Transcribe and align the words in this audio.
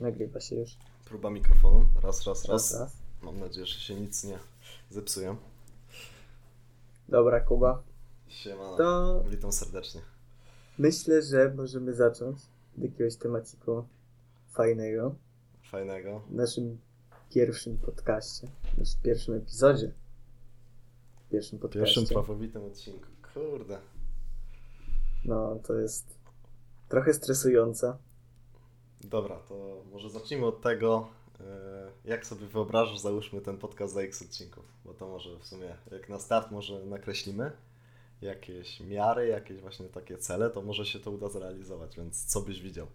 Nagrywa 0.00 0.40
się 0.40 0.56
już. 0.56 0.76
Próba 1.04 1.30
mikrofonu. 1.30 1.88
Raz, 2.02 2.26
raz, 2.26 2.44
Raz, 2.48 2.74
raz. 2.80 2.92
Mam 3.22 3.38
nadzieję, 3.40 3.66
że 3.66 3.80
się 3.80 3.94
nic 3.94 4.24
nie 4.24 4.38
zepsuje. 4.90 5.36
Dobra, 7.08 7.40
Kuba. 7.40 7.82
Siemano. 8.28 8.76
To 8.76 9.24
Witam 9.30 9.52
serdecznie. 9.52 10.00
myślę, 10.78 11.22
że 11.22 11.54
możemy 11.56 11.94
zacząć 11.94 12.38
od 12.78 12.82
jakiegoś 12.84 13.16
tematiku 13.16 13.84
fajnego 14.52 15.14
Fajnego. 15.70 16.20
w 16.20 16.34
naszym 16.34 16.78
pierwszym 17.30 17.78
podcaście, 17.78 18.48
w 18.74 18.78
naszym 18.78 19.00
pierwszym 19.02 19.34
epizodzie. 19.34 19.92
W 21.26 21.30
pierwszym 21.30 21.58
podcaście. 21.58 21.84
pierwszym 21.94 22.06
prawowitym 22.14 22.64
odcinku. 22.64 23.06
Kurde. 23.34 23.78
No, 25.24 25.56
to 25.66 25.74
jest 25.74 26.06
trochę 26.88 27.14
stresujące. 27.14 27.96
Dobra, 29.04 29.36
to 29.36 29.84
może 29.92 30.10
zacznijmy 30.10 30.46
od 30.46 30.60
tego, 30.60 31.08
e, 31.40 31.90
jak 32.04 32.26
sobie 32.26 32.46
wyobrażasz, 32.46 32.98
załóżmy 32.98 33.40
ten 33.40 33.58
podcast 33.58 33.94
za 33.94 34.00
x 34.00 34.22
odcinków. 34.22 34.64
Bo 34.84 34.94
to 34.94 35.08
może 35.08 35.38
w 35.38 35.46
sumie, 35.46 35.76
jak 35.92 36.08
na 36.08 36.18
start 36.18 36.50
może 36.50 36.84
nakreślimy 36.84 37.52
jakieś 38.22 38.80
miary, 38.80 39.26
jakieś 39.26 39.60
właśnie 39.60 39.86
takie 39.86 40.18
cele, 40.18 40.50
to 40.50 40.62
może 40.62 40.86
się 40.86 41.00
to 41.00 41.10
uda 41.10 41.28
zrealizować. 41.28 41.96
Więc 41.96 42.24
co 42.24 42.40
byś 42.40 42.62
widział 42.62 42.86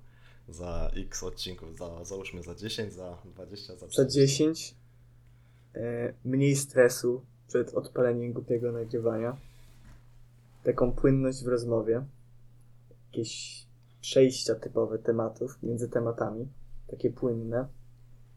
za 0.49 0.91
x 0.96 1.23
odcinków? 1.23 1.77
Za, 1.77 2.04
załóżmy 2.04 2.44
za 2.44 2.55
10, 2.55 2.94
za 2.94 3.18
20, 3.26 3.76
za 3.76 3.88
Za 3.88 4.05
30? 4.05 4.44
10 4.44 4.76
e, 5.76 6.13
mniej 6.26 6.55
stresu 6.55 7.22
przed 7.48 7.74
odpaleniem 7.74 8.34
głupiego 8.34 8.72
nagrywania. 8.72 9.38
Taką 10.63 10.91
płynność 10.91 11.44
w 11.44 11.48
rozmowie. 11.48 12.05
Jakieś 13.12 13.65
przejścia 14.05 14.55
typowe 14.55 15.00
tematów 15.00 15.64
między 15.64 15.90
tematami. 15.90 16.48
Takie 16.88 17.12
płynne. 17.12 17.68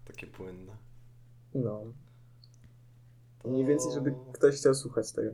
Takie 0.05 0.27
płynne. 0.27 0.77
No. 1.55 1.85
To... 3.43 3.49
Mniej 3.49 3.67
więcej, 3.67 3.93
żeby 3.93 4.15
ktoś 4.33 4.57
chciał 4.57 4.75
słuchać 4.75 5.13
tego. 5.13 5.31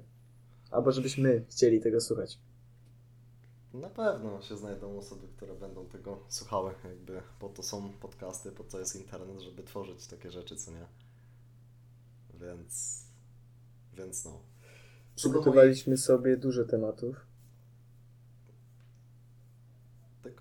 Albo 0.70 0.92
żebyśmy 0.92 1.44
chcieli 1.48 1.80
tego 1.80 2.00
słuchać. 2.00 2.38
Na 3.74 3.90
pewno 3.90 4.42
się 4.42 4.56
znajdą 4.56 4.98
osoby, 4.98 5.26
które 5.36 5.54
będą 5.54 5.86
tego 5.86 6.18
słuchały. 6.28 6.74
Jakby 6.84 7.22
po 7.38 7.48
to 7.48 7.62
są 7.62 7.92
podcasty, 7.92 8.52
po 8.52 8.64
to 8.64 8.78
jest 8.78 8.96
internet, 8.96 9.40
żeby 9.40 9.62
tworzyć 9.62 10.06
takie 10.06 10.30
rzeczy, 10.30 10.56
co 10.56 10.70
nie? 10.70 10.86
Więc... 12.40 13.04
Więc 13.96 14.24
no. 14.24 14.40
Przygotowaliśmy 15.16 15.96
sobie 15.96 16.36
dużo 16.36 16.64
tematów. 16.64 17.33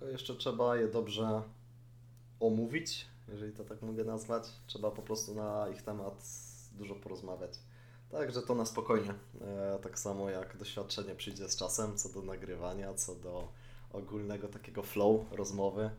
Tylko 0.04 0.12
jeszcze 0.12 0.34
trzeba 0.34 0.76
je 0.76 0.88
dobrze 0.88 1.42
omówić, 2.40 3.06
jeżeli 3.28 3.52
to 3.52 3.64
tak 3.64 3.82
mogę 3.82 4.04
nazwać. 4.04 4.42
Trzeba 4.66 4.90
po 4.90 5.02
prostu 5.02 5.34
na 5.34 5.68
ich 5.68 5.82
temat 5.82 6.24
dużo 6.72 6.94
porozmawiać. 6.94 7.52
Także 8.10 8.42
to 8.42 8.54
na 8.54 8.66
spokojnie. 8.66 9.14
E, 9.40 9.78
tak 9.82 9.98
samo 9.98 10.30
jak 10.30 10.56
doświadczenie 10.56 11.14
przyjdzie 11.14 11.48
z 11.48 11.56
czasem, 11.56 11.96
co 11.96 12.08
do 12.08 12.22
nagrywania, 12.22 12.94
co 12.94 13.14
do 13.14 13.48
ogólnego 13.92 14.48
takiego 14.48 14.82
flow 14.82 15.20
rozmowy. 15.32 15.90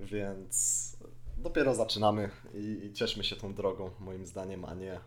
Więc 0.00 0.96
dopiero 1.36 1.74
zaczynamy 1.74 2.30
i, 2.54 2.80
i 2.84 2.92
cieszmy 2.92 3.24
się 3.24 3.36
tą 3.36 3.54
drogą, 3.54 3.90
moim 4.00 4.26
zdaniem, 4.26 4.64
a 4.64 4.74
nie 4.74 5.00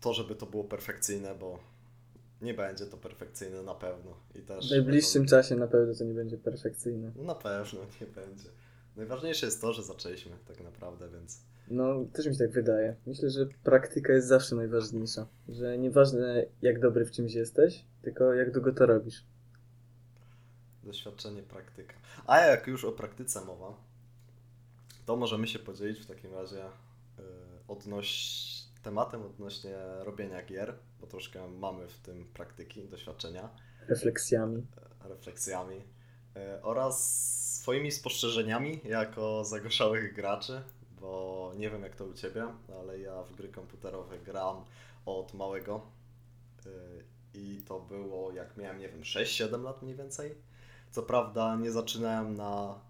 to, 0.00 0.14
żeby 0.14 0.34
to 0.34 0.46
było 0.46 0.64
perfekcyjne, 0.64 1.34
bo 1.34 1.58
nie 2.42 2.54
będzie 2.54 2.86
to 2.86 2.96
perfekcyjne 2.96 3.62
na 3.62 3.74
pewno. 3.74 4.16
I 4.34 4.42
też 4.42 4.68
W 4.68 4.70
najbliższym 4.70 5.22
będą- 5.22 5.30
czasie 5.30 5.56
na 5.56 5.66
pewno 5.66 5.94
to 5.94 6.04
nie 6.04 6.14
będzie 6.14 6.38
perfekcyjne. 6.38 7.12
na 7.16 7.34
pewno 7.34 7.80
nie 8.00 8.06
będzie. 8.06 8.48
Najważniejsze 8.96 9.46
jest 9.46 9.60
to, 9.60 9.72
że 9.72 9.82
zaczęliśmy 9.82 10.32
tak 10.48 10.60
naprawdę, 10.60 11.08
więc 11.08 11.40
No, 11.70 12.04
też 12.12 12.26
mi 12.26 12.32
się 12.34 12.38
tak 12.38 12.50
wydaje. 12.50 12.96
Myślę, 13.06 13.30
że 13.30 13.46
praktyka 13.64 14.12
jest 14.12 14.28
zawsze 14.28 14.56
najważniejsza. 14.56 15.26
Że 15.48 15.78
nieważne 15.78 16.46
jak 16.62 16.80
dobry 16.80 17.04
w 17.06 17.10
czymś 17.10 17.34
jesteś, 17.34 17.84
tylko 18.02 18.34
jak 18.34 18.50
długo 18.52 18.72
to 18.72 18.86
robisz. 18.86 19.24
doświadczenie, 20.84 21.42
praktyka. 21.42 21.94
A 22.26 22.40
jak 22.40 22.66
już 22.66 22.84
o 22.84 22.92
praktyce 22.92 23.40
mowa, 23.44 23.76
to 25.06 25.16
możemy 25.16 25.46
się 25.46 25.58
podzielić 25.58 25.98
w 26.00 26.06
takim 26.06 26.34
razie 26.34 26.56
yy, 26.56 27.24
odnoś... 27.68 28.49
tematem 28.82 29.22
odnośnie 29.22 29.76
robienia 29.98 30.42
gier, 30.42 30.74
bo 31.00 31.06
troszkę 31.06 31.48
mamy 31.48 31.88
w 31.88 31.98
tym 31.98 32.24
praktyki, 32.34 32.88
doświadczenia, 32.88 33.48
Refleksjami. 33.88 34.66
refleksjami 35.04 35.76
yy, 35.76 36.62
oraz 36.62 36.96
swoimi 37.60 37.92
spostrzeżeniami 37.92 38.80
jako 38.84 39.44
zagorzałych 39.44 40.14
graczy, 40.14 40.62
bo 41.00 41.52
nie 41.56 41.70
wiem 41.70 41.82
jak 41.82 41.96
to 41.96 42.04
u 42.04 42.14
Ciebie, 42.14 42.46
ale 42.80 42.98
ja 42.98 43.22
w 43.22 43.36
gry 43.36 43.48
komputerowe 43.48 44.18
gram 44.18 44.64
od 45.06 45.34
małego 45.34 45.86
yy, 46.64 46.72
i 47.34 47.62
to 47.62 47.80
było 47.80 48.32
jak 48.32 48.56
miałem, 48.56 48.78
nie 48.78 48.88
wiem, 48.88 49.02
6-7 49.02 49.62
lat 49.62 49.82
mniej 49.82 49.94
więcej. 49.96 50.34
Co 50.90 51.02
prawda 51.02 51.56
nie 51.56 51.70
zaczynałem 51.70 52.34
na 52.34 52.80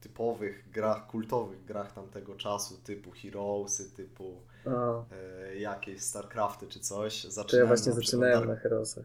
typowych 0.00 0.70
grach, 0.70 1.06
kultowych 1.06 1.64
grach 1.64 1.92
tamtego 1.92 2.34
czasu, 2.36 2.78
typu 2.78 3.10
Heroesy, 3.10 3.90
typu 3.90 4.42
O, 4.66 5.04
y, 5.52 5.58
jakieś 5.58 6.02
StarCrafty 6.02 6.66
czy 6.66 6.80
coś. 6.80 7.22
to 7.22 7.28
ja 7.28 7.32
Zaczynałem 7.32 7.68
właśnie 7.68 7.90
na 7.92 7.96
zaczynałem 7.96 8.42
przeglądar- 8.42 8.48
na 8.48 8.56
Herosach. 8.56 9.04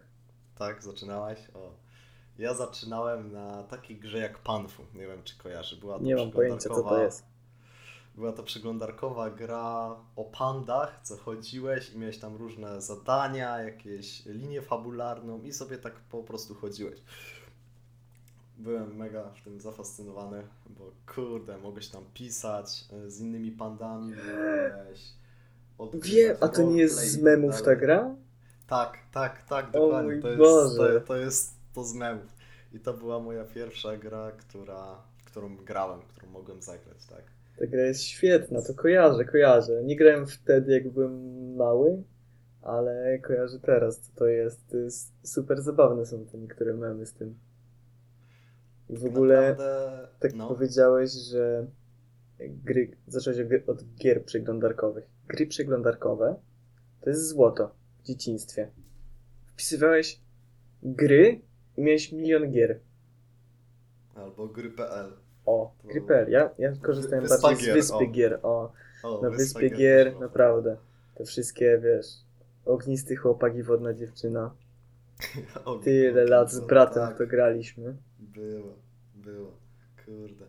Tak, 0.58 0.84
zaczynałeś? 0.84 1.40
O. 1.54 1.72
Ja 2.40 2.54
zaczynałem 2.54 3.32
na 3.32 3.64
takiej 3.64 3.98
grze 4.00 4.18
jak 4.18 4.40
Panfu. 4.40 4.84
Nie 4.94 5.08
wiem, 5.08 5.24
czy 5.24 5.38
kojarzy. 5.38 5.76
Była 5.78 5.98
to 5.98 6.04
Nie 6.04 6.16
mam 6.16 6.32
pojęcia 6.32 6.70
co 6.70 6.84
to 6.84 7.04
jest. 7.04 7.24
Była 8.16 8.34
to 8.34 8.44
przeglądarkowa 8.44 9.30
gra 9.30 9.96
o 10.16 10.24
pandach, 10.24 11.00
co 11.04 11.18
chodziłeś 11.18 11.90
i 11.94 11.98
miałeś 11.98 12.18
tam 12.18 12.36
różne 12.36 12.82
zadania, 12.82 13.58
jakieś 13.60 14.26
linię 14.26 14.62
fabularną 14.62 15.42
i 15.42 15.54
sobie 15.54 15.78
tak 15.78 15.94
po 15.94 16.24
prostu 16.24 16.56
chodziłeś. 16.56 17.00
Byłem 18.58 18.96
mega 18.96 19.24
w 19.30 19.42
tym 19.42 19.60
zafascynowany, 19.62 20.48
bo 20.70 20.92
kurde, 21.16 21.58
mogłeś 21.58 21.88
tam 21.88 22.04
pisać 22.14 22.86
e, 22.94 23.10
z 23.10 23.20
innymi 23.20 23.52
pandami, 23.52 24.14
odgrywać 24.20 25.14
Wiem, 25.94 26.38
a 26.42 26.48
to 26.48 26.62
nie 26.62 26.82
jest 26.82 26.98
z 26.98 27.22
memów 27.22 27.62
ta 27.62 27.76
gra? 27.76 28.16
Tak, 28.68 28.98
tak, 29.14 29.46
tak, 29.50 29.72
dokładnie. 29.72 30.22
to, 30.22 30.28
jest, 30.28 30.40
Boże. 30.40 31.00
to, 31.00 31.08
to 31.08 31.18
jest 31.18 31.54
to 31.76 31.84
z 31.84 31.94
memów. 31.94 32.40
I 32.74 32.80
to 32.80 32.94
była 32.94 33.20
moja 33.20 33.44
pierwsza 33.44 33.98
gra, 33.98 34.32
która, 34.32 35.04
którą 35.26 35.58
grałem, 35.58 36.00
którą 36.02 36.32
mogłem 36.32 36.62
zagrać, 36.62 37.06
tak. 37.06 37.24
Ta 37.60 37.68
gra 37.68 37.82
jest 37.82 38.04
świetna, 38.04 38.62
to 38.62 38.74
kojarzę, 38.74 39.26
kojarzę. 39.26 39.84
Nie 39.84 39.96
grałem 39.96 40.28
wtedy, 40.28 40.74
jak 40.74 40.90
byłem 40.90 41.56
mały, 41.56 42.04
ale 42.62 43.20
kojarzę 43.20 43.60
teraz, 43.60 44.00
co 44.00 44.12
to 44.16 44.28
jest. 44.28 44.68
To 44.70 44.78
jest 44.78 45.14
super 45.24 45.62
zabawne 45.62 46.06
są 46.06 46.26
te 46.26 46.38
niektóre 46.38 46.74
memy 46.74 47.06
z 47.06 47.14
tym. 47.14 47.36
I 48.90 48.98
w 48.98 49.06
ogóle, 49.06 49.50
Naprawdę, 49.50 50.08
tak 50.20 50.34
no, 50.34 50.48
powiedziałeś, 50.48 51.12
że 51.12 51.68
gry, 52.40 52.92
zacząłeś 53.08 53.40
od 53.68 53.84
gier 53.96 54.26
przeglądarkowych. 54.26 55.19
Gry 55.30 55.48
przeglądarkowe 55.48 56.36
to 57.02 57.10
jest 57.10 57.28
złoto 57.28 57.72
w 58.00 58.04
dzieciństwie. 58.04 58.72
Wpisywałeś 59.46 60.20
gry 60.84 61.42
i 61.78 61.82
miałeś 61.82 62.12
milion 62.12 62.52
gier. 62.52 62.80
albo 64.16 64.48
gry.pl. 64.48 65.14
O, 65.46 65.74
To- 65.82 65.88
gry.pl. 65.88 66.30
Ja, 66.32 66.50
ja 66.58 66.72
korzystałem 66.82 67.24
Wyspa 67.26 67.48
bardziej 67.48 67.72
z 67.72 67.76
wyspy 67.76 67.96
o. 67.96 68.08
gier. 68.12 68.40
O, 68.44 68.72
O, 69.04 69.22
na 69.22 69.30
wyspie 69.30 69.70
Gier 69.70 69.78
gier, 69.78 70.20
naprawdę. 70.20 70.78
Te 71.16 71.26
wszystkie, 71.26 71.80
wiesz, 71.84 72.06
ognisty 72.66 73.16
chłopak 73.16 73.56
i 73.56 73.64
wodna 73.64 73.94
dziewczyna. 73.94 74.52
Tyle 75.84 76.26
lat 76.26 76.52
z 76.52 76.60
bratem 76.60 77.08
tak, 77.08 77.18
to 77.18 77.28
graliśmy. 77.28 77.96
Było, 78.20 78.74
było, 79.16 79.52
kurde. 80.06 80.46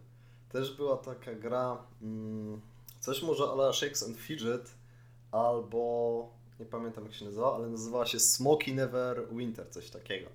Też 0.53 0.77
była 0.77 0.97
taka 0.97 1.35
gra, 1.35 1.83
mm, 2.03 2.61
coś 3.01 3.23
może 3.23 3.45
ala 3.45 3.73
Shakes 3.73 4.03
and 4.03 4.17
Fidget, 4.17 4.75
albo, 5.33 6.29
nie 6.61 6.67
pamiętam 6.67 7.05
jak 7.05 7.15
się 7.15 7.25
nazywała, 7.25 7.57
ale 7.57 7.69
nazywała 7.69 8.07
się 8.07 8.21
Smoky 8.21 8.75
Never 8.75 9.29
Winter, 9.33 9.71
coś 9.71 9.91
takiego. 9.91 10.31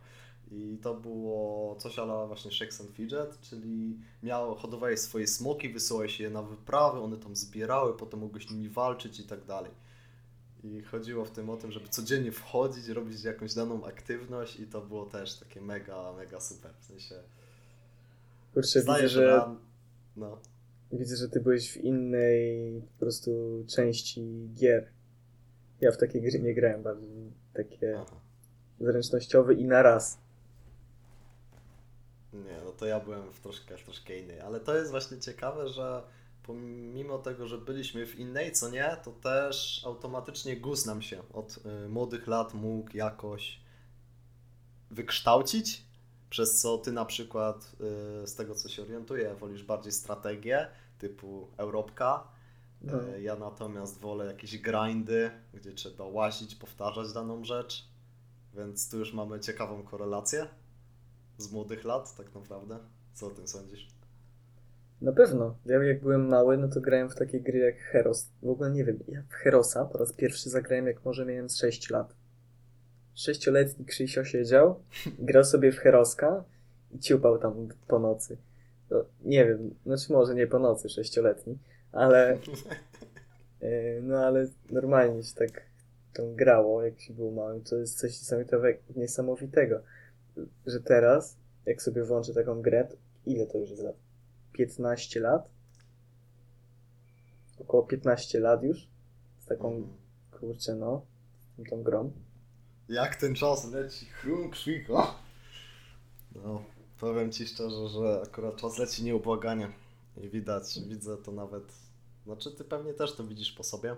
I 0.51 0.77
to 0.81 0.93
było 0.93 1.75
coś 1.75 1.99
ala 1.99 2.27
właśnie 2.27 2.51
Shakes 2.51 2.81
and 2.81 2.89
Fidget, 2.89 3.41
czyli 3.41 3.97
miało, 4.23 4.55
hodowałeś 4.55 4.99
swoje 4.99 5.27
smoki, 5.27 5.69
wysyłałeś 5.69 6.19
je 6.19 6.29
na 6.29 6.41
wyprawy, 6.41 6.99
one 6.99 7.17
tam 7.17 7.35
zbierały, 7.35 7.97
potem 7.97 8.19
mogłeś 8.19 8.49
nimi 8.49 8.69
walczyć 8.69 9.19
i 9.19 9.23
tak 9.23 9.45
dalej. 9.45 9.71
I 10.63 10.81
chodziło 10.81 11.25
w 11.25 11.31
tym 11.31 11.49
o 11.49 11.57
tym, 11.57 11.71
żeby 11.71 11.87
codziennie 11.87 12.31
wchodzić, 12.31 12.87
robić 12.87 13.23
jakąś 13.23 13.53
daną 13.53 13.85
aktywność 13.85 14.59
i 14.59 14.67
to 14.67 14.81
było 14.81 15.05
też 15.05 15.39
takie 15.39 15.61
mega, 15.61 16.13
mega 16.13 16.39
super. 16.39 16.71
W 16.79 16.85
sensie 16.85 17.15
Kurczę, 18.53 18.79
widzę, 18.79 19.09
że, 19.09 19.27
ran... 19.27 19.59
No, 20.17 20.37
widzę, 20.91 21.15
że 21.15 21.29
ty 21.29 21.41
byłeś 21.41 21.71
w 21.71 21.77
innej 21.77 22.81
po 22.81 22.99
prostu 22.99 23.63
części 23.67 24.49
gier. 24.55 24.91
Ja 25.81 25.91
w 25.91 25.97
takie 25.97 26.21
gry 26.21 26.39
nie 26.39 26.53
grałem, 26.53 26.83
bardziej 26.83 27.31
takie 27.53 27.99
aha. 28.01 28.19
zręcznościowe 28.79 29.53
i 29.53 29.65
na 29.65 29.81
raz. 29.81 30.17
Nie, 32.33 32.57
no 32.65 32.71
to 32.71 32.85
ja 32.85 32.99
byłem 32.99 33.33
w 33.33 33.39
troszkę, 33.39 33.77
w 33.77 33.83
troszkę 33.83 34.19
innej, 34.19 34.39
ale 34.39 34.59
to 34.59 34.75
jest 34.75 34.91
właśnie 34.91 35.19
ciekawe, 35.19 35.67
że 35.67 36.03
pomimo 36.43 37.17
tego, 37.17 37.47
że 37.47 37.57
byliśmy 37.57 38.05
w 38.05 38.19
innej, 38.19 38.51
co 38.51 38.69
nie, 38.69 38.97
to 39.03 39.11
też 39.11 39.81
automatycznie 39.85 40.57
gust 40.57 40.85
nam 40.85 41.01
się 41.01 41.21
od 41.33 41.57
y, 41.85 41.89
młodych 41.89 42.27
lat 42.27 42.53
mógł 42.53 42.97
jakoś 42.97 43.59
wykształcić, 44.91 45.85
przez 46.29 46.61
co 46.61 46.77
ty 46.77 46.91
na 46.91 47.05
przykład 47.05 47.71
y, 48.23 48.27
z 48.27 48.35
tego 48.35 48.55
co 48.55 48.69
się 48.69 48.81
orientuję, 48.81 49.35
wolisz 49.39 49.63
bardziej 49.63 49.91
strategię 49.91 50.67
typu 50.99 51.47
Europka, 51.57 52.27
No. 52.81 53.03
y, 53.15 53.21
ja 53.21 53.35
natomiast 53.35 53.99
wolę 53.99 54.25
jakieś 54.25 54.57
grindy, 54.61 55.31
gdzie 55.53 55.71
trzeba 55.73 56.03
łazić, 56.05 56.55
powtarzać 56.55 57.13
daną 57.13 57.43
rzecz, 57.43 57.87
więc 58.53 58.89
tu 58.89 58.97
już 58.99 59.13
mamy 59.13 59.39
ciekawą 59.39 59.83
korelację 59.83 60.47
z 61.37 61.51
młodych 61.51 61.83
lat 61.85 62.15
tak 62.17 62.35
naprawdę. 62.35 62.77
Co 63.13 63.27
o 63.27 63.29
tym 63.29 63.47
sądzisz? 63.47 63.87
Na 65.01 65.11
pewno. 65.11 65.55
Ja 65.65 65.83
jak 65.83 66.01
byłem 66.01 66.27
mały, 66.27 66.57
no 66.57 66.67
to 66.67 66.81
grałem 66.81 67.09
w 67.09 67.15
takie 67.15 67.41
gry 67.41 67.59
jak 67.59 67.77
Heros. 67.77 68.29
W 68.43 68.49
ogóle 68.49 68.71
nie 68.71 68.83
wiem, 68.83 68.99
ja 69.07 69.21
w 69.29 69.33
Herosa 69.33 69.85
po 69.85 69.97
raz 69.97 70.13
pierwszy 70.13 70.49
zagrałem 70.49 70.87
jak 70.87 71.05
może 71.05 71.25
miałem 71.25 71.49
z 71.49 71.57
6 71.57 71.89
lat. 71.89 72.13
Sześcioletni 73.15 73.85
Krzysio 73.85 74.23
siedział, 74.23 74.79
grał 75.19 75.43
sobie 75.43 75.71
w 75.71 75.77
Heroska 75.77 76.43
i 76.91 76.99
ciupał 76.99 77.37
tam 77.37 77.67
po 77.87 77.99
nocy. 77.99 78.37
No, 78.89 79.05
nie 79.23 79.45
wiem, 79.45 79.75
znaczy 79.85 80.13
może 80.13 80.35
nie 80.35 80.47
po 80.47 80.59
nocy, 80.59 80.89
sześcioletni, 80.89 81.57
ale 81.91 82.37
e, 83.61 84.01
no 84.01 84.17
ale 84.17 84.47
normalnie 84.71 85.23
się 85.23 85.35
tak 85.35 85.61
tą 86.13 86.35
grało, 86.35 86.83
jak 86.83 86.99
się 86.99 87.13
było 87.13 87.31
małym. 87.31 87.61
To 87.63 87.75
jest 87.75 87.99
coś 87.99 88.11
niesamowitego- 88.95 89.79
że 90.67 90.79
teraz, 90.79 91.37
jak 91.65 91.81
sobie 91.81 92.03
włączę 92.03 92.33
taką 92.33 92.61
grę, 92.61 92.87
ile 93.25 93.45
to 93.47 93.57
już 93.57 93.69
jest 93.69 93.83
lat? 93.83 93.95
15 94.53 95.19
lat? 95.19 95.49
Około 97.59 97.83
15 97.83 98.39
lat 98.39 98.63
już? 98.63 98.87
Z 99.39 99.45
taką, 99.45 99.67
Mhm. 99.75 99.93
kurczę 100.31 100.75
no, 100.75 101.01
tą 101.69 101.83
grą. 101.83 102.11
Jak 102.89 103.15
ten 103.15 103.35
czas 103.35 103.71
leci, 103.71 104.05
chrum 104.05 104.49
krwiko. 104.49 105.15
No, 106.35 106.63
powiem 106.99 107.31
Ci 107.31 107.47
szczerze, 107.47 107.89
że 107.89 108.21
akurat 108.25 108.55
czas 108.55 108.77
leci 108.77 109.03
nieubłaganie. 109.03 109.71
I 110.17 110.29
widać, 110.29 110.79
widzę 110.87 111.17
to 111.17 111.31
nawet, 111.31 111.73
znaczy 112.25 112.51
Ty 112.51 112.63
pewnie 112.63 112.93
też 112.93 113.15
to 113.15 113.23
widzisz 113.23 113.51
po 113.51 113.63
sobie, 113.63 113.95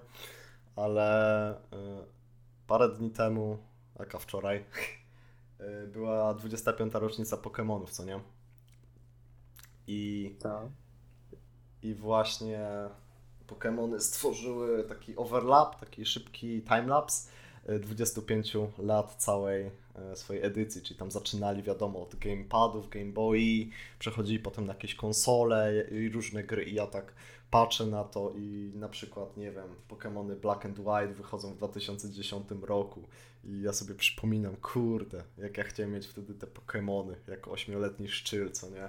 ale 0.76 1.52
y, 1.54 1.58
parę 2.68 2.90
dni 2.90 3.10
temu, 3.12 3.58
jaka 4.00 4.20
wczoraj, 4.20 4.66
y, 5.84 5.88
była 5.88 6.34
25. 6.34 6.94
rocznica 6.94 7.38
Pokémonów, 7.38 7.90
co 7.90 8.06
nie? 8.06 8.20
I 9.88 10.36
Tak. 10.40 10.62
i 11.84 11.94
właśnie 11.94 12.70
Pokémony 13.48 14.00
stworzyły 14.00 14.84
taki 14.84 15.16
overlap, 15.16 15.80
taki 15.80 16.06
szybki 16.06 16.62
timelapse 16.62 17.30
25 17.80 18.54
lat 18.78 19.16
całej 19.18 19.66
y, 19.66 20.16
swojej 20.16 20.44
edycji, 20.46 20.82
czyli 20.82 21.00
tam 21.00 21.12
zaczynali 21.12 21.64
wiadomo 21.64 22.02
od 22.02 22.16
gamepadów, 22.16 22.90
Game 22.90 23.12
Boy, 23.12 23.70
przechodzili 24.00 24.40
potem 24.40 24.66
na 24.66 24.74
jakieś 24.74 24.96
konsole 24.96 25.86
i 25.92 26.10
różne 26.10 26.44
gry 26.44 26.64
i 26.64 26.74
ja 26.74 26.88
tak 26.88 27.14
patrzę 27.52 27.86
na 27.86 28.04
to 28.04 28.34
i 28.38 28.72
na 28.76 28.90
przykład, 28.90 29.38
nie 29.38 29.52
wiem, 29.52 29.76
Pokémony 29.90 30.36
Black 30.36 30.66
and 30.66 30.80
White 30.80 31.14
wychodzą 31.14 31.54
w 31.54 31.58
2010 31.58 32.48
roku 32.62 33.08
i 33.44 33.62
ja 33.62 33.74
sobie 33.74 33.96
przypominam, 33.96 34.56
kurde, 34.56 35.24
jak 35.38 35.58
ja 35.58 35.64
chciałem 35.64 35.92
mieć 35.92 36.08
wtedy 36.08 36.34
te 36.34 36.48
Pokémony 36.48 37.16
jako 37.28 37.52
ośmioletni 37.52 38.10
szczyl, 38.10 38.52
co 38.52 38.70
nie? 38.70 38.88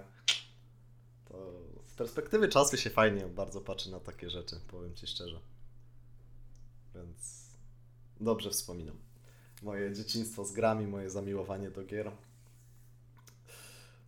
To 1.29 1.53
z 1.87 1.95
perspektywy 1.95 2.49
czasu 2.49 2.77
się 2.77 2.91
fajnie 2.91 3.27
bardzo 3.27 3.61
patrzy 3.61 3.91
na 3.91 4.01
takie 4.01 4.31
rzeczy, 4.31 4.61
powiem 4.69 4.95
Ci 4.95 5.07
szczerze. 5.07 5.41
Więc 6.95 7.38
dobrze 8.20 8.50
wspominam. 8.50 8.97
Moje 9.62 9.93
dzieciństwo 9.93 10.44
z 10.44 10.53
grami, 10.53 10.87
moje 10.87 11.11
zamiłowanie 11.11 11.70
do 11.70 11.85
gier. 11.85 12.12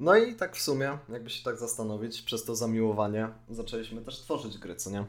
No 0.00 0.16
i 0.16 0.36
tak 0.36 0.56
w 0.56 0.62
sumie, 0.62 0.98
jakby 1.08 1.30
się 1.30 1.44
tak 1.44 1.58
zastanowić, 1.58 2.22
przez 2.22 2.44
to 2.44 2.56
zamiłowanie 2.56 3.28
zaczęliśmy 3.50 4.02
też 4.02 4.20
tworzyć 4.20 4.58
gry, 4.58 4.76
co 4.76 4.90
nie? 4.90 5.06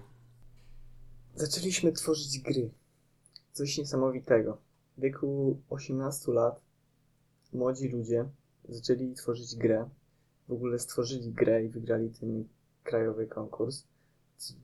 Zaczęliśmy 1.36 1.92
tworzyć 1.92 2.40
gry. 2.40 2.70
Coś 3.54 3.78
niesamowitego. 3.78 4.58
W 4.98 5.02
wieku 5.02 5.60
18 5.70 6.32
lat 6.32 6.62
młodzi 7.54 7.90
ludzie 7.90 8.26
zaczęli 8.70 9.14
tworzyć 9.14 9.56
grę. 9.56 9.90
W 10.48 10.54
ogóle 10.54 10.80
stworzyli 10.80 11.32
grę 11.32 11.66
i 11.66 11.70
wygrali 11.70 12.10
ten 12.10 12.48
krajowy 12.84 13.28
konkurs. 13.28 13.84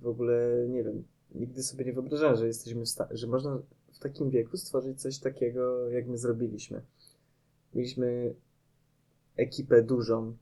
W 0.02 0.08
ogóle 0.08 0.66
nie 0.70 0.84
wiem, 0.84 1.04
nigdy 1.36 1.64
sobie 1.64 1.86
nie 1.86 1.94
wyobrażałem, 1.94 2.36
że 2.36 2.48
jesteśmy 2.48 2.84
że 3.12 3.28
można 3.28 3.60
w 3.98 4.00
takim 4.00 4.30
wieku 4.30 4.58
stworzyć 4.58 5.02
coś 5.02 5.20
takiego, 5.20 5.90
jak 5.90 6.08
my 6.08 6.18
zrobiliśmy. 6.18 6.82
Mieliśmy 7.74 8.34
ekipę 9.36 9.84
dużą, 9.84 10.38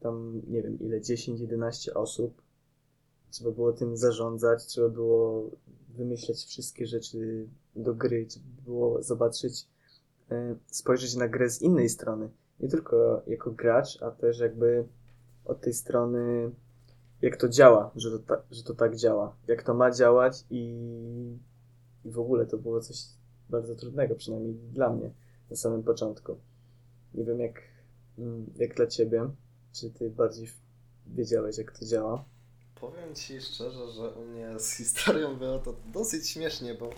tam 0.00 0.42
nie 0.48 0.62
wiem 0.62 0.80
ile, 0.80 1.00
10-11 1.00 1.90
osób. 1.94 2.42
Trzeba 3.30 3.50
było 3.50 3.72
tym 3.72 3.96
zarządzać, 3.96 4.66
trzeba 4.66 4.88
było 4.88 5.50
wymyśleć 5.88 6.44
wszystkie 6.44 6.86
rzeczy 6.86 7.48
do 7.76 7.94
gry, 7.94 8.26
trzeba 8.26 8.46
było 8.64 9.02
zobaczyć, 9.02 9.66
e, 10.30 10.56
spojrzeć 10.66 11.16
na 11.16 11.28
grę 11.28 11.50
z 11.50 11.62
innej 11.62 11.88
strony. 11.88 12.30
Nie 12.60 12.68
tylko 12.68 13.22
jako 13.26 13.50
gracz, 13.50 14.02
a 14.02 14.10
też 14.10 14.38
jakby 14.38 14.84
od 15.44 15.60
tej 15.60 15.74
strony, 15.74 16.50
jak 17.22 17.36
to 17.36 17.48
działa, 17.48 17.90
że 17.96 18.10
to, 18.10 18.18
ta, 18.18 18.42
że 18.50 18.62
to 18.62 18.74
tak 18.74 18.96
działa, 18.96 19.36
jak 19.48 19.62
to 19.62 19.74
ma 19.74 19.90
działać 19.90 20.44
i, 20.50 20.74
i 22.04 22.10
w 22.10 22.18
ogóle 22.18 22.46
to 22.46 22.58
było 22.58 22.80
coś 22.80 22.96
bardzo 23.50 23.74
trudnego, 23.74 24.14
przynajmniej 24.14 24.54
dla 24.54 24.90
mnie 24.90 25.10
na 25.50 25.56
samym 25.56 25.82
początku. 25.82 26.36
Nie 27.14 27.24
wiem 27.24 27.40
jak, 27.40 27.62
mm, 28.18 28.52
jak 28.56 28.74
dla 28.74 28.86
ciebie, 28.86 29.30
czy 29.72 29.90
ty 29.90 30.10
bardziej 30.10 30.48
wiedziałeś 31.06 31.58
jak 31.58 31.78
to 31.78 31.86
działa? 31.86 32.24
Powiem 32.74 33.14
Ci 33.14 33.40
szczerze, 33.40 33.92
że 33.92 34.10
u 34.10 34.24
mnie 34.24 34.58
z 34.58 34.76
historią 34.76 35.36
było 35.36 35.58
to 35.58 35.76
dosyć 35.92 36.28
śmiesznie, 36.28 36.74
bo 36.74 36.90
y, 36.90 36.92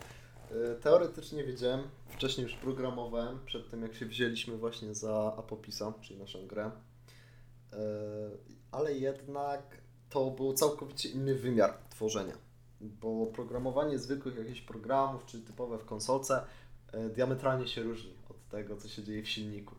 teoretycznie 0.81 1.45
wiedziałem, 1.45 1.81
wcześniej 2.09 2.45
już 2.45 2.57
programowałem, 2.57 3.39
przed 3.47 3.71
tym 3.71 3.83
jak 3.83 3.95
się 3.95 4.07
wzięliśmy 4.07 4.57
właśnie 4.57 4.95
za 4.95 5.35
Apopisa, 5.37 5.95
czyli 6.03 6.19
naszą 6.19 6.47
grę, 6.47 6.71
Y, 7.75 7.77
ale 8.71 8.93
jednak 8.93 9.63
to 10.11 10.31
był 10.31 10.53
całkowicie 10.53 11.09
inny 11.09 11.35
wymiar 11.35 11.79
tworzenia, 11.91 12.35
bo 13.01 13.27
programowanie 13.27 13.99
zwykłych 13.99 14.37
jakichś 14.37 14.61
programów, 14.61 15.27
czy 15.27 15.41
typowe 15.41 15.79
w 15.79 15.85
konsolce, 15.85 16.45
y, 16.95 17.11
diametralnie 17.11 17.69
się 17.69 17.83
różni 17.83 18.13
od 18.31 18.49
tego, 18.49 18.77
co 18.77 18.89
się 18.89 19.03
dzieje 19.03 19.23
w 19.23 19.29
silniku. 19.29 19.75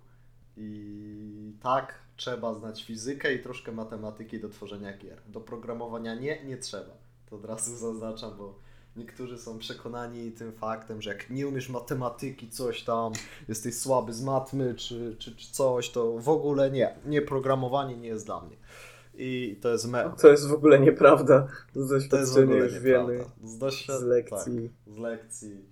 I 0.58 1.54
tak, 1.62 2.00
trzeba 2.16 2.54
znać 2.54 2.84
fizykę 2.84 3.34
i 3.34 3.44
troszkę 3.44 3.72
matematyki 3.72 4.40
do 4.40 4.50
tworzenia 4.50 4.98
gier. 4.98 5.22
Do 5.28 5.42
programowania 5.42 6.16
nie, 6.16 6.44
nie 6.44 6.58
trzeba. 6.58 6.94
To 7.30 7.36
od 7.36 7.46
razu 7.46 7.78
zaznaczam, 7.88 8.38
bo 8.38 8.60
niektórzy 8.96 9.38
są 9.38 9.60
przekonani 9.60 10.32
tym 10.32 10.52
faktem, 10.52 11.02
że 11.02 11.10
jak 11.10 11.30
nie 11.30 11.48
umiesz 11.48 11.70
matematyki, 11.70 12.50
coś 12.50 12.84
tam, 12.84 13.14
jesteś 13.48 13.78
słaby 13.78 14.14
z 14.14 14.22
matmy 14.22 14.76
czy, 14.76 15.16
czy, 15.20 15.36
czy 15.36 15.52
coś, 15.52 15.90
to 15.90 16.20
w 16.20 16.30
ogóle 16.30 16.72
nie. 16.72 16.96
Nie, 17.06 17.22
programowanie 17.22 17.98
nie 17.98 18.08
jest 18.08 18.26
dla 18.26 18.42
mnie. 18.42 18.58
I 19.18 19.60
to 19.62 19.70
jest 19.70 19.88
me... 19.88 20.14
To 20.22 20.28
jest 20.28 20.48
w 20.48 20.54
ogóle 20.54 20.80
nieprawda. 20.80 21.48
Z 21.76 21.90
doświadczenia 21.90 22.56
już 22.56 22.80
wiemy. 22.80 23.26
Z, 23.44 23.58
doświad... 23.58 24.00
z 24.00 24.04
lekcji. 24.04 24.70
Tak, 24.86 24.94
z 24.94 24.98
lekcji. 24.98 25.66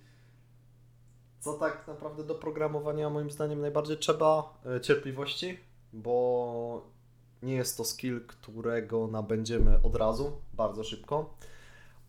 Co 1.40 1.52
tak 1.52 1.84
naprawdę 1.88 2.24
do 2.24 2.34
programowania 2.34 3.10
moim 3.10 3.30
zdaniem 3.30 3.60
najbardziej 3.60 3.98
trzeba? 3.98 4.58
E, 4.76 4.80
Cierpliwości, 4.80 5.58
bo 5.92 6.86
nie 7.42 7.54
jest 7.54 7.76
to 7.76 7.84
skill, 7.84 8.20
którego 8.26 9.06
nabędziemy 9.06 9.82
od 9.82 9.96
razu, 9.96 10.32
bardzo 10.52 10.84
szybko. 10.84 11.34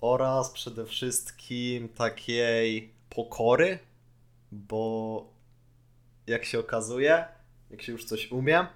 Oraz 0.01 0.51
przede 0.51 0.86
wszystkim 0.86 1.89
takiej 1.89 2.94
pokory, 3.10 3.80
bo 4.51 5.25
jak 6.27 6.46
się 6.46 6.60
okazuje, 6.60 7.25
jak 7.70 7.82
się 7.82 7.92
już 7.92 8.06
coś 8.06 8.32
umie 8.32 8.68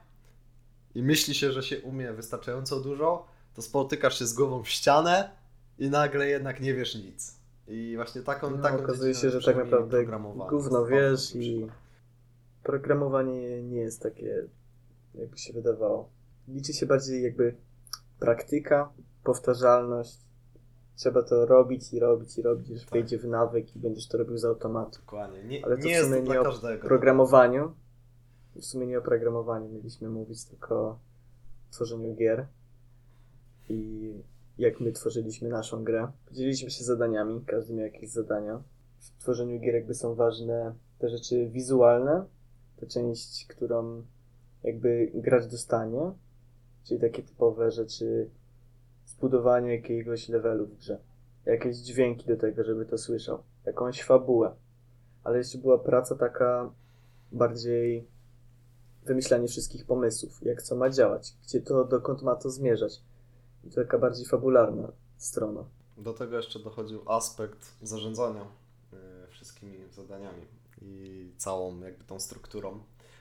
i 0.95 1.03
myśli 1.03 1.33
się, 1.35 1.51
że 1.51 1.63
się 1.63 1.81
umie 1.81 2.13
wystarczająco 2.13 2.79
dużo, 2.79 3.25
to 3.55 3.61
spotykasz 3.61 4.19
się 4.19 4.25
z 4.25 4.33
głową 4.33 4.63
w 4.63 4.69
ścianę 4.69 5.31
i 5.79 5.89
nagle 5.89 6.27
jednak 6.27 6.61
nie 6.61 6.73
wiesz 6.73 6.95
nic. 6.95 7.39
I 7.67 7.93
właśnie 7.95 8.21
taką, 8.21 8.49
No, 8.51 8.63
taką 8.63 8.83
okazuje 8.83 9.13
się, 9.15 9.29
że 9.29 9.41
tak 9.41 9.57
naprawdę 9.57 10.05
gówno 10.49 10.87
jest 10.89 11.35
wiesz 11.35 11.45
i 11.45 11.67
programowanie 12.63 13.63
nie 13.63 13.77
jest 13.81 14.01
takie, 14.01 14.47
jakby 15.15 15.37
się 15.37 15.53
wydawało. 15.53 16.09
Liczy 16.47 16.73
się 16.73 16.85
bardziej 16.85 17.23
jakby 17.23 17.55
praktyka, 18.19 18.89
powtarzalność. 19.23 20.17
Trzeba 20.95 21.23
to 21.23 21.45
robić 21.45 21.93
i 21.93 21.99
robić 21.99 22.37
i 22.37 22.41
robić, 22.41 22.69
już 22.69 22.81
Tak. 22.81 22.89
wejdzie 22.93 23.17
w 23.17 23.25
nawyk 23.25 23.75
i 23.75 23.79
będziesz 23.79 24.07
to 24.07 24.17
robił 24.17 24.37
z 24.37 24.45
automatu. 24.45 24.99
Dokładnie. 24.99 25.43
Nie, 25.43 25.65
Ale 25.65 25.77
to 25.77 25.83
nie 25.83 25.87
w 25.89 25.91
jest 25.91 26.09
sumie 26.09 26.21
dla 26.21 26.33
nie 26.33 26.41
o 26.41 26.43
każdego. 26.43 26.87
programowaniu, 26.87 27.75
w 28.55 28.65
sumie 28.65 28.87
nie 28.87 28.99
o 28.99 29.01
programowaniu 29.01 29.69
mieliśmy 29.69 30.09
mówić, 30.09 30.45
tylko 30.45 30.99
tworzeniu 31.71 32.15
gier 32.15 32.47
i 33.69 34.13
jak 34.57 34.79
my 34.79 34.91
tworzyliśmy 34.91 35.49
naszą 35.49 35.83
grę. 35.83 36.11
Podzieliliśmy 36.25 36.69
się 36.69 36.83
zadaniami, 36.83 37.41
każdy 37.45 37.73
miał 37.73 37.85
jakieś 37.85 38.09
zadania. 38.09 38.63
W 38.99 39.21
tworzeniu 39.21 39.59
gier 39.59 39.73
jakby 39.73 39.93
są 39.93 40.15
ważne 40.15 40.73
te 40.99 41.09
rzeczy 41.09 41.49
wizualne, 41.49 42.25
ta 42.79 42.85
część, 42.85 43.45
którą 43.47 44.03
jakby 44.63 45.11
gracz 45.13 45.45
dostanie, 45.45 46.11
czyli 46.83 46.99
takie 46.99 47.23
typowe 47.23 47.71
rzeczy 47.71 48.29
zbudowanie 49.05 49.75
jakiegoś 49.75 50.29
levelu 50.29 50.65
w 50.65 50.77
grze. 50.77 50.99
Jakieś 51.45 51.77
dźwięki 51.77 52.27
do 52.27 52.37
tego, 52.37 52.63
żeby 52.63 52.85
to 52.85 52.97
słyszał. 52.97 53.43
Jakąś 53.65 54.03
fabułę. 54.03 54.55
Ale 55.23 55.37
jeszcze 55.37 55.57
była 55.57 55.77
praca 55.79 56.15
taka 56.15 56.71
bardziej 57.31 58.07
wymyślanie 59.05 59.47
wszystkich 59.47 59.85
pomysłów, 59.85 60.39
jak 60.41 60.61
co 60.61 60.75
ma 60.75 60.89
działać, 60.89 61.33
gdzie 61.43 61.61
to, 61.61 61.85
dokąd 61.85 62.21
ma 62.21 62.35
to 62.35 62.49
zmierzać. 62.49 63.01
I 63.63 63.69
to 63.69 63.75
taka 63.75 63.97
bardziej 63.97 64.25
fabularna 64.25 64.91
strona. 65.17 65.63
Do 65.97 66.13
tego 66.13 66.37
jeszcze 66.37 66.59
dochodził 66.59 67.11
aspekt 67.11 67.75
zarządzania 67.81 68.41
y, 68.93 69.27
wszystkimi 69.27 69.77
zadaniami 69.91 70.45
i 70.81 71.31
całą 71.37 71.79
jakby 71.79 72.03
tą 72.03 72.19
strukturą. 72.19 72.79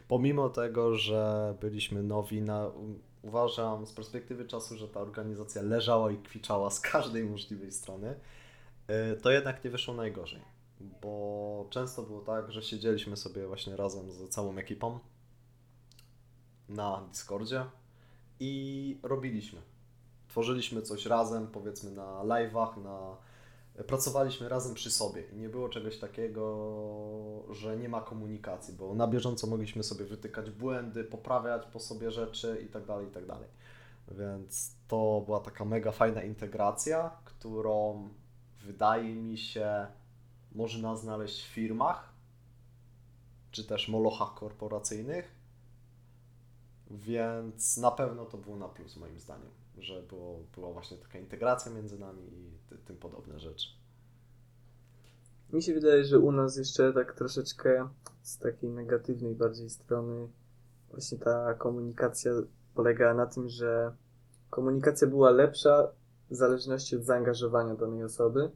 Pomimo 0.08 0.50
tego, 0.50 0.94
że 0.94 1.54
byliśmy 1.60 2.02
nowi, 2.02 2.42
na, 2.42 2.70
uważam 3.22 3.86
z 3.86 3.92
perspektywy 3.92 4.44
czasu, 4.46 4.76
że 4.76 4.88
ta 4.88 5.00
organizacja 5.00 5.62
leżała 5.62 6.10
i 6.10 6.16
kwiczała 6.16 6.70
z 6.70 6.80
każdej 6.80 7.24
możliwej 7.24 7.72
strony, 7.72 8.14
y, 9.14 9.16
to 9.16 9.30
jednak 9.30 9.64
nie 9.64 9.70
wyszło 9.70 9.94
najgorzej. 9.94 10.40
Bo 10.80 11.66
często 11.70 12.02
było 12.02 12.20
tak, 12.20 12.52
że 12.52 12.62
siedzieliśmy 12.62 13.16
sobie 13.16 13.46
właśnie 13.46 13.76
razem 13.76 14.10
z 14.10 14.28
całą 14.28 14.56
ekipą 14.58 14.98
na 16.68 17.06
Discordzie 17.08 17.64
i 18.40 18.98
robiliśmy. 19.02 19.60
Tworzyliśmy 20.28 20.82
coś 20.82 21.06
razem, 21.06 21.46
powiedzmy 21.46 21.90
na 21.90 22.22
live'ach, 22.24 22.82
na... 22.82 23.16
pracowaliśmy 23.86 24.48
razem 24.48 24.74
przy 24.74 24.90
sobie 24.90 25.22
i 25.32 25.36
nie 25.36 25.48
było 25.48 25.68
czegoś 25.68 25.98
takiego, 25.98 26.44
że 27.50 27.76
nie 27.76 27.88
ma 27.88 28.00
komunikacji, 28.00 28.74
bo 28.74 28.94
na 28.94 29.06
bieżąco 29.06 29.46
mogliśmy 29.46 29.82
sobie 29.82 30.04
wytykać 30.04 30.50
błędy, 30.50 31.04
poprawiać 31.04 31.66
po 31.66 31.80
sobie 31.80 32.10
rzeczy 32.10 32.62
i 32.66 32.68
tak 32.68 32.86
dalej, 32.86 33.08
i 33.08 33.10
tak 33.10 33.26
dalej. 33.26 33.48
Więc 34.10 34.74
to 34.88 35.22
była 35.26 35.40
taka 35.40 35.64
mega 35.64 35.92
fajna 35.92 36.22
integracja, 36.22 37.10
którą 37.24 38.08
wydaje 38.64 39.14
mi 39.14 39.38
się 39.38 39.86
można 40.52 40.96
znaleźć 40.96 41.42
w 41.42 41.46
firmach, 41.46 42.12
czy 43.50 43.64
też 43.64 43.88
molochach 43.88 44.34
korporacyjnych, 44.34 45.37
więc 46.90 47.76
na 47.76 47.90
pewno 47.90 48.24
to 48.26 48.38
było 48.38 48.56
na 48.56 48.68
plus 48.68 48.96
moim 48.96 49.18
zdaniem, 49.20 49.50
że 49.78 50.02
było, 50.02 50.38
była 50.54 50.72
właśnie 50.72 50.96
taka 50.96 51.18
integracja 51.18 51.72
między 51.72 51.98
nami 51.98 52.22
i 52.22 52.58
ty, 52.68 52.78
tym 52.78 52.96
podobne 52.96 53.38
rzeczy. 53.40 53.68
Mi 55.52 55.62
się 55.62 55.74
wydaje, 55.74 56.04
że 56.04 56.18
u 56.18 56.32
nas 56.32 56.56
jeszcze 56.56 56.92
tak 56.92 57.14
troszeczkę 57.14 57.88
z 58.22 58.38
takiej 58.38 58.70
negatywnej 58.70 59.34
bardziej 59.34 59.70
strony 59.70 60.28
właśnie 60.90 61.18
ta 61.18 61.54
komunikacja 61.54 62.32
polegała 62.74 63.14
na 63.14 63.26
tym, 63.26 63.48
że 63.48 63.96
komunikacja 64.50 65.06
była 65.08 65.30
lepsza 65.30 65.88
w 66.30 66.34
zależności 66.34 66.96
od 66.96 67.04
zaangażowania 67.04 67.74
danej 67.74 68.04
osoby. 68.04 68.50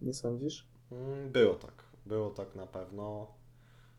Nie 0.00 0.14
sądzisz? 0.14 0.68
Mm, 0.92 1.32
Było 1.32 1.54
tak, 1.54 1.84
było 2.06 2.30
tak 2.30 2.54
na 2.54 2.66
pewno, 2.66 3.34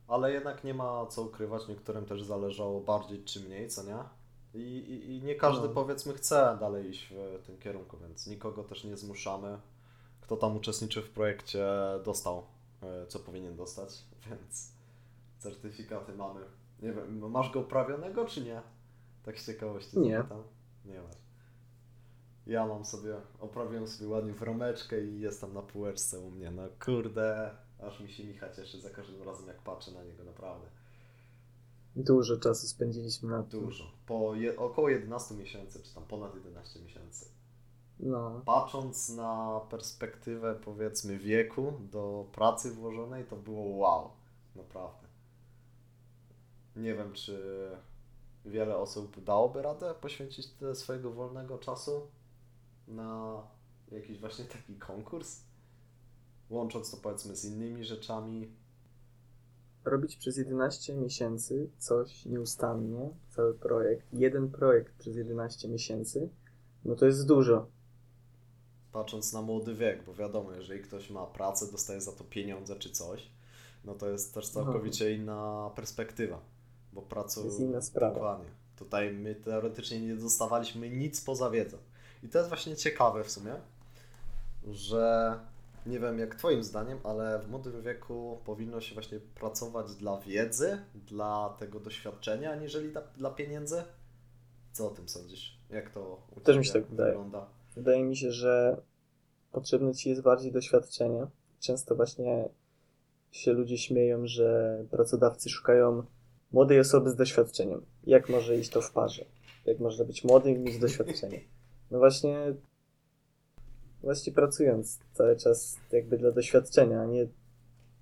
ale 0.08 0.32
jednak 0.32 0.64
nie 0.64 0.74
ma 0.74 1.06
co 1.06 1.22
ukrywać, 1.22 1.68
niektórym 1.68 2.06
też 2.06 2.24
zależało 2.24 2.82
bardziej 2.82 3.24
czy 3.24 3.40
mniej, 3.40 3.70
co 3.70 3.84
nie? 3.84 3.98
I, 4.54 4.78
i, 4.78 5.16
i 5.18 5.24
nie 5.24 5.36
każdy 5.36 5.68
No. 5.68 5.74
powiedzmy 5.74 6.14
chce 6.14 6.58
dalej 6.60 6.90
iść 6.90 7.14
w 7.14 7.44
tym 7.46 7.58
kierunku, 7.58 7.98
więc 7.98 8.28
nikogo 8.28 8.64
też 8.64 8.84
nie 8.84 8.98
zmuszamy. 8.98 9.60
Kto 10.22 10.38
tam 10.38 10.58
uczestniczy 10.58 11.02
w 11.02 11.10
projekcie 11.10 11.68
dostał, 12.06 12.44
e, 12.84 13.08
co 13.08 13.20
powinien 13.20 13.56
dostać, 13.56 14.04
więc 14.30 14.72
certyfikaty 15.40 16.14
mamy. 16.14 16.42
Nie 16.82 16.94
wiem, 16.94 17.32
masz 17.32 17.52
go 17.52 17.60
uprawionego 17.60 18.26
czy 18.26 18.44
nie? 18.44 18.62
Tak 19.24 19.40
z 19.40 19.46
ciekawości 19.46 20.00
Nie. 20.00 20.18
zapytam. 20.18 20.44
Nie 20.86 21.02
masz. 21.02 21.16
Ja 22.48 22.68
mam 22.68 22.86
sobie, 22.86 23.16
oprawiłem 23.40 23.88
sobie 23.88 24.10
ładnie 24.10 24.34
w 24.34 24.42
romeczkę 24.42 25.04
i 25.06 25.20
jest 25.20 25.42
tam 25.42 25.54
na 25.54 25.62
półeczce 25.62 26.20
u 26.20 26.32
mnie. 26.32 26.52
No 26.52 26.64
kurde, 26.86 27.56
aż 27.88 28.00
mi 28.00 28.12
się 28.12 28.24
Micha 28.24 28.54
cieszy 28.54 28.82
za 28.82 28.90
każdym 28.90 29.24
razem 29.24 29.48
jak 29.48 29.62
patrzę 29.62 29.92
na 29.92 30.04
niego, 30.04 30.24
naprawdę. 30.24 30.68
Dużo 31.96 32.38
czasu 32.38 32.68
spędziliśmy 32.68 33.30
na 33.30 33.44
tym. 33.44 33.62
Dużo. 33.62 33.92
Po 34.06 34.36
je, 34.36 34.58
około 34.58 34.90
11 34.90 35.36
miesięcy, 35.36 35.84
czy 35.84 35.94
tam 35.94 36.04
ponad 36.04 36.36
11 36.36 36.80
miesięcy. 36.80 37.26
No. 38.00 38.42
Patrząc 38.46 39.10
na 39.10 39.62
perspektywę 39.70 40.56
powiedzmy 40.66 41.18
wieku 41.18 41.74
do 41.92 42.26
pracy 42.32 42.72
włożonej, 42.72 43.26
to 43.26 43.36
było 43.36 43.78
wow, 43.78 44.10
naprawdę. 44.56 45.08
Nie 46.76 46.96
wiem, 46.96 47.14
czy 47.14 47.70
wiele 48.46 48.78
osób 48.78 49.24
dałoby 49.24 49.62
radę 49.62 49.94
poświęcić 50.02 50.48
tyle 50.48 50.76
swojego 50.76 51.12
wolnego 51.12 51.58
czasu 51.58 52.08
na 52.88 53.42
jakiś 53.92 54.20
właśnie 54.20 54.46
taki 54.46 54.76
konkurs, 54.76 55.42
łącząc 56.50 56.92
to 56.92 56.98
powiedzmy 56.98 57.36
z 57.36 57.46
innymi 57.46 57.86
rzeczami. 57.86 58.52
Robić 59.86 60.16
przez 60.16 60.38
11 60.38 60.96
miesięcy 60.96 61.70
coś 61.78 62.26
nieustannie, 62.26 63.10
cały 63.30 63.54
projekt, 63.54 64.08
jeden 64.14 64.52
projekt 64.52 64.94
przez 64.98 65.16
11 65.16 65.68
miesięcy, 65.68 66.30
no 66.86 66.96
to 66.96 67.06
jest 67.06 67.28
dużo. 67.28 67.68
patrząc 68.92 69.34
na 69.34 69.42
młody 69.42 69.76
wiek, 69.76 70.04
bo 70.06 70.14
wiadomo, 70.14 70.52
jeżeli 70.54 70.82
ktoś 70.82 71.10
ma 71.10 71.26
pracę, 71.26 71.72
dostaje 71.72 72.02
za 72.02 72.12
to 72.12 72.24
pieniądze 72.24 72.76
czy 72.76 72.90
coś, 72.90 73.30
no 73.86 73.96
to 73.96 74.10
jest 74.10 74.34
też 74.34 74.50
całkowicie 74.50 75.14
inna 75.16 75.70
perspektywa, 75.76 76.40
bo 76.94 77.02
pracą... 77.02 77.42
To 77.42 77.48
jest 77.48 77.60
inna 77.60 77.82
sprawa. 77.82 78.14
Dokładnie. 78.14 78.50
Tutaj 78.76 79.14
my 79.14 79.36
teoretycznie 79.36 80.02
nie 80.02 80.16
dostawaliśmy 80.16 80.90
nic 80.90 81.22
poza 81.22 81.50
wiedzą. 81.50 81.78
I 82.24 82.30
to 82.30 82.38
jest 82.38 82.50
właśnie 82.50 82.76
ciekawe 82.76 83.24
w 83.24 83.32
sumie, 83.32 83.56
że 84.68 85.40
nie 85.86 86.00
wiem 86.00 86.20
jak 86.20 86.36
Twoim 86.36 86.64
zdaniem, 86.64 87.00
ale 87.04 87.40
w 87.40 87.50
młodym 87.50 87.82
wieku 87.82 88.42
powinno 88.46 88.82
się 88.82 88.94
właśnie 88.94 89.20
pracować 89.20 89.96
dla 89.96 90.20
wiedzy, 90.20 90.78
dla 90.96 91.56
tego 91.60 91.80
doświadczenia, 91.80 92.52
aniżeli 92.52 92.92
dla, 92.92 93.02
dla 93.02 93.32
pieniędzy. 93.32 93.84
Co 94.72 94.92
o 94.92 94.94
tym 94.94 95.10
sądzisz? 95.10 95.60
Jak 95.70 95.90
to 95.90 96.28
u 96.36 96.40
Też 96.40 96.58
mi 96.58 96.66
się 96.66 96.74
tak 96.74 96.86
wydaje. 96.86 97.12
wygląda? 97.12 97.48
Wydaje 97.76 98.04
mi 98.04 98.18
się, 98.18 98.32
że 98.32 98.82
potrzebne 99.52 99.94
ci 99.94 100.10
jest 100.10 100.22
bardziej 100.22 100.52
doświadczenie. 100.52 101.28
Często 101.60 101.96
właśnie 101.96 102.50
się 103.32 103.54
ludzie 103.54 103.78
śmieją, 103.78 104.28
że 104.28 104.80
pracodawcy 104.92 105.50
szukają 105.50 106.04
młodej 106.52 106.80
osoby 106.80 107.10
z 107.10 107.16
doświadczeniem. 107.16 107.86
Jak 108.04 108.30
może 108.30 108.58
iść 108.58 108.70
to 108.70 108.82
w 108.82 108.92
parze? 108.92 109.26
Jak 109.66 109.80
można 109.80 110.06
być 110.06 110.24
młodym 110.24 110.56
i 110.56 110.60
mieć 110.60 110.80
doświadczenie? 110.80 111.42
No 111.92 111.98
właśnie, 112.00 112.54
właśnie 114.06 114.34
pracując 114.34 115.00
cały 115.14 115.36
czas 115.36 115.78
jakby 115.92 116.18
dla 116.18 116.32
doświadczenia, 116.32 117.02
a 117.02 117.06
nie 117.06 117.28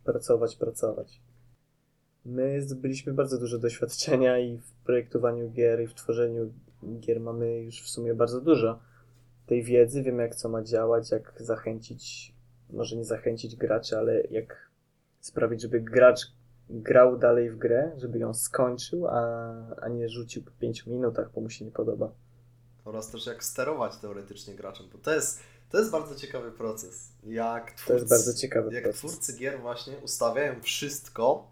pracować, 0.04 0.56
pracować. 0.56 1.22
My 2.26 2.62
zdobyliśmy 2.62 3.14
bardzo 3.14 3.40
dużo 3.40 3.60
doświadczenia 3.60 4.40
i 4.40 4.58
w 4.58 4.72
projektowaniu 4.72 5.50
gier, 5.50 5.82
i 5.82 5.88
w 5.88 5.94
tworzeniu 5.94 6.54
gier 7.00 7.20
mamy 7.20 7.62
już 7.62 7.82
w 7.82 7.90
sumie 7.90 8.16
bardzo 8.16 8.42
dużo 8.42 8.80
tej 9.46 9.64
wiedzy, 9.64 10.04
wiemy 10.04 10.24
jak 10.24 10.36
co 10.36 10.50
ma 10.50 10.64
działać, 10.64 11.12
jak 11.12 11.34
zachęcić, 11.40 12.34
może 12.70 12.96
nie 12.96 13.06
zachęcić 13.06 13.56
gracza, 13.56 13.98
ale 13.98 14.22
jak 14.22 14.72
sprawić, 15.20 15.62
żeby 15.62 15.82
gracz 15.82 16.20
grał 16.70 17.18
dalej 17.18 17.52
w 17.52 17.58
grę, 17.58 17.92
żeby 17.98 18.20
ją 18.20 18.34
skończył, 18.34 19.08
a, 19.08 19.22
a 19.82 19.90
nie 19.90 20.10
rzucił 20.10 20.44
po 20.44 20.52
5 20.52 20.86
minutach, 20.86 21.32
bo 21.36 21.42
mu 21.42 21.50
się 21.50 21.66
nie 21.66 21.72
podoba. 21.72 22.12
oraz 22.86 23.12
też 23.12 23.26
jak 23.26 23.44
sterować 23.44 23.98
teoretycznie 23.98 24.56
graczem, 24.56 24.86
bo 24.92 24.98
to 24.98 25.14
jest, 25.14 25.40
to 25.74 25.80
jest 25.80 25.92
bardzo 25.92 26.16
ciekawy 26.16 26.52
proces. 26.52 27.12
Jak 27.24 27.72
twórcy, 27.72 27.88
To 27.88 27.94
jest 27.94 28.10
bardzo 28.10 28.34
ciekawy 28.34 28.74
jak 28.74 28.84
proces. 28.84 29.00
twórcy 29.00 29.38
gier 29.38 29.62
właśnie 29.62 29.98
ustawiają 29.98 30.62
wszystko, 30.62 31.52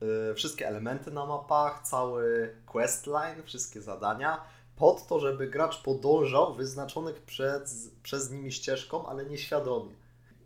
yy, 0.00 0.34
wszystkie 0.34 0.68
elementy 0.68 1.10
na 1.10 1.26
mapach, 1.26 1.82
cały 1.82 2.54
questline, 2.66 3.42
wszystkie 3.44 3.82
zadania, 3.82 4.44
pod 4.76 5.06
to, 5.06 5.20
żeby 5.20 5.46
gracz 5.46 5.82
podążał 5.82 6.54
wyznaczonych 6.54 7.22
przez, 7.22 7.90
przez 8.02 8.30
nimi 8.30 8.52
ścieżką, 8.52 9.06
ale 9.06 9.26
nieświadomie. 9.26 9.94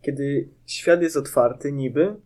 Kiedy 0.02 0.49
świat 0.66 1.02
jest 1.02 1.16
otwarty 1.16 1.73
niby 1.73 2.16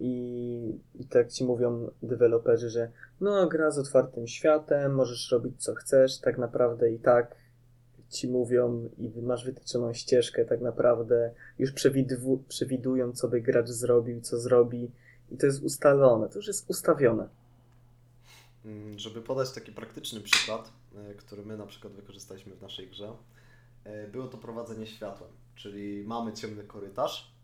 i, 0.00 0.78
i 0.94 1.06
tak 1.06 1.32
ci 1.32 1.44
mówią 1.44 1.90
deweloperzy, 2.02 2.70
że 2.70 2.90
no 3.20 3.46
gra 3.48 3.70
z 3.70 3.78
otwartym 3.78 4.26
światem, 4.26 4.94
możesz 4.94 5.30
robić 5.30 5.62
co 5.64 5.74
chcesz, 5.74 6.18
tak 6.18 6.38
naprawdę 6.38 6.90
i 6.90 6.98
tak 6.98 7.39
ci 8.10 8.28
mówią 8.28 8.88
i 8.98 9.22
masz 9.22 9.44
wytyczoną 9.44 9.92
ścieżkę 9.92 10.44
tak 10.44 10.60
naprawdę, 10.60 11.34
już 11.58 11.72
przewidu- 11.72 12.38
przewidują 12.48 13.12
co 13.12 13.28
by 13.28 13.40
gracz 13.40 13.68
zrobił, 13.68 14.20
co 14.20 14.38
zrobi 14.38 14.90
i 15.30 15.36
to 15.36 15.46
jest 15.46 15.62
ustalone, 15.62 16.28
to 16.28 16.38
już 16.38 16.46
jest 16.46 16.70
ustawione. 16.70 17.28
Mm, 18.64 18.98
Żeby 18.98 19.22
podać 19.22 19.52
taki 19.52 19.72
praktyczny 19.72 20.20
przykład, 20.20 20.72
e, 20.96 21.14
który 21.14 21.42
my 21.44 21.56
na 21.56 21.66
przykład 21.66 21.92
wykorzystaliśmy 21.92 22.54
w 22.54 22.62
naszej 22.62 22.88
grze, 22.88 23.12
e, 23.84 24.08
było 24.08 24.26
to 24.28 24.38
prowadzenie 24.38 24.86
światłem. 24.86 25.30
Czyli 25.54 26.04
mamy 26.06 26.32
ciemny 26.32 26.64
korytarz, 26.64 27.34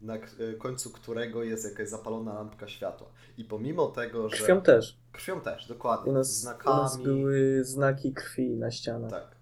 na 0.00 0.14
e, 0.14 0.20
końcu 0.58 0.90
którego 0.90 1.42
jest 1.44 1.64
jakaś 1.64 1.88
zapalona 1.88 2.34
lampka 2.34 2.68
światła. 2.68 3.08
I 3.38 3.44
pomimo 3.44 3.86
tego, 3.86 4.28
że. 4.28 4.36
Krwią 4.36 4.62
też. 4.62 4.98
Krwią 5.12 5.40
też, 5.40 5.68
dokładnie. 5.68 6.12
U 6.12 6.14
nas, 6.14 6.40
znakami. 6.40 6.78
u 6.78 6.82
nas 6.82 6.96
były 7.02 7.64
znaki 7.64 8.12
krwi 8.12 8.50
na 8.50 8.70
ścianach. 8.70 9.10
Tak. 9.10 9.39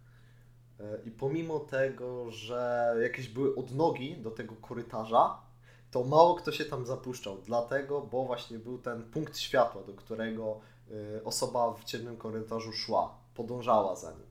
E, 0.81 0.99
I 1.05 1.11
pomimo 1.11 1.61
tego, 1.61 2.31
że 2.31 2.95
jakieś 3.03 3.29
były 3.29 3.55
odnogi 3.55 4.17
do 4.17 4.31
tego 4.31 4.55
korytarza, 4.57 5.49
to 5.91 6.05
mało 6.05 6.35
kto 6.35 6.53
się 6.53 6.65
tam 6.65 6.87
zapuszczał. 6.87 7.39
Dlatego, 7.47 8.01
bo 8.01 8.25
właśnie 8.25 8.59
był 8.59 8.79
ten 8.79 9.03
punkt 9.03 9.39
światła, 9.39 9.83
do 9.83 9.93
którego 9.95 10.61
y, 10.91 11.25
osoba 11.25 11.75
w 11.75 11.85
ciemnym 11.85 12.17
korytarzu 12.17 12.73
szła, 12.73 13.19
podążała 13.35 13.97
za 13.97 14.11
nim. 14.11 14.27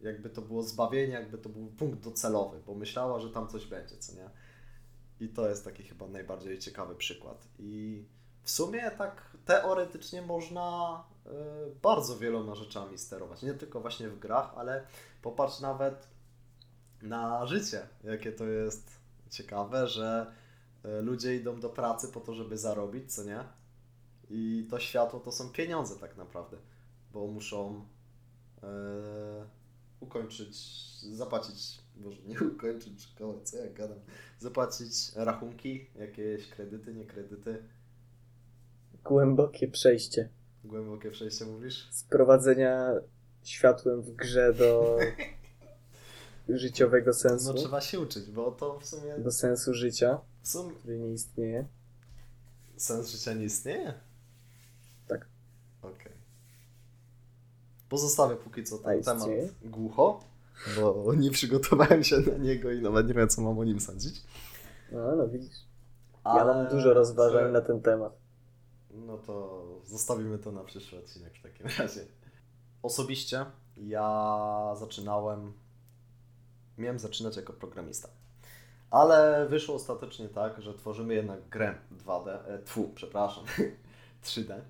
Jakby 0.00 0.30
to 0.30 0.42
było 0.42 0.62
zbawienie, 0.62 1.14
jakby 1.14 1.38
to 1.38 1.48
był 1.48 1.66
punkt 1.66 2.00
docelowy, 2.00 2.60
bo 2.66 2.74
myślała, 2.74 3.20
że 3.20 3.30
tam 3.30 3.48
coś 3.48 3.66
będzie, 3.66 3.96
co 3.96 4.12
nie? 4.12 4.30
I 5.20 5.28
to 5.28 5.48
jest 5.48 5.64
taki 5.64 5.82
chyba 5.82 6.08
najbardziej 6.08 6.58
ciekawy 6.58 6.94
przykład. 6.94 7.48
I 7.58 8.04
w 8.42 8.50
sumie 8.50 8.90
tak 8.90 9.36
teoretycznie 9.44 10.22
można 10.22 11.04
y, 11.26 11.30
bardzo 11.82 12.18
wieloma 12.18 12.54
rzeczami 12.54 12.98
sterować. 12.98 13.42
Nie 13.42 13.54
tylko 13.54 13.80
właśnie 13.80 14.08
w 14.08 14.18
grach, 14.18 14.52
ale 14.56 14.86
popatrz 15.22 15.60
nawet 15.60 16.08
na 17.02 17.46
życie, 17.46 17.88
jakie 18.04 18.32
to 18.32 18.46
jest 18.46 18.90
ciekawe, 19.30 19.86
że 19.88 20.32
y, 20.84 21.02
ludzie 21.02 21.36
idą 21.36 21.60
do 21.60 21.68
pracy 21.68 22.08
po 22.08 22.20
to, 22.20 22.34
żeby 22.34 22.58
zarobić, 22.58 23.14
co 23.14 23.24
nie? 23.24 23.44
I 24.30 24.66
to 24.70 24.80
światło 24.80 25.20
to 25.20 25.32
są 25.32 25.48
pieniądze 25.48 25.96
tak 25.96 26.16
naprawdę, 26.16 26.56
bo 27.12 27.26
muszą 27.26 27.86
e, 28.62 28.68
ukończyć, 30.00 30.56
zapłacić, 31.00 31.78
może 31.96 32.22
nie 32.22 32.40
ukończyć 32.54 33.02
szkoły, 33.02 33.40
co 33.44 33.56
ja 33.56 33.70
gadam, 33.72 33.98
zapłacić 34.38 35.12
rachunki, 35.16 35.86
jakieś 35.96 36.48
kredyty, 36.48 36.94
nie 36.94 37.04
kredyty. 37.04 37.62
Głębokie 39.04 39.68
przejście 39.68 40.28
Głębokie 40.64 41.10
przejście 41.10 41.44
mówisz? 41.44 41.88
z 41.90 42.04
prowadzenia 42.04 42.90
światłem 43.42 44.02
w 44.02 44.10
grze 44.10 44.54
do 44.54 44.98
życiowego 46.48 47.12
sensu. 47.14 47.48
No 47.48 47.54
trzeba 47.54 47.80
się 47.80 48.00
uczyć, 48.00 48.30
bo 48.30 48.50
to 48.50 48.80
w 48.80 48.86
sumie, 48.86 49.18
Do 49.18 49.32
sensu 49.32 49.74
życia, 49.74 50.20
w 50.42 50.48
sumie 50.48 50.74
który 50.74 50.98
nie 50.98 51.12
istnieje. 51.12 51.66
sens 52.76 53.08
życia 53.10 53.34
nie 53.34 53.44
istnieje? 53.44 53.94
Tak. 55.08 55.26
Okej. 55.82 56.12
Pozostawię 57.88 58.36
póki 58.36 58.64
co 58.64 58.78
ten 58.78 59.02
temat 59.02 59.28
głucho, 59.64 60.20
bo 60.76 61.14
nie 61.14 61.30
przygotowałem 61.30 62.04
się 62.04 62.16
na 62.20 62.38
niego 62.38 62.70
i 62.72 62.80
nawet 62.82 63.08
nie 63.08 63.14
wiem, 63.14 63.28
co 63.28 63.42
mam 63.42 63.58
o 63.58 63.64
nim 63.64 63.80
sądzić. 63.80 64.22
No, 64.92 65.16
no 65.16 65.28
widzisz. 65.28 65.56
Ja 66.24 66.30
Ale 66.30 66.54
mam 66.54 66.68
dużo 66.72 66.94
rozważań 66.94 67.52
na 67.52 67.60
ten 67.60 67.80
temat. 67.80 68.12
No 68.90 69.18
to 69.18 69.62
zostawimy 69.84 70.38
to 70.38 70.52
na 70.52 70.64
przyszły 70.64 70.98
odcinek 70.98 71.32
w 71.34 71.42
takim 71.42 71.66
razie. 71.78 72.06
Osobiście 72.82 73.44
ja 73.76 74.74
zaczynałem, 74.76 75.52
miałem 76.78 76.98
zaczynać 76.98 77.36
jako 77.36 77.52
programista. 77.52 78.08
Ale 78.90 79.46
wyszło 79.48 79.74
ostatecznie 79.74 80.28
tak, 80.28 80.62
że 80.62 80.74
tworzymy 80.74 81.14
jednak 81.14 81.48
grę 81.48 81.74
2D, 82.06 82.28
e, 82.28 82.58
tfu, 82.58 82.90
przepraszam, 82.94 83.44
3D. 84.24 84.60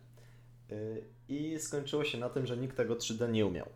Y, 0.73 1.05
I 1.29 1.59
skończyło 1.61 2.05
się 2.05 2.19
na 2.19 2.29
tym, 2.29 2.47
że 2.47 2.57
nikt 2.57 2.77
tego 2.77 2.95
3D 2.95 3.31
nie 3.31 3.47
umiał. 3.47 3.67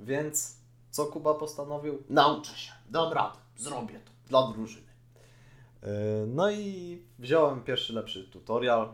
Więc 0.00 0.56
co 0.90 1.06
Kuba 1.06 1.34
postanowił? 1.34 2.02
Nauczę 2.08 2.54
się, 2.58 2.72
dam 2.90 3.12
radę, 3.12 3.36
zrobię 3.56 4.00
to 4.04 4.10
dla 4.28 4.46
drużyny. 4.52 4.86
Y, 5.82 5.86
No 6.26 6.50
i 6.50 6.98
wziąłem 7.18 7.62
pierwszy 7.62 7.92
lepszy 7.92 8.24
tutorial, 8.24 8.88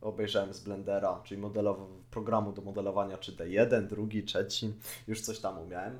obejrzałem 0.00 0.54
z 0.54 0.60
Blendera, 0.60 1.20
czyli 1.24 1.42
modelow- 1.42 1.86
programu 2.10 2.52
do 2.52 2.62
modelowania 2.62 3.16
3D1, 3.16 3.86
drugi, 3.86 4.24
trzeci, 4.24 4.74
już 5.08 5.20
coś 5.20 5.38
tam 5.38 5.58
umiałem. 5.58 5.98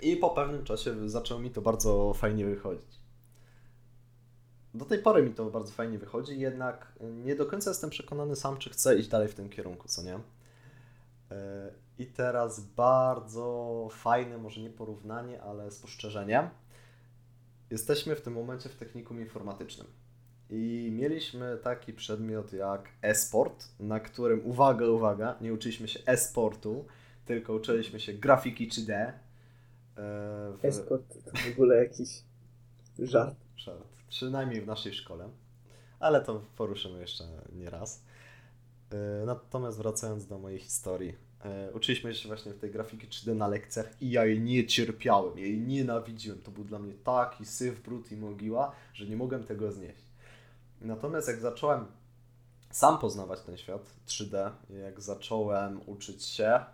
I 0.00 0.16
po 0.16 0.30
pewnym 0.30 0.64
czasie 0.64 1.08
zaczęło 1.08 1.40
mi 1.40 1.50
to 1.50 1.62
bardzo 1.62 2.14
fajnie 2.14 2.46
wychodzić. 2.46 3.00
Do 4.74 4.84
tej 4.84 4.98
pory 4.98 5.22
mi 5.22 5.34
to 5.34 5.50
bardzo 5.50 5.72
fajnie 5.72 5.98
wychodzi, 5.98 6.40
jednak 6.40 6.92
nie 7.24 7.34
do 7.34 7.46
końca 7.46 7.70
jestem 7.70 7.90
przekonany 7.90 8.36
sam, 8.36 8.56
czy 8.56 8.70
chcę 8.70 8.98
iść 8.98 9.08
dalej 9.08 9.28
w 9.28 9.34
tym 9.34 9.48
kierunku, 9.48 9.88
co 9.88 10.02
nie? 10.02 10.12
Yy, 10.12 10.18
I 11.98 12.06
teraz 12.06 12.60
bardzo 12.60 13.88
fajne, 13.90 14.38
może 14.38 14.60
nie 14.60 14.70
porównanie, 14.70 15.42
ale 15.42 15.70
spostrzeżenie. 15.70 16.50
Jesteśmy 17.70 18.16
w 18.16 18.20
tym 18.20 18.32
momencie 18.32 18.68
w 18.68 18.76
technikum 18.76 19.20
informatycznym. 19.20 19.86
I 20.50 20.90
mieliśmy 20.92 21.58
taki 21.62 21.92
przedmiot 21.92 22.52
jak 22.52 22.88
e-sport, 23.02 23.64
na 23.80 24.00
którym, 24.00 24.40
uwaga, 24.46 24.86
uwaga, 24.86 25.36
nie 25.40 25.52
uczyliśmy 25.52 25.88
się 25.88 26.00
e-sportu, 26.06 26.84
tylko 27.24 27.52
uczyliśmy 27.52 28.00
się 28.00 28.12
grafiki 28.12 28.68
3D. 28.68 28.92
e, 28.92 29.12
w- 29.96 30.64
Esport 30.64 31.14
to 31.24 31.30
w 31.38 31.52
ogóle 31.52 31.76
jakiś 31.76 32.08
żart. 32.98 33.36
Żart. 33.56 33.84
Przynajmniej 34.08 34.60
w 34.60 34.66
naszej 34.66 34.94
szkole. 34.94 35.28
Ale 36.00 36.20
to 36.20 36.42
poruszymy 36.56 37.00
jeszcze 37.00 37.24
nie 37.52 37.70
raz. 37.70 38.02
E, 38.92 39.26
Natomiast 39.26 39.78
wracając 39.78 40.26
do 40.26 40.38
mojej 40.38 40.58
historii. 40.58 41.14
e, 41.44 41.72
Uczyliśmy 41.72 42.14
się 42.14 42.28
właśnie 42.28 42.52
w 42.52 42.58
tej 42.58 42.70
grafiki 42.70 43.06
3D 43.08 43.34
na 43.36 43.48
lekcjach 43.48 44.02
i 44.02 44.10
ja 44.10 44.24
jej 44.26 44.40
nie 44.40 44.66
cierpiałem, 44.66 45.38
jej 45.38 45.58
nienawidziłem. 45.58 46.38
To 46.42 46.50
był 46.50 46.64
dla 46.64 46.78
mnie 46.78 46.92
taki 47.04 47.44
syf, 47.46 47.80
brud 47.82 48.12
i 48.12 48.16
mogiła, 48.16 48.72
że 48.94 49.06
nie 49.06 49.16
mogłem 49.16 49.44
tego 49.44 49.72
znieść. 49.72 50.05
Natomiast 50.80 51.28
jak 51.28 51.40
zacząłem 51.40 51.86
sam 52.70 52.98
poznawać 52.98 53.40
ten 53.40 53.56
świat 53.56 53.94
3D, 54.06 54.50
jak 54.82 55.00
zacząłem 55.00 55.80
uczyć 55.86 56.24
się 56.24 56.46
e, 56.46 56.64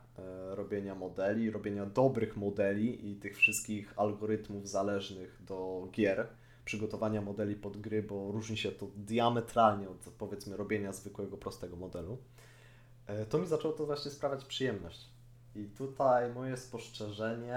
robienia 0.55 0.95
modeli, 0.95 1.51
robienia 1.51 1.87
dobrych 1.87 2.37
modeli 2.37 3.11
i 3.11 3.17
tych 3.17 3.37
wszystkich 3.37 3.95
algorytmów 3.97 4.69
zależnych 4.69 5.43
do 5.45 5.89
gier, 5.93 6.27
przygotowania 6.65 7.21
modeli 7.23 7.57
pod 7.57 7.77
gry, 7.77 8.03
bo 8.03 8.33
różni 8.33 8.57
się 8.57 8.73
to 8.73 8.87
diametralnie 8.97 9.89
od 9.89 9.99
powiedzmy 10.19 10.57
robienia 10.57 10.93
zwykłego, 10.93 11.37
prostego 11.37 11.77
modelu, 11.77 12.19
e, 13.07 13.27
to 13.27 13.39
mi 13.39 13.47
zaczęło 13.47 13.75
to 13.75 13.87
właśnie 13.87 14.11
sprawiać 14.11 14.45
przyjemność. 14.45 15.09
I 15.55 15.65
tutaj 15.65 16.35
moje 16.35 16.57
spostrzeżenie, 16.57 17.57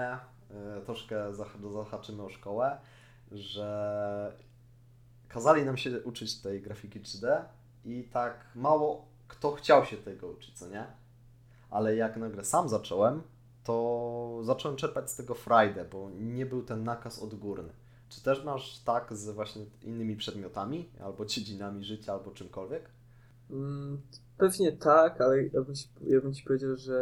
e, 0.50 0.80
troszkę 0.84 1.32
zah- 1.32 1.72
zahaczymy 1.72 2.22
o 2.22 2.28
szkołę, 2.28 2.78
że 3.32 4.36
kazali 5.28 5.64
nam 5.64 5.76
się 5.76 6.02
uczyć 6.02 6.40
tej 6.42 6.62
grafiki 6.62 7.00
3D 7.00 7.44
i 7.84 8.04
tak 8.12 8.46
mało 8.54 9.06
kto 9.28 9.52
chciał 9.52 9.84
się 9.84 9.96
tego 9.96 10.28
uczyć, 10.28 10.58
co 10.58 10.68
nie? 10.68 10.86
Ale 11.70 11.96
jak 11.96 12.16
nagle 12.16 12.44
sam 12.44 12.68
zacząłem, 12.68 13.22
to 13.64 14.40
zacząłem 14.42 14.76
czerpać 14.76 15.10
z 15.10 15.16
tego 15.16 15.34
frajdę, 15.34 15.84
bo 15.84 16.10
nie 16.10 16.46
był 16.46 16.62
ten 16.62 16.84
nakaz 16.84 17.18
odgórny. 17.18 17.72
Czy 18.08 18.22
też 18.22 18.44
masz 18.44 18.78
tak 18.84 19.16
z 19.16 19.30
właśnie 19.30 19.66
innymi 19.82 20.16
przedmiotami, 20.16 20.90
albo 21.00 21.26
dziedzinami 21.26 21.84
życia, 21.84 22.12
albo 22.12 22.30
czymkolwiek? 22.30 22.90
Mm, 23.50 24.00
Pewnie 24.38 24.72
tak, 24.72 25.20
ale 25.20 25.42
ja 25.46 25.62
bym, 25.62 25.74
ci, 25.74 25.88
ja 26.06 26.20
bym 26.20 26.34
ci 26.34 26.44
powiedział, 26.44 26.76
że 26.76 26.96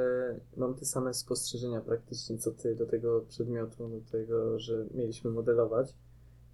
mam 0.57 0.75
te 0.75 0.85
same 0.85 1.15
spostrzeżenia 1.15 1.81
praktycznie 1.81 2.39
co 2.39 2.51
ty 2.51 2.75
do 2.75 2.87
tego 2.87 3.21
przedmiotu, 3.21 3.89
do 3.89 4.11
tego, 4.11 4.59
że 4.59 4.87
mieliśmy 4.95 5.31
modelować. 5.31 5.95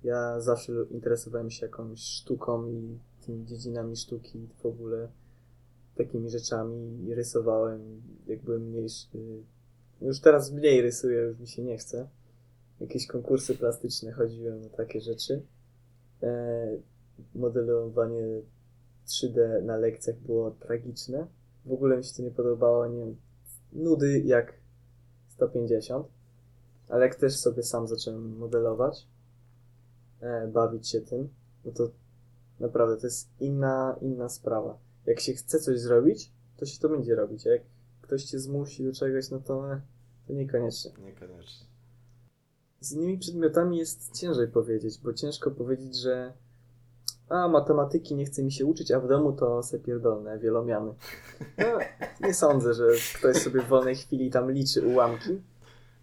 Ja 0.04 0.40
zawsze 0.40 0.72
interesowałem 0.90 1.50
się 1.50 1.66
jakąś 1.66 2.00
sztuką 2.00 2.66
i 2.66 2.98
tymi 3.26 3.46
dziedzinami 3.46 3.96
sztuki 3.96 4.48
w 4.62 4.66
ogóle, 4.66 5.08
takimi 5.96 6.30
rzeczami 6.30 7.04
i 7.08 7.14
rysowałem, 7.14 8.02
jak 8.26 8.42
byłem 8.42 8.62
mniejszy. 8.62 9.08
Już 10.02 10.20
teraz 10.20 10.52
mniej 10.52 10.82
rysuję, 10.82 11.18
już 11.20 11.38
mi 11.38 11.48
się 11.48 11.62
nie 11.62 11.78
chce. 11.78 12.08
Jakieś 12.80 13.06
konkursy 13.06 13.54
plastyczne 13.54 14.12
chodziłem 14.12 14.60
na 14.60 14.68
takie 14.68 15.00
rzeczy. 15.00 15.42
E, 16.22 16.76
modelowanie 17.34 18.42
3D 19.06 19.62
na 19.62 19.76
lekcjach 19.76 20.16
było 20.16 20.50
tragiczne. 20.50 21.26
W 21.64 21.72
ogóle 21.72 21.96
mi 21.96 22.04
się 22.04 22.14
to 22.16 22.22
nie 22.22 22.30
podobało, 22.30 22.86
nie 22.86 22.98
wiem, 22.98 23.16
nudy 23.72 24.20
jak 24.20 24.54
150. 25.28 26.06
Ale 26.88 27.06
jak 27.06 27.14
też 27.14 27.36
sobie 27.36 27.62
sam 27.62 27.88
zacząłem 27.88 28.36
modelować, 28.36 29.06
bawić 30.52 30.88
się 30.88 31.00
tym, 31.00 31.28
no 31.64 31.72
to 31.72 31.90
naprawdę 32.60 32.96
to 32.96 33.06
jest 33.06 33.28
inna, 33.40 33.96
inna 34.00 34.28
sprawa. 34.28 34.78
Jak 35.06 35.20
się 35.20 35.32
chce 35.32 35.58
coś 35.58 35.80
zrobić, 35.80 36.32
to 36.56 36.66
się 36.66 36.78
to 36.78 36.88
będzie 36.88 37.14
robić. 37.14 37.46
A 37.46 37.50
jak 37.50 37.62
ktoś 38.02 38.24
cię 38.24 38.38
zmusi 38.38 38.84
do 38.84 38.92
czegoś, 38.92 39.30
no 39.30 39.40
to, 39.40 39.72
e, 39.72 39.80
to 40.26 40.32
niekoniecznie. 40.32 40.90
Niekoniecznie. 40.98 41.66
Z 42.80 42.92
innymi 42.92 43.18
przedmiotami 43.18 43.78
jest 43.78 44.18
ciężej 44.18 44.48
powiedzieć, 44.48 44.98
bo 44.98 45.12
ciężko 45.12 45.50
powiedzieć, 45.50 45.96
że 45.96 46.32
a 47.28 47.48
matematyki 47.48 48.14
nie 48.14 48.24
chce 48.24 48.42
mi 48.42 48.52
się 48.52 48.66
uczyć, 48.66 48.90
a 48.90 49.00
w 49.00 49.08
domu 49.08 49.32
to 49.32 49.62
se 49.62 49.78
pierdolne 49.78 50.38
wielomiany. 50.38 50.94
No, 51.58 51.78
nie 52.26 52.34
sądzę, 52.34 52.74
że 52.74 52.86
ktoś 53.18 53.36
sobie 53.36 53.60
w 53.60 53.68
wolnej 53.68 53.96
chwili 53.96 54.30
tam 54.30 54.50
liczy 54.50 54.86
ułamki. 54.86 55.42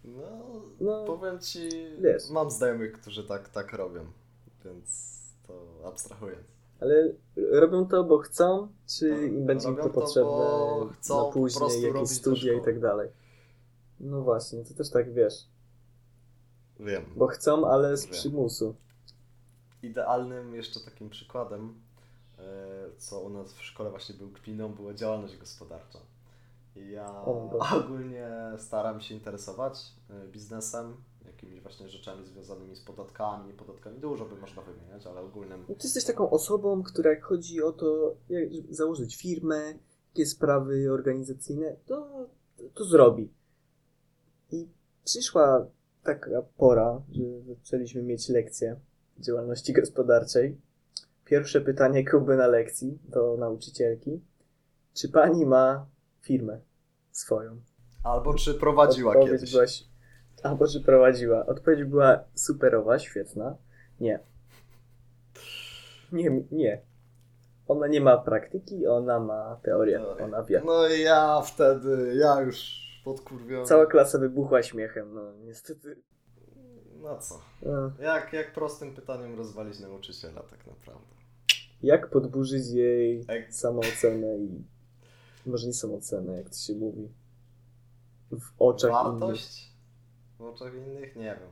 No, 0.04 0.47
No, 0.80 1.04
powiem 1.04 1.38
ci, 1.40 1.68
wiesz. 2.00 2.30
mam 2.30 2.50
znajomych, 2.50 2.92
którzy 2.92 3.24
tak, 3.24 3.48
tak 3.48 3.72
robią, 3.72 4.00
więc 4.64 5.18
to 5.46 5.66
abstrahując. 5.88 6.46
ale 6.80 7.12
robią 7.52 7.86
to, 7.86 8.04
bo 8.04 8.18
chcą, 8.18 8.68
czy 8.86 9.10
No, 9.10 9.16
im 9.16 9.46
będzie 9.46 9.68
im 9.68 9.76
to 9.76 9.90
potrzebne 9.90 10.46
chcą 10.92 11.26
na 11.26 11.32
później, 11.32 11.82
jakieś 11.82 12.10
studia 12.10 12.52
i 12.52 12.62
tak 12.64 12.80
dalej. 12.80 13.08
No 14.00 14.22
właśnie, 14.22 14.64
to 14.64 14.74
też 14.74 14.90
tak 14.90 15.12
wiesz, 15.12 15.34
Wiem. 16.80 17.04
bo 17.16 17.26
chcą, 17.26 17.66
ale 17.68 17.96
z 17.96 18.04
Wiem. 18.04 18.12
przymusu. 18.12 18.74
Idealnym 19.82 20.54
jeszcze 20.54 20.80
takim 20.80 21.10
przykładem, 21.10 21.74
e, 22.38 22.42
co 22.98 23.20
u 23.20 23.28
nas 23.28 23.52
w 23.52 23.62
szkole 23.62 23.90
właśnie 23.90 24.14
był 24.14 24.30
kpiną, 24.30 24.68
była 24.74 24.94
działalność 24.94 25.36
gospodarcza. 25.36 25.98
Ja 26.86 27.24
ogólnie 27.24 28.28
staram 28.58 29.00
się 29.00 29.14
interesować 29.14 29.94
e, 30.10 30.28
biznesem, 30.28 30.96
jakimiś 31.24 31.60
właśnie 31.60 31.88
rzeczami 31.88 32.26
związanymi 32.26 32.76
z 32.76 32.80
podatkami, 32.80 33.52
podatkami. 33.52 34.00
Dużo 34.00 34.24
by 34.24 34.36
można 34.36 34.62
wymieniać, 34.62 35.06
ale 35.06 35.20
ogólnym 35.20 35.64
No, 35.68 35.74
Ty 35.74 35.86
jesteś 35.86 36.04
taką 36.04 36.30
osobą, 36.30 36.82
która 36.82 37.10
jak 37.10 37.24
chodzi 37.24 37.62
o 37.62 37.72
to, 37.72 38.16
jak 38.28 38.74
założyć 38.74 39.16
firmę, 39.16 39.74
jakie 40.08 40.26
sprawy 40.26 40.92
organizacyjne, 40.92 41.76
to, 41.86 42.28
to 42.74 42.84
zrobi. 42.84 43.32
I 44.50 44.68
przyszła 45.04 45.66
taka 46.02 46.42
pora, 46.56 47.02
że 47.12 47.54
zaczęliśmy 47.54 48.02
mieć 48.02 48.28
lekcję 48.28 48.80
działalności 49.18 49.72
gospodarczej. 49.72 50.60
Pierwsze 51.24 51.60
pytanie 51.60 52.04
Kuby 52.10 52.36
na 52.36 52.46
lekcji 52.46 52.98
do 53.08 53.36
nauczycielki. 53.36 54.20
Czy 54.94 55.08
pani 55.08 55.46
ma 55.46 55.86
firmę 56.20 56.60
swoją? 57.18 57.60
Albo 58.04 58.34
czy 58.34 58.54
prowadziła 58.54 59.12
Odpowiedź 59.12 59.32
kiedyś. 59.40 59.52
była, 59.52 59.64
albo 60.42 60.66
czy 60.68 60.80
prowadziła. 60.80 61.46
Odpowiedź 61.46 61.84
była 61.84 62.24
superowa, 62.34 62.98
świetna. 62.98 63.56
Nie. 64.00 64.20
Nie, 66.12 66.42
nie. 66.50 66.82
Ona 67.68 67.86
nie 67.86 68.00
ma 68.00 68.18
praktyki, 68.18 68.86
ona 68.86 69.20
ma 69.20 69.60
teorię. 69.62 69.98
Teorię. 69.98 70.24
Ona 70.24 70.42
wie. 70.42 70.62
No 70.66 70.88
i 70.88 71.00
ja 71.00 71.40
wtedy, 71.40 72.14
ja 72.14 72.40
już 72.40 72.78
podkurwiony. 73.04 73.66
Cała 73.66 73.86
klasa 73.86 74.18
wybuchła 74.18 74.62
śmiechem, 74.62 75.14
no 75.14 75.32
niestety. 75.44 75.96
No 77.02 77.18
co? 77.18 77.40
No, 77.62 77.92
Jak, 78.00 78.32
jak 78.32 78.52
prostym 78.52 78.94
pytaniem 78.94 79.36
rozwalić 79.36 79.80
nauczyciela 79.80 80.42
tak 80.42 80.66
naprawdę? 80.66 81.08
jak 81.82 82.10
podburzyć 82.10 82.66
jej 82.70 83.24
Jak- 83.28 83.54
samoocenę 83.54 84.38
i 84.38 84.64
może 85.46 85.66
nie 85.66 85.72
samoocenę, 85.74 86.36
jak 86.36 86.48
to 86.50 86.56
się 86.56 86.74
mówi, 86.74 87.08
w 88.30 88.52
oczach 88.62 88.90
innych. 89.06 89.20
Wartość? 89.20 89.72
W 90.38 90.42
oczach 90.42 90.74
innych? 90.74 91.16
Nie 91.16 91.22
wiem. 91.40 91.50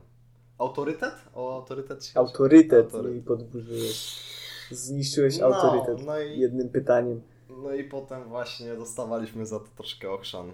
Autorytet? 0.57 1.13
O 1.35 1.55
autorytet 1.55 2.05
się? 2.05 2.19
Autorytet 2.19 2.85
Autorytet. 2.85 3.13
jej 3.13 3.21
podburzyłeś. 3.23 4.27
Zniszczyłeś 4.71 5.39
No, 5.39 5.45
autorytet 5.45 6.05
no 6.05 6.19
i- 6.19 6.39
jednym 6.39 6.69
pytaniem. 6.69 7.21
No 7.63 7.73
i 7.73 7.83
potem 7.83 8.29
właśnie 8.29 8.75
dostawaliśmy 8.75 9.45
za 9.45 9.59
to 9.59 9.65
troszkę 9.75 10.11
ochrzan. 10.11 10.51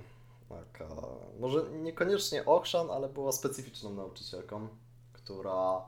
Taka, 0.49 0.87
może 1.39 1.63
niekoniecznie 1.83 2.45
ochrzan, 2.45 2.89
ale 2.91 3.09
była 3.09 3.31
specyficzną 3.31 3.93
nauczycielką, 3.93 4.67
która 5.13 5.81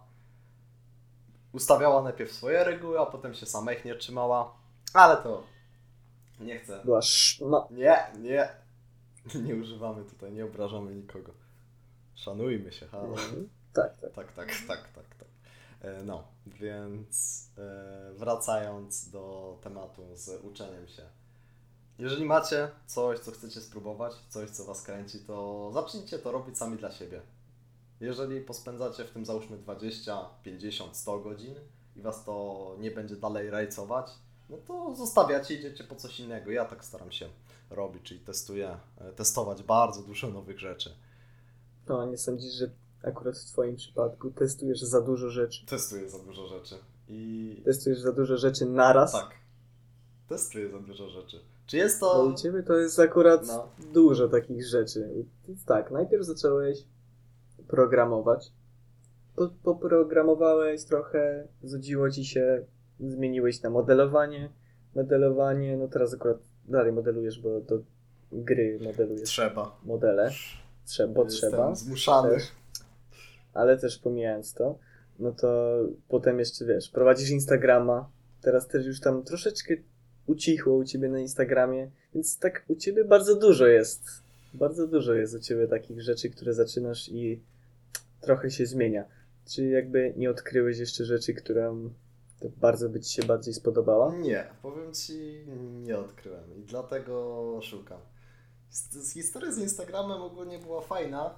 ustawiała 1.54 2.02
najpierw 2.02 2.32
swoje 2.32 2.64
reguły, 2.64 3.00
a 3.00 3.06
potem 3.06 3.34
się 3.34 3.46
sama 3.46 3.74
ich 3.74 3.86
nie 3.86 3.96
trzymała. 3.96 4.54
Ale 4.94 5.18
to 5.18 5.44
nie 6.40 6.60
chcę. 6.60 6.82
Była 6.86 7.02
szma... 7.02 7.68
Nie, 7.72 7.98
nie. 8.20 8.50
Nie 9.46 9.56
używamy 9.56 10.04
tutaj, 10.06 10.32
nie 10.32 10.46
obrażamy 10.46 10.96
nikogo. 10.96 11.34
Szanujmy 12.16 12.72
się, 12.72 12.88
halo. 12.88 13.08
Mhm. 13.08 13.50
Tak, 13.74 13.98
tak. 14.00 14.14
Tak, 14.14 14.34
tak, 14.34 14.48
tak, 14.68 14.90
tak, 14.94 15.16
tak. 15.16 15.28
E, 15.82 16.04
No, 16.04 16.24
więc 16.48 17.46
e, 17.58 18.14
wracając 18.14 19.10
do 19.10 19.58
tematu 19.62 20.02
z 20.14 20.44
uczeniem 20.44 20.88
się. 20.88 21.04
Jeżeli 22.00 22.26
macie 22.26 22.70
coś, 22.86 23.20
co 23.20 23.32
chcecie 23.32 23.62
spróbować, 23.62 24.14
coś, 24.30 24.50
co 24.50 24.66
Was 24.66 24.82
kręci, 24.84 25.20
to 25.20 25.72
zacznijcie 25.74 26.20
to 26.20 26.32
robić 26.32 26.58
sami 26.58 26.78
dla 26.78 26.92
siebie. 26.92 27.22
Jeżeli 28.02 28.42
pospędzacie 28.42 29.06
w 29.06 29.12
tym 29.12 29.26
załóżmy 29.26 29.58
20, 29.58 30.26
50, 30.44 30.98
100 30.98 31.20
godzin 31.20 31.56
i 31.96 32.02
Was 32.02 32.26
to 32.26 32.76
nie 32.80 32.92
będzie 32.92 33.16
dalej 33.16 33.50
rajcować, 33.50 34.12
no 34.50 34.58
to 34.58 34.96
zostawiacie, 34.96 35.54
idziecie 35.56 35.84
po 35.84 35.96
coś 35.96 36.20
innego. 36.20 36.52
Ja 36.52 36.66
tak 36.66 36.86
staram 36.86 37.12
się 37.12 37.30
robić, 37.70 38.04
czyli 38.04 38.20
testuję, 38.20 38.78
e, 38.98 39.12
testować 39.12 39.64
bardzo 39.64 40.02
dużo 40.02 40.28
nowych 40.30 40.60
rzeczy. 40.60 40.96
No, 41.88 42.06
nie 42.06 42.18
sądzisz, 42.18 42.54
że 42.54 42.70
akurat 43.04 43.38
w 43.38 43.46
twoim 43.46 43.76
przypadku 43.76 44.32
testujesz 44.32 44.82
za 44.82 45.02
dużo 45.02 45.30
rzeczy? 45.30 45.66
Testuję 45.66 46.10
za 46.10 46.20
dużo 46.20 46.48
rzeczy. 46.48 46.76
I 47.10 47.62
Testujesz 47.66 48.00
za 48.00 48.12
dużo 48.12 48.38
rzeczy 48.38 48.66
naraz? 48.66 49.12
Tak. 49.12 49.30
Testuję 50.30 50.70
za 50.70 50.80
dużo 50.80 51.10
rzeczy. 51.10 51.40
Czy 51.68 51.78
jest 51.78 52.00
Bo 52.00 52.14
to. 52.14 52.24
u 52.26 52.34
ciebie 52.34 52.64
to 52.64 52.74
jest 52.78 53.00
akurat 53.00 53.48
No. 53.48 53.68
dużo 53.94 54.28
takich 54.28 54.66
rzeczy. 54.66 55.26
Więc 55.48 55.66
tak, 55.66 55.92
najpierw 55.92 56.26
zacząłeś 56.26 56.84
programować. 57.68 58.52
Po, 59.36 59.48
poprogramowałeś 59.64 60.84
trochę, 60.84 61.48
znudziło 61.64 62.12
ci 62.12 62.26
się, 62.26 62.66
zmieniłeś 63.00 63.62
na 63.62 63.70
modelowanie. 63.70 64.50
Modelowanie, 64.96 65.78
no 65.78 65.88
teraz 65.88 66.14
akurat 66.14 66.38
dalej 66.68 66.92
modelujesz, 66.92 67.40
bo 67.40 67.62
do 67.62 67.80
gry 68.32 68.80
modelujesz 68.84 69.30
Trzeba. 69.30 69.80
modele. 69.84 70.32
Trzeba, 70.86 71.14
bo 71.14 71.24
Jestem 71.24 71.52
trzeba. 71.52 71.76
zmuszany. 71.76 72.30
Też. 72.30 72.52
Ale 73.54 73.78
też 73.78 73.98
pomijając 74.00 74.54
to, 74.54 74.78
no 75.20 75.32
to 75.32 75.78
potem 76.08 76.40
jeszcze 76.40 76.66
wiesz, 76.66 76.90
prowadzisz 76.90 77.30
Instagrama. 77.30 78.10
Teraz 78.42 78.68
też 78.68 78.86
już 78.86 79.00
tam 79.00 79.24
troszeczkę 79.24 79.74
ucichło 80.28 80.76
u 80.76 80.84
ciebie 80.84 81.10
na 81.10 81.20
Instagramie, 81.20 81.92
więc 82.14 82.40
tak 82.40 82.66
u 82.68 82.76
ciebie 82.76 83.04
bardzo 83.04 83.36
dużo 83.36 83.68
jest. 83.68 84.04
Bardzo 84.54 84.88
dużo 84.88 85.14
jest 85.14 85.36
u 85.36 85.40
ciebie 85.40 85.68
takich 85.68 86.02
rzeczy, 86.02 86.30
które 86.30 86.54
zaczynasz 86.54 87.10
i 87.10 87.42
trochę 88.22 88.52
się 88.52 88.66
zmienia. 88.66 89.06
Czy 89.46 89.66
jakby 89.66 90.14
nie 90.18 90.30
odkryłeś 90.30 90.78
jeszcze 90.78 91.06
rzeczy, 91.06 91.34
która 91.34 91.74
bardzo 92.50 92.90
by 92.90 93.00
ci 93.00 93.14
się 93.14 93.24
bardziej 93.24 93.54
spodobała? 93.54 94.16
Nie, 94.16 94.48
powiem 94.62 94.94
ci, 94.94 95.46
nie 95.84 95.98
odkryłem 95.98 96.58
i 96.58 96.64
dlatego 96.64 97.60
szukam. 97.62 98.00
Historia 99.14 99.52
z 99.52 99.58
Instagramem 99.58 100.22
ogólnie 100.22 100.60
była 100.60 100.82
fajna 100.82 101.36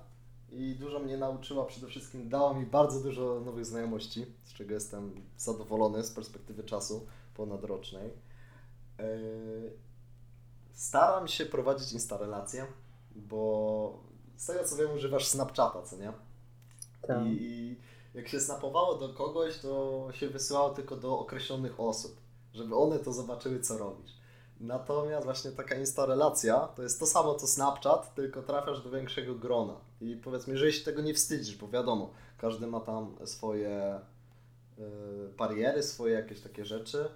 i 0.52 0.76
dużo 0.76 1.00
mnie 1.00 1.18
nauczyła. 1.18 1.66
Przede 1.66 1.88
wszystkim 1.88 2.30
dała 2.30 2.54
mi 2.54 2.66
bardzo 2.66 3.00
dużo 3.00 3.42
nowych 3.46 3.66
znajomości, 3.66 4.26
z 4.44 4.54
czego 4.54 4.74
jestem 4.74 5.16
zadowolony 5.38 6.04
z 6.04 6.12
perspektywy 6.12 6.64
czasu 6.64 7.06
ponadrocznej. 7.36 8.12
Yy, 9.00 9.72
Staram 10.78 11.28
się 11.28 11.46
prowadzić 11.46 11.94
instarelacje, 11.94 12.66
bo 13.16 14.04
z 14.36 14.46
tego 14.46 14.64
co 14.64 14.76
wiem 14.76 14.92
używasz 14.96 15.28
Snapchata, 15.28 15.82
co 15.82 15.98
nie? 15.98 16.14
Tak. 17.02 17.18
I 17.26 17.78
jak 18.18 18.28
się 18.28 18.40
snapowało 18.40 18.96
do 18.96 19.10
kogoś, 19.10 19.60
to 19.60 20.08
się 20.14 20.30
wysyłało 20.30 20.70
tylko 20.70 20.96
do 20.96 21.20
określonych 21.20 21.80
osób, 21.80 22.18
żeby 22.54 22.76
one 22.76 23.00
to 23.00 23.14
zobaczyły, 23.14 23.60
co 23.60 23.78
robisz. 23.78 24.12
Natomiast 24.60 25.26
właśnie 25.26 25.52
taka 25.52 25.76
instarelacja 25.76 26.60
to 26.60 26.84
jest 26.84 27.00
to 27.00 27.06
samo 27.06 27.36
co 27.36 27.48
Snapchat, 27.48 28.16
tylko 28.16 28.42
trafiasz 28.44 28.82
do 28.84 28.90
większego 28.90 29.36
grona. 29.36 29.76
I 30.02 30.16
powiedzmy, 30.16 30.58
że 30.58 30.72
się 30.72 30.86
tego 30.86 31.02
nie 31.02 31.14
wstydzisz, 31.14 31.56
bo 31.58 31.68
wiadomo, 31.68 32.12
każdy 32.38 32.68
ma 32.68 32.80
tam 32.80 33.16
swoje 33.26 34.02
y, 34.80 34.82
bariery, 35.38 35.84
swoje 35.84 36.14
jakieś 36.14 36.42
takie 36.42 36.66
rzeczy. 36.66 37.10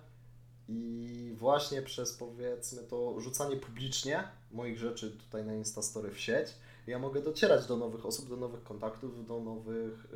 I 0.70 1.34
właśnie 1.38 1.82
przez 1.82 2.14
powiedzmy 2.14 2.84
to 2.84 3.20
rzucanie 3.20 3.58
publicznie 3.58 4.24
moich 4.52 4.80
rzeczy 4.80 5.12
tutaj 5.12 5.46
na 5.46 5.54
Instastory 5.54 6.12
w 6.12 6.20
sieć, 6.20 6.48
ja 6.92 7.00
mogę 7.00 7.22
docierać 7.22 7.68
do 7.68 7.78
nowych 7.78 8.06
osób, 8.06 8.30
do 8.30 8.38
nowych 8.38 8.64
kontaktów, 8.64 9.26
do 9.28 9.40
nowych 9.40 10.08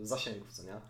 yy, 0.00 0.06
zasięgów, 0.06 0.52
co 0.52 0.62
nie? 0.62 0.80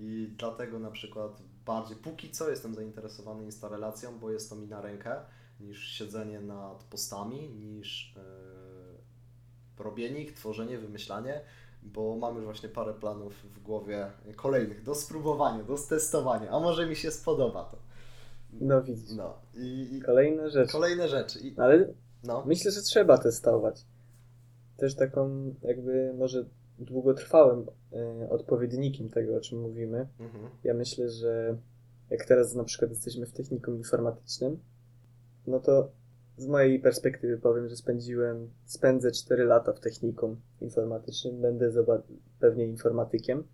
I 0.00 0.34
dlatego 0.38 0.78
na 0.78 0.90
przykład 0.90 1.42
bardziej, 1.66 1.96
póki 1.96 2.30
co 2.30 2.50
jestem 2.50 2.74
zainteresowany 2.74 3.44
instarelacją, 3.44 4.18
bo 4.18 4.30
jest 4.30 4.50
to 4.50 4.56
mi 4.56 4.66
na 4.66 4.80
rękę, 4.80 5.16
niż 5.60 5.88
siedzenie 5.88 6.40
nad 6.40 6.84
postami, 6.84 7.48
niż 7.48 8.14
yy, 8.16 9.84
robienie 9.84 10.20
ich, 10.20 10.32
tworzenie, 10.32 10.78
wymyślanie, 10.78 11.40
bo 11.82 12.16
mam 12.16 12.36
już 12.36 12.44
właśnie 12.44 12.68
parę 12.68 12.94
planów 12.94 13.34
w 13.54 13.62
głowie 13.62 14.10
kolejnych 14.36 14.82
do 14.82 14.94
spróbowania, 14.94 15.64
do 15.64 15.76
testowania, 15.88 16.50
a 16.50 16.60
może 16.60 16.86
mi 16.86 16.96
się 16.96 17.10
spodoba 17.10 17.64
to. 17.64 17.76
No 18.52 18.82
widzisz. 18.82 19.16
No 19.16 19.34
i, 19.54 19.88
i 19.96 20.02
Kolejne 20.02 20.50
rzeczy. 20.50 20.72
kolejne 20.72 21.08
rzeczy. 21.08 21.38
I, 21.38 21.58
Ale 21.58 21.94
no. 22.24 22.42
Myślę, 22.46 22.70
że 22.70 22.82
trzeba 22.82 23.18
testować. 23.18 23.84
Też 24.78 24.94
taką 24.94 25.54
jakby 25.62 26.14
może 26.18 26.44
długotrwałym 26.78 27.66
e, 27.92 28.28
odpowiednikiem 28.30 29.08
tego, 29.08 29.36
o 29.36 29.40
czym 29.40 29.60
mówimy. 29.60 30.08
Mhm. 30.20 30.44
Ja 30.64 30.74
myślę, 30.74 31.10
że 31.10 31.56
jak 32.10 32.24
teraz 32.24 32.54
na 32.54 32.64
przykład 32.64 32.90
jesteśmy 32.90 33.26
w 33.26 33.32
technikum 33.32 33.76
informatycznym, 33.76 34.58
no 35.46 35.60
to 35.60 35.90
z 36.36 36.46
mojej 36.46 36.80
perspektywy 36.80 37.38
powiem, 37.38 37.68
że 37.68 37.76
spędziłem, 37.76 38.50
spędzę 38.64 39.10
4 39.10 39.44
lata 39.44 39.72
w 39.72 39.80
technikum 39.80 40.40
informatycznym, 40.60 41.40
będę 41.40 41.72
pewnie 42.40 42.66
informatykiem 42.66 43.44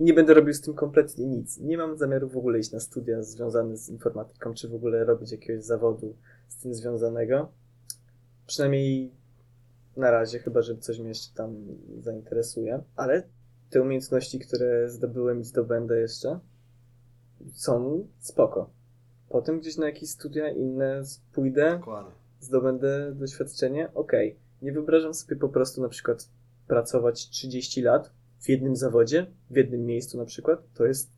i 0.00 0.04
nie 0.04 0.14
będę 0.14 0.34
robił 0.34 0.54
z 0.54 0.60
tym 0.60 0.74
kompletnie 0.74 1.26
nic. 1.26 1.58
Nie 1.58 1.78
mam 1.78 1.96
zamiaru 1.96 2.28
w 2.28 2.36
ogóle 2.36 2.58
iść 2.58 2.72
na 2.72 2.80
studia 2.80 3.22
związane 3.22 3.76
z 3.76 3.88
informatyką, 3.88 4.54
czy 4.54 4.68
w 4.68 4.74
ogóle 4.74 5.04
robić 5.04 5.32
jakiegoś 5.32 5.64
zawodu 5.64 6.16
z 6.48 6.56
tym 6.56 6.74
związanego. 6.74 7.52
Przynajmniej 8.46 9.12
na 9.96 10.10
razie, 10.10 10.38
chyba 10.38 10.62
że 10.62 10.76
coś 10.76 10.98
mnie 10.98 11.08
jeszcze 11.08 11.34
tam 11.34 11.56
zainteresuje. 12.00 12.82
Ale 12.96 13.22
te 13.70 13.82
umiejętności, 13.82 14.38
które 14.38 14.90
zdobyłem 14.90 15.40
i 15.40 15.44
zdobędę 15.44 16.00
jeszcze, 16.00 16.40
są 17.52 18.06
spoko. 18.18 18.70
Potem 19.28 19.60
gdzieś 19.60 19.76
na 19.76 19.86
jakieś 19.86 20.10
studia 20.10 20.50
inne 20.50 21.02
pójdę, 21.32 21.70
Dokładnie. 21.78 22.12
zdobędę 22.40 23.12
doświadczenie, 23.14 23.94
okej. 23.94 24.36
Nie 24.62 24.72
wyobrażam 24.72 25.14
sobie 25.14 25.36
po 25.36 25.48
prostu 25.48 25.82
na 25.82 25.88
przykład 25.88 26.28
pracować 26.66 27.28
30 27.28 27.82
lat 27.82 28.10
w 28.40 28.48
jednym 28.48 28.76
zawodzie, 28.76 29.26
w 29.50 29.56
jednym 29.56 29.86
miejscu 29.86 30.18
na 30.18 30.24
przykład. 30.24 30.60
To 30.74 30.86
jest, 30.86 31.10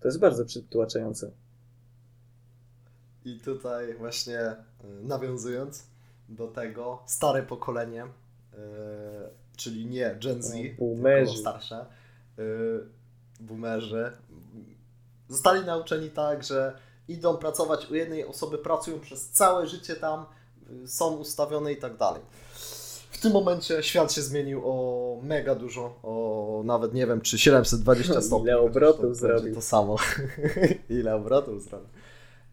to 0.00 0.08
jest 0.08 0.18
bardzo 0.18 0.44
przytłaczające. 0.44 1.30
I 3.24 3.40
tutaj 3.40 3.94
właśnie 3.94 4.40
y, 4.50 4.56
nawiązując 5.02 5.86
do 6.30 6.48
tego, 6.48 7.02
stare 7.06 7.42
pokolenie, 7.42 8.04
y, 8.04 8.58
czyli 9.56 9.86
nie 9.86 10.18
Gen 10.22 10.42
Z, 10.42 10.50
O, 10.50 10.52
tylko 10.52 10.84
boomerzy. 10.84 11.38
starsze, 11.38 11.86
y, 12.38 12.42
boomerzy, 13.40 14.12
zostali 15.28 15.66
nauczeni 15.66 16.10
tak, 16.10 16.44
że 16.44 16.76
idą 17.08 17.36
pracować 17.36 17.90
u 17.90 17.94
jednej 17.94 18.24
osoby, 18.24 18.58
pracują 18.58 19.00
przez 19.00 19.30
całe 19.30 19.66
życie 19.66 19.96
tam, 19.96 20.26
y, 20.84 20.88
są 20.88 21.16
ustawione 21.16 21.72
i 21.72 21.76
tak 21.76 21.96
dalej. 21.96 22.22
W 23.10 23.22
tym 23.22 23.32
momencie 23.32 23.82
świat 23.82 24.12
się 24.12 24.22
zmienił 24.22 24.62
o 24.64 25.18
mega 25.22 25.54
dużo, 25.54 25.98
o 26.02 26.62
nawet 26.64 26.94
nie 26.94 27.06
wiem, 27.06 27.20
czy 27.20 27.38
720 27.38 28.22
stopni. 28.22 28.44
Ile 28.46 28.58
obrotów 28.58 29.00
to 29.00 29.14
zrobił. 29.14 29.54
To 29.54 29.60
samo. 29.60 29.96
Ile 30.88 31.14
obrotów 31.14 31.62
zrobił. 31.64 31.88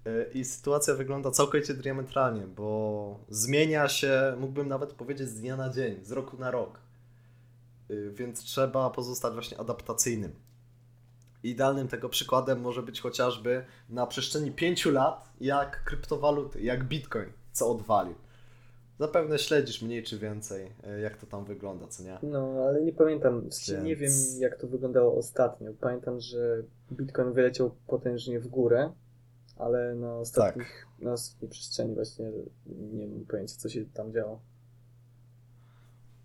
Y, 0.08 0.30
I 0.34 0.46
sytuacja 0.46 0.93
wygląda 0.93 1.32
całkowicie 1.32 1.74
diametralnie, 1.74 2.41
bo 2.48 3.20
zmienia 3.30 3.88
się, 3.89 4.34
mógłbym 4.39 4.67
nawet 4.67 4.93
powiedzieć, 4.93 5.30
z 5.30 5.39
dnia 5.41 5.56
na 5.58 5.70
dzień, 5.70 6.00
z 6.06 6.12
roku 6.12 6.38
na 6.38 6.52
rok. 6.52 6.80
Y, 7.91 8.12
Więc 8.15 8.39
trzeba 8.43 8.89
pozostać 8.89 9.34
właśnie 9.34 9.60
adaptacyjnym. 9.60 10.32
Idealnym 11.43 11.88
tego 11.88 12.10
przykładem 12.10 12.62
może 12.62 12.84
być 12.84 13.02
chociażby 13.02 13.65
na 13.89 14.08
przestrzeni 14.08 14.52
5 14.52 14.86
lat, 14.86 15.30
jak 15.41 15.84
kryptowaluty, 15.84 16.62
jak 16.62 16.84
Bitcoin, 16.84 17.30
co 17.52 17.72
odwalił. 17.72 18.15
Zapewne 19.00 19.39
śledzisz 19.39 19.82
mniej 19.82 20.04
czy 20.04 20.20
więcej, 20.20 20.72
y, 20.98 21.00
jak 21.02 21.17
to 21.17 21.26
tam 21.26 21.46
wygląda, 21.46 21.88
co 21.88 22.04
nie? 22.04 22.17
No, 22.24 22.54
ale 22.67 22.82
nie 22.82 22.93
pamiętam, 22.93 23.50
w 23.50 23.54
sensie 23.54 23.84
nie 23.84 23.96
wiem 23.96 24.10
Więc- 24.10 24.39
jak 24.39 24.58
to 24.62 24.67
wyglądało 24.67 25.17
ostatnio. 25.17 25.72
Pamiętam, 25.82 26.20
że 26.20 26.63
Bitcoin 26.91 27.34
wyleciał 27.34 27.76
potężnie 27.88 28.39
w 28.39 28.48
górę, 28.48 28.91
ale 29.60 29.96
na 29.96 30.17
ostatnich, 30.17 30.88
na 31.00 31.13
ostatniej 31.13 31.52
przestrzeni 31.52 31.96
właśnie 31.96 32.26
nie 32.65 33.08
mam 33.08 33.26
pojęcia 33.26 33.56
co 33.58 33.70
się 33.70 33.86
tam 33.86 34.13
działo. 34.13 34.39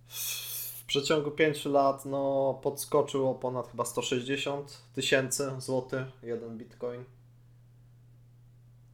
W 0.08 0.84
przeciągu 0.86 1.30
5 1.30 1.64
lat 1.64 2.04
no, 2.04 2.54
podskoczył 2.62 3.28
o 3.30 3.34
ponad 3.34 3.68
chyba 3.68 3.84
160 3.84 4.78
tysięcy 4.94 5.50
złotych 5.58 6.06
jeden 6.22 6.58
bitcoin. 6.58 7.04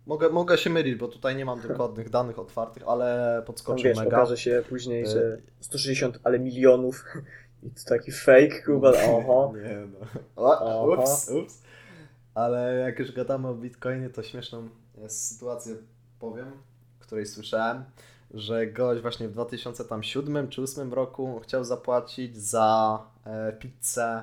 Mogę, 0.07 0.29
mogę 0.29 0.59
się 0.59 0.71
mylić, 0.71 0.95
bo 0.95 1.09
tutaj 1.09 1.37
nie 1.37 1.45
mam 1.45 1.61
dokładnych 1.61 2.11
danych 2.19 2.39
otwartych, 2.39 2.83
ale 2.87 3.43
podskoczył 3.47 3.85
wiesz, 3.85 3.99
mega. 3.99 4.17
okaże 4.17 4.37
się 4.37 4.63
później, 4.69 5.03
Y- 5.03 5.07
że 5.07 5.41
160, 5.61 6.19
ale 6.25 6.39
milionów 6.39 7.05
i 7.63 7.71
to 7.71 7.85
taki 7.87 8.13
fake, 8.13 8.63
Kuba, 8.63 8.93
oho. 9.11 9.53
Nie 9.57 9.87
no. 10.37 10.95
Ups, 10.95 11.31
ups. 11.31 11.63
Ale 12.39 12.75
jak 12.75 12.99
już 12.99 13.13
gadamy 13.13 13.49
o 13.49 13.55
bitcoinie, 13.55 14.11
to 14.11 14.23
śmieszną 14.23 14.69
jest 14.97 15.27
sytuację 15.27 15.77
powiem, 16.19 16.53
której 16.99 17.27
słyszałem, 17.27 17.85
że 18.31 18.67
gość 18.67 19.03
właśnie 19.03 19.29
w 19.29 19.33
2007 19.33 20.49
czy 20.49 20.61
2008 20.61 20.93
roku 20.93 21.41
chciał 21.41 21.65
zapłacić 21.65 22.37
za 22.37 22.99
e, 23.25 23.53
pizzę 23.53 24.23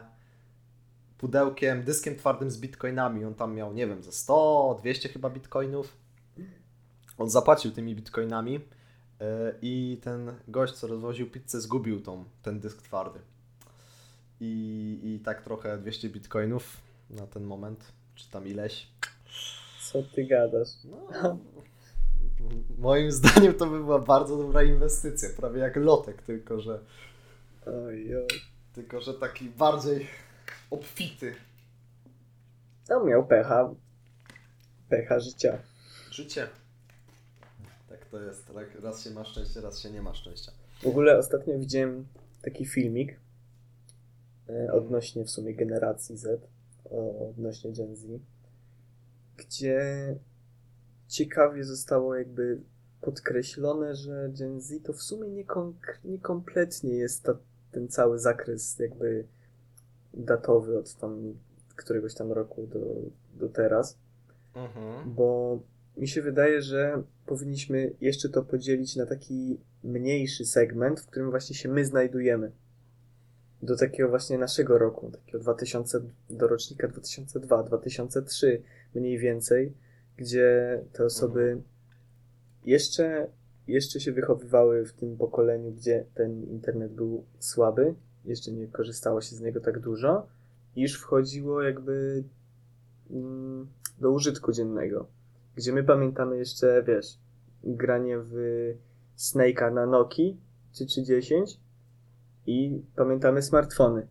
pudełkiem, 1.17 1.83
dyskiem 1.83 2.15
twardym 2.15 2.51
z 2.51 2.57
bitcoinami. 2.57 3.25
On 3.25 3.35
tam 3.35 3.55
miał, 3.55 3.73
nie 3.73 3.87
wiem, 3.87 4.03
ze 4.03 4.11
100, 4.11 4.77
200 4.81 5.09
chyba 5.09 5.29
bitcoinów. 5.29 5.97
On 7.17 7.29
zapłacił 7.29 7.71
tymi 7.71 7.95
bitcoinami 7.95 8.55
e, 8.55 9.53
i 9.61 9.99
ten 10.03 10.33
gość, 10.47 10.73
co 10.73 10.87
rozwoził 10.87 11.29
pizzę, 11.31 11.61
zgubił 11.61 12.01
tą, 12.01 12.25
ten 12.41 12.59
dysk 12.59 12.81
twardy. 12.81 13.19
I, 14.39 14.99
I 15.03 15.19
tak 15.19 15.41
trochę 15.41 15.77
200 15.77 16.09
bitcoinów 16.09 16.85
na 17.09 17.27
ten 17.27 17.43
moment, 17.43 17.94
czy 18.15 18.29
tam 18.29 18.47
ileś. 18.47 18.87
Co 19.91 20.03
ty 20.03 20.25
gadasz? 20.25 20.69
No, 20.85 21.37
moim 22.77 23.11
zdaniem 23.11 23.53
to 23.53 23.65
by 23.65 23.79
była 23.79 23.99
bardzo 23.99 24.37
dobra 24.37 24.63
inwestycja, 24.63 25.29
prawie 25.37 25.59
jak 25.59 25.75
lotek, 25.75 26.21
tylko 26.21 26.59
że, 26.61 26.79
Oj, 27.65 28.15
oj. 28.15 28.27
tylko 28.73 29.01
że 29.01 29.13
taki 29.13 29.49
bardziej 29.49 30.07
obfity. 30.71 31.35
No 32.89 33.03
miał 33.03 33.27
pecha. 33.27 33.69
Pecha 34.89 35.19
życia. 35.19 35.57
Życie. 36.11 36.47
Tak 37.89 38.05
to 38.05 38.21
jest, 38.21 38.47
tak? 38.53 38.81
raz 38.83 39.03
się 39.03 39.09
ma 39.11 39.25
szczęście, 39.25 39.61
raz 39.61 39.79
się 39.79 39.91
nie 39.91 40.01
ma 40.01 40.13
szczęścia. 40.13 40.51
W 40.83 40.85
ogóle 40.87 41.17
ostatnio 41.17 41.59
widziałem 41.59 42.07
taki 42.41 42.65
filmik 42.65 43.19
e, 44.49 44.73
odnośnie 44.73 45.23
w 45.25 45.29
sumie 45.29 45.53
generacji 45.55 46.17
Z, 46.17 46.41
odnośnie 47.29 47.73
Gen 47.73 47.95
Z, 47.95 48.05
gdzie 49.37 49.79
ciekawie 51.07 51.63
zostało 51.63 52.15
jakby 52.15 52.61
podkreślone, 53.01 53.95
że 53.95 54.29
Gen 54.39 54.61
Z 54.61 54.83
to 54.83 54.93
w 54.93 55.01
sumie 55.01 55.29
nie, 55.29 55.45
konk- 55.45 55.99
nie 56.83 56.95
jest 56.95 57.23
ta, 57.23 57.37
ten 57.71 57.87
cały 57.87 58.19
zakres 58.19 58.79
jakby 58.79 59.25
datowy 60.13 60.79
od 60.79 60.95
tam 60.95 61.33
któregoś 61.75 62.13
tam 62.13 62.31
roku 62.31 62.67
do, 62.67 62.79
do 63.39 63.49
teraz 63.49 63.97
Mhm. 64.55 65.13
bo 65.13 65.59
mi 65.97 66.07
się 66.07 66.21
wydaje, 66.21 66.61
że 66.61 67.03
powinniśmy 67.25 67.91
jeszcze 68.01 68.29
to 68.29 68.43
podzielić 68.43 68.95
na 68.95 69.05
taki 69.05 69.57
mniejszy 69.83 70.45
segment, 70.45 70.99
w 70.99 71.05
którym 71.05 71.29
właśnie 71.29 71.55
się 71.55 71.69
my 71.69 71.85
znajdujemy. 71.85 72.51
Do 73.65 73.77
takiego 73.77 74.09
właśnie 74.09 74.37
naszego 74.37 74.77
roku, 74.77 75.11
takiego 75.11 75.39
2000, 75.39 76.01
do 76.29 76.47
rocznika 76.47 76.87
2002, 76.87 77.63
2003 77.63 78.61
mniej 78.95 79.17
więcej, 79.19 79.73
gdzie 80.17 80.79
te 80.93 81.05
osoby 81.05 81.61
jeszcze, 82.65 83.27
jeszcze 83.67 83.99
się 83.99 84.11
wychowywały 84.11 84.85
w 84.85 84.93
tym 84.93 85.17
pokoleniu, 85.17 85.71
gdzie 85.71 86.05
ten 86.13 86.43
internet 86.43 86.93
był 86.93 87.25
słaby, 87.39 87.95
jeszcze 88.25 88.51
nie 88.51 88.67
korzystało 88.67 89.21
się 89.21 89.35
z 89.35 89.41
niego 89.41 89.59
tak 89.59 89.79
dużo, 89.79 90.27
i 90.75 90.81
już 90.81 90.99
wchodziło 90.99 91.61
jakby 91.61 92.23
mm, 93.11 93.67
do 94.01 94.11
użytku 94.11 94.51
dziennego. 94.51 95.07
Gdzie 95.55 95.73
my 95.73 95.83
pamiętamy 95.83 96.37
jeszcze, 96.37 96.83
wiesz, 96.87 97.19
granie 97.63 98.17
w 98.19 98.35
Snake'a 99.17 99.73
na 99.73 99.85
Nokii 99.85 100.37
czy 100.73 100.85
310 100.85 101.64
i 102.45 102.81
pamiętamy 102.95 103.41
smartfony. 103.41 104.07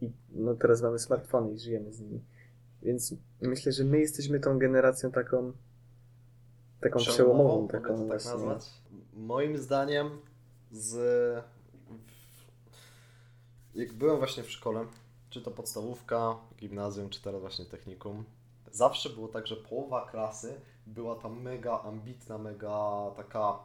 I 0.00 0.12
no 0.30 0.54
teraz 0.54 0.82
mamy 0.82 0.98
smartfony 0.98 1.52
i 1.52 1.58
żyjemy 1.58 1.92
z 1.92 2.00
nimi. 2.00 2.24
Więc 2.82 3.14
myślę, 3.40 3.72
że 3.72 3.84
my 3.84 3.98
jesteśmy 3.98 4.40
tą 4.40 4.58
generacją 4.58 5.12
taką 5.12 5.52
taką 6.82 7.00
przełomową, 7.00 7.68
taką 7.68 7.98
tak 7.98 8.06
właśnie. 8.06 8.30
nazwać? 8.30 8.70
Moim 9.12 9.58
zdaniem 9.58 10.10
z... 10.70 11.44
Jak 13.74 13.92
byłem 13.92 14.18
właśnie 14.18 14.42
w 14.42 14.50
szkole, 14.50 14.86
czy 15.30 15.42
to 15.42 15.50
podstawówka, 15.50 16.36
gimnazjum, 16.58 17.10
czy 17.10 17.22
teraz 17.22 17.40
właśnie 17.40 17.64
technikum, 17.64 18.24
zawsze 18.72 19.10
było 19.10 19.28
tak, 19.28 19.46
że 19.46 19.56
połowa 19.56 20.08
klasy 20.10 20.54
była 20.86 21.16
tam 21.16 21.42
mega 21.42 21.80
ambitna, 21.80 22.38
mega 22.38 23.10
taka... 23.16 23.58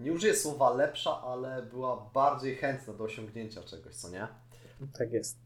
Nie 0.00 0.12
użyję 0.12 0.36
słowa 0.36 0.70
lepsza, 0.70 1.22
ale 1.22 1.62
była 1.62 2.10
bardziej 2.14 2.56
chętna 2.56 2.94
do 2.94 3.04
osiągnięcia 3.04 3.62
czegoś, 3.62 3.94
co 3.94 4.10
nie? 4.10 4.28
Tak 4.98 5.12
jest. 5.12 5.38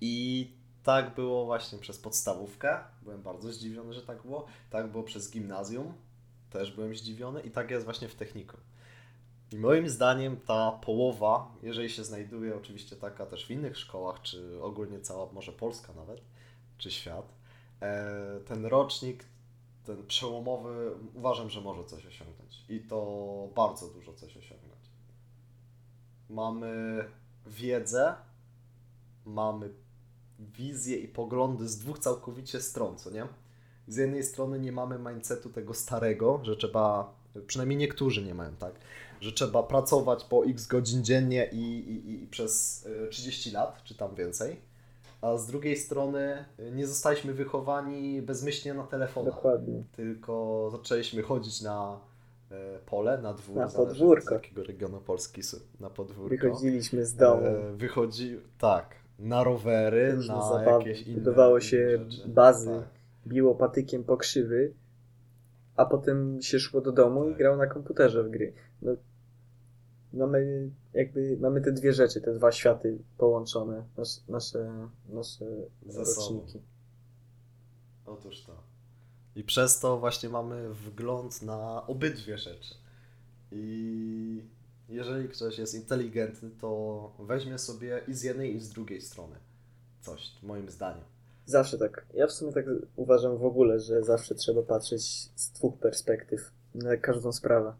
I 0.00 0.50
tak 0.82 1.14
było 1.14 1.44
właśnie 1.44 1.78
przez 1.78 1.98
podstawówkę. 1.98 2.78
Byłem 3.02 3.22
bardzo 3.22 3.52
zdziwiony, 3.52 3.92
że 3.92 4.02
tak 4.02 4.22
było. 4.22 4.46
Tak 4.70 4.92
było 4.92 5.04
przez 5.04 5.30
gimnazjum. 5.30 5.94
Też 6.50 6.72
byłem 6.72 6.94
zdziwiony. 6.94 7.40
I 7.40 7.50
tak 7.50 7.70
jest 7.70 7.84
właśnie 7.84 8.08
w 8.08 8.14
technikum. 8.14 8.60
I 9.52 9.58
moim 9.58 9.88
zdaniem 9.88 10.36
ta 10.36 10.72
połowa, 10.72 11.52
jeżeli 11.62 11.90
się 11.90 12.04
znajduje 12.04 12.56
oczywiście 12.56 12.96
taka 12.96 13.26
też 13.26 13.46
w 13.46 13.50
innych 13.50 13.78
szkołach, 13.78 14.22
czy 14.22 14.62
ogólnie 14.62 15.00
cała 15.00 15.32
może 15.32 15.52
Polska 15.52 15.92
nawet, 15.92 16.20
czy 16.78 16.90
świat, 16.90 17.34
e, 17.80 18.40
ten 18.46 18.66
rocznik, 18.66 19.24
ten 19.84 20.06
przełomowy, 20.06 20.90
uważam, 21.14 21.50
że 21.50 21.60
może 21.60 21.84
coś 21.84 22.06
osiągnąć. 22.06 22.64
I 22.68 22.80
to 22.80 23.48
bardzo 23.56 23.88
dużo 23.88 24.12
coś 24.12 24.36
osiągnąć. 24.36 24.82
Mamy 26.30 27.04
wiedzę, 27.46 28.14
mamy 29.24 29.70
wizję 30.38 30.96
i 30.96 31.08
poglądy 31.08 31.68
z 31.68 31.78
dwóch 31.78 31.98
całkowicie 31.98 32.60
stron, 32.60 32.98
co 32.98 33.10
nie? 33.10 33.26
Z 33.88 33.96
jednej 33.96 34.22
strony 34.22 34.60
nie 34.60 34.72
mamy 34.72 35.12
mindsetu 35.12 35.50
tego 35.50 35.74
starego, 35.74 36.40
że 36.42 36.56
trzeba, 36.56 37.14
przynajmniej 37.46 37.78
niektórzy 37.78 38.22
nie 38.22 38.34
mają, 38.34 38.56
tak? 38.56 38.74
Że 39.20 39.32
trzeba 39.32 39.62
pracować 39.62 40.24
po 40.24 40.44
x 40.44 40.66
godzin 40.66 41.04
dziennie 41.04 41.50
i, 41.52 41.58
i, 41.58 42.22
i 42.22 42.26
przez 42.26 42.86
y, 42.86 43.08
30 43.10 43.50
lat, 43.50 43.84
czy 43.84 43.94
tam 43.94 44.14
więcej. 44.14 44.71
A 45.22 45.36
z 45.36 45.46
drugiej 45.46 45.76
strony 45.76 46.44
nie 46.72 46.86
zostaliśmy 46.86 47.32
wychowani 47.34 48.22
bezmyślnie 48.22 48.74
na 48.74 48.82
telefonach 48.86 49.34
Dokładnie. 49.34 49.84
tylko 49.96 50.68
zaczęliśmy 50.72 51.22
chodzić 51.22 51.62
na 51.62 52.00
e, 52.50 52.78
pole, 52.86 53.18
na 53.22 53.34
dwór, 53.34 53.56
Na 53.56 53.68
podwórko. 53.68 54.28
z 54.28 54.32
jakiego 54.32 54.62
regionu 54.64 55.00
Polski 55.00 55.40
na 55.80 55.90
podwórko. 55.90 56.28
Wychodziliśmy 56.36 57.04
z 57.06 57.14
domu. 57.14 57.46
E, 57.46 57.72
wychodzi, 57.72 58.40
tak, 58.58 58.94
na 59.18 59.44
rowery, 59.44 60.12
Różne 60.14 60.34
na 60.34 60.48
zabawy. 60.48 60.88
jakieś 60.88 61.06
inne 61.06 61.18
Budowało 61.18 61.60
się 61.60 61.98
rzeczy. 62.10 62.28
bazy. 62.28 62.66
Tak. 62.70 62.88
Biło 63.26 63.54
patykiem 63.54 64.04
po 64.04 64.16
krzywy, 64.16 64.72
a 65.76 65.86
potem 65.86 66.42
się 66.42 66.58
szło 66.58 66.80
do 66.80 66.92
domu 66.92 67.24
i 67.24 67.28
Tak. 67.28 67.38
grało 67.38 67.56
na 67.56 67.66
komputerze 67.66 68.24
w 68.24 68.30
gry. 68.30 68.52
No, 68.82 68.92
mamy 70.12 70.70
jakby, 70.94 71.36
mamy 71.40 71.60
te 71.60 71.72
dwie 71.72 71.92
rzeczy, 71.92 72.20
te 72.20 72.34
dwa 72.34 72.52
światy 72.52 72.98
połączone, 73.18 73.84
nasze, 73.96 74.20
nasze, 74.28 74.88
nasze 75.08 75.44
Ze 75.86 76.06
sobą. 76.06 76.40
roczniki. 76.40 76.66
Otóż 78.06 78.42
to. 78.44 78.62
I 79.36 79.44
przez 79.44 79.80
to 79.80 79.98
właśnie 79.98 80.28
mamy 80.28 80.74
wgląd 80.74 81.42
na 81.42 81.86
obydwie 81.86 82.38
rzeczy. 82.38 82.74
I 83.52 84.44
jeżeli 84.88 85.28
ktoś 85.28 85.58
jest 85.58 85.74
inteligentny, 85.74 86.50
to 86.60 87.12
weźmie 87.18 87.58
sobie 87.58 88.00
i 88.08 88.14
z 88.14 88.22
jednej, 88.22 88.56
i 88.56 88.60
z 88.60 88.68
drugiej 88.68 89.00
strony 89.00 89.36
coś, 90.00 90.42
moim 90.42 90.70
zdaniem. 90.70 91.04
Zawsze 91.46 91.78
tak. 91.78 92.06
Ja 92.14 92.26
w 92.26 92.32
sumie 92.32 92.52
tak 92.52 92.64
uważam 92.96 93.38
w 93.38 93.44
ogóle, 93.44 93.80
że 93.80 94.02
zawsze 94.02 94.34
trzeba 94.34 94.62
patrzeć 94.62 95.02
z 95.36 95.50
dwóch 95.50 95.78
perspektyw 95.78 96.52
na 96.74 96.96
każdą 96.96 97.32
sprawę. 97.32 97.74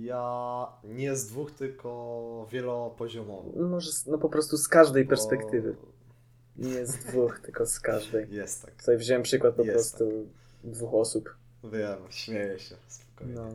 Ja 0.00 0.66
nie 0.84 1.16
z 1.16 1.26
dwóch, 1.26 1.50
tylko 1.50 2.46
wielopoziomowo. 2.50 3.62
Może 3.68 3.92
z- 3.92 4.06
no 4.06 4.18
po 4.18 4.28
prostu 4.28 4.56
z 4.56 4.68
każdej 4.68 5.04
Bo 5.04 5.08
perspektywy. 5.08 5.76
Nie 6.56 6.86
z 6.86 6.96
dwóch, 6.96 7.40
tylko 7.40 7.66
z 7.66 7.80
każdej. 7.80 8.30
Jest 8.34 8.62
tak. 8.62 8.74
Tutaj 8.74 8.96
wziąłem 8.96 9.22
przykład 9.22 9.54
po 9.54 9.62
Jest 9.62 9.74
prostu 9.74 10.26
dwóch 10.64 10.94
osób. 10.94 11.36
Wiem, 11.64 11.98
śmieję 12.10 12.58
się 12.58 12.76
spokojnie. 12.88 13.34
No. 13.34 13.48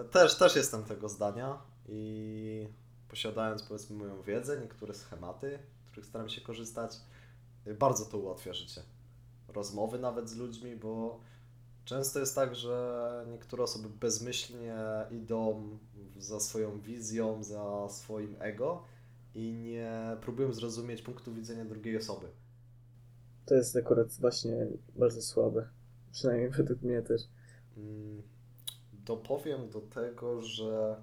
E, 0.00 0.04
Też, 0.04 0.38
też 0.38 0.56
jestem 0.56 0.84
tego 0.84 1.08
zdania 1.08 1.58
i 1.88 2.66
posiadając 3.08 3.62
powiedzmy 3.62 3.96
moją 3.96 4.22
wiedzę, 4.22 4.60
niektóre 4.60 4.94
schematy, 4.94 5.58
których 5.86 6.06
staram 6.06 6.28
się 6.28 6.40
korzystać, 6.40 6.96
y, 7.66 7.74
bardzo 7.74 8.04
to 8.04 8.18
ułatwia 8.18 8.52
życie. 8.52 8.82
Rozmowy 9.48 9.98
nawet 9.98 10.30
z 10.30 10.36
ludźmi, 10.36 10.76
bo 10.76 11.20
często 11.88 12.18
jest 12.18 12.34
tak, 12.34 12.54
że 12.54 13.24
niektóre 13.30 13.62
osoby 13.62 13.88
bezmyślnie 13.88 14.76
idą 15.10 15.68
za 16.18 16.40
swoją 16.40 16.80
wizją, 16.80 17.42
za 17.42 17.88
swoim 17.88 18.36
ego 18.38 18.82
i 19.34 19.52
nie 19.52 20.16
próbują 20.20 20.52
zrozumieć 20.52 21.02
punktu 21.02 21.34
widzenia 21.34 21.64
drugiej 21.64 21.96
osoby. 21.96 22.26
To 23.46 23.54
jest 23.54 23.76
akurat 23.76 24.12
właśnie 24.20 24.66
bardzo 24.96 25.22
słabe. 25.22 25.68
Przynajmniej 26.12 26.50
według 26.50 26.82
mnie 26.82 27.02
też. 27.02 27.22
Mm, 27.76 28.22
Dopowiem 28.92 29.70
do 29.70 29.80
tego, 29.80 30.42
że 30.42 31.02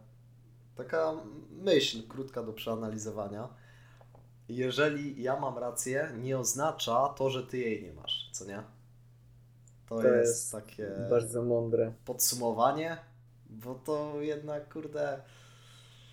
taka 0.76 1.14
myśl 1.52 2.08
krótka 2.08 2.44
do 2.44 2.54
przeanalizowania. 2.54 3.50
Jeżeli 4.50 5.24
ja 5.24 5.40
mam 5.40 5.58
rację, 5.58 6.12
nie 6.22 6.40
oznacza 6.40 7.10
to, 7.18 7.30
że 7.30 7.48
ty 7.48 7.58
jej 7.58 7.84
nie 7.84 7.94
masz, 7.94 8.30
co 8.34 8.46
nie? 8.46 8.75
To, 9.90 9.96
To 10.02 10.08
jest, 10.08 10.30
jest 10.32 10.52
takie 10.52 10.92
Bardzo 11.10 11.44
mądre. 11.44 11.94
podsumowanie, 12.06 12.98
bo 13.50 13.76
to 13.76 14.22
jednak, 14.22 14.74
kurde, 14.74 15.22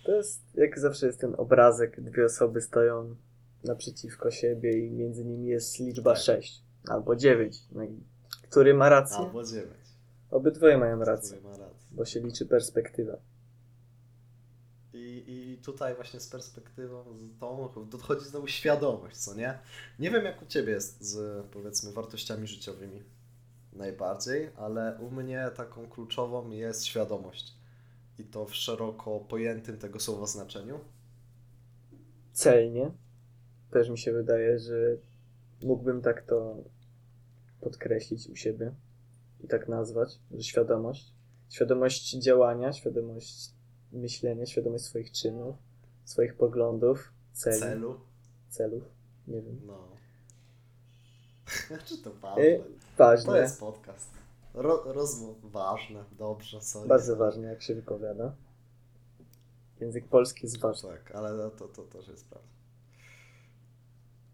To 0.05 0.11
jest, 0.11 0.41
jak 0.53 0.79
zawsze 0.79 1.05
jest 1.07 1.19
ten 1.19 1.35
obrazek, 1.37 2.01
dwie 2.01 2.25
osoby 2.25 2.61
stoją 2.61 3.15
naprzeciwko 3.63 4.31
siebie 4.31 4.87
i 4.87 4.91
między 4.91 5.25
nimi 5.25 5.47
jest 5.47 5.79
liczba 5.79 6.13
Tak. 6.13 6.23
6 6.23 6.63
albo 6.87 7.15
9. 7.15 7.57
No 7.71 7.83
i 7.83 8.03
który 8.49 8.73
ma 8.73 8.89
rację? 8.89 9.17
albo 9.17 9.43
dziewięć. 9.43 9.83
Obydwoje 10.31 10.77
mają 10.77 10.99
rację, 11.03 11.41
ma 11.41 11.49
rację. 11.49 11.87
bo 11.91 12.05
się 12.05 12.19
liczy 12.19 12.45
perspektywa. 12.45 13.17
I, 14.93 15.23
I 15.27 15.57
tutaj 15.63 15.95
właśnie 15.95 16.19
z 16.19 16.27
perspektywą 16.27 17.03
z 17.27 17.39
tą 17.73 17.89
dochodzi 17.89 18.25
znowu 18.25 18.47
świadomość, 18.47 19.17
co 19.17 19.33
nie? 19.35 19.59
Nie 19.99 20.11
wiem 20.11 20.25
jak 20.25 20.41
u 20.41 20.45
Ciebie 20.45 20.71
jest 20.73 21.03
z 21.03 21.45
powiedzmy 21.45 21.91
wartościami 21.91 22.47
życiowymi 22.47 23.03
najbardziej, 23.75 24.49
ale 24.57 24.97
u 24.99 25.11
mnie 25.11 25.49
taką 25.55 25.89
kluczową 25.89 26.49
jest 26.49 26.85
świadomość. 26.85 27.53
I 28.19 28.23
to 28.23 28.45
w 28.45 28.55
szeroko 28.55 29.19
pojętym 29.19 29.77
tego 29.77 29.99
słowa 29.99 30.25
znaczeniu. 30.25 30.79
Celnie. 32.33 32.91
Też 33.71 33.89
mi 33.89 33.97
się 33.97 34.13
wydaje, 34.13 34.59
że 34.59 34.75
mógłbym 35.63 36.01
tak 36.01 36.21
to 36.21 36.55
podkreślić 37.61 38.29
u 38.29 38.35
siebie 38.35 38.71
i 39.43 39.47
tak 39.47 39.67
nazwać, 39.67 40.19
że 40.31 40.43
świadomość. 40.43 41.13
Świadomość 41.49 42.11
działania, 42.11 42.73
świadomość 42.73 43.51
myślenia, 43.91 44.45
świadomość 44.45 44.83
swoich 44.83 45.11
czynów, 45.11 45.55
swoich 46.05 46.35
poglądów, 46.35 47.13
celi, 47.33 47.59
Celu. 47.59 47.99
celów. 48.49 48.83
Nie 49.27 49.41
wiem. 49.41 49.61
No. 49.65 50.02
Czy 51.85 51.97
to 51.97 52.13
ważne? 52.13 52.43
Y, 52.43 52.63
ważne. 52.97 53.31
To 53.31 53.37
jest 53.37 53.59
podcast. 53.59 54.09
Ro, 54.53 54.83
rozmów 54.85 55.51
ważne, 55.51 56.03
dobrze, 56.11 56.61
sorry. 56.61 56.87
Bardzo 56.87 57.15
ważne, 57.15 57.47
jak 57.47 57.61
się 57.61 57.75
wypowiada. 57.75 58.33
Język 59.79 60.07
polski 60.07 60.45
jest 60.45 60.59
ważny. 60.59 60.89
Tak, 60.89 61.15
ale 61.15 61.49
to, 61.51 61.67
to 61.67 61.83
też 61.83 62.07
jest 62.07 62.29
prawda. 62.29 62.47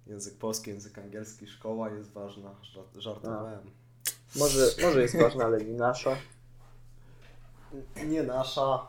Język 0.07 0.37
polski, 0.37 0.69
język 0.69 0.97
angielski, 0.97 1.47
szkoła 1.47 1.89
jest 1.89 2.11
ważna. 2.11 2.55
Żart- 2.63 2.99
Żartowałem. 2.99 3.71
Może, 4.35 4.65
może 4.81 5.01
jest 5.01 5.17
ważna, 5.17 5.45
ale 5.45 5.57
nie 5.65 5.73
nasza. 5.73 6.15
Nie 8.07 8.23
nasza. 8.23 8.87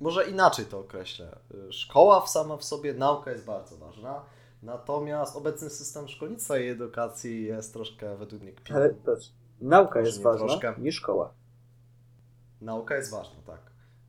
Może 0.00 0.30
inaczej 0.30 0.66
to 0.66 0.78
określę. 0.78 1.38
Szkoła 1.70 2.26
sama 2.26 2.56
w 2.56 2.64
sobie, 2.64 2.94
nauka 2.94 3.30
jest 3.30 3.44
bardzo 3.44 3.76
ważna. 3.76 4.22
Natomiast 4.66 5.36
obecny 5.36 5.70
system 5.70 6.08
szkolnictwa 6.08 6.58
i 6.58 6.68
edukacji 6.68 7.44
jest 7.44 7.72
troszkę 7.72 8.16
według 8.16 8.42
mnie 8.42 8.52
kpin. 8.52 8.76
Ale 8.76 8.90
patrz, 8.90 9.32
nauka 9.60 10.00
jest 10.00 10.22
ważna, 10.22 10.46
troszkę. 10.46 10.74
nie 10.78 10.92
szkoła. 10.92 11.34
Nauka 12.60 12.96
jest 12.96 13.10
ważna, 13.10 13.42
tak. 13.46 13.60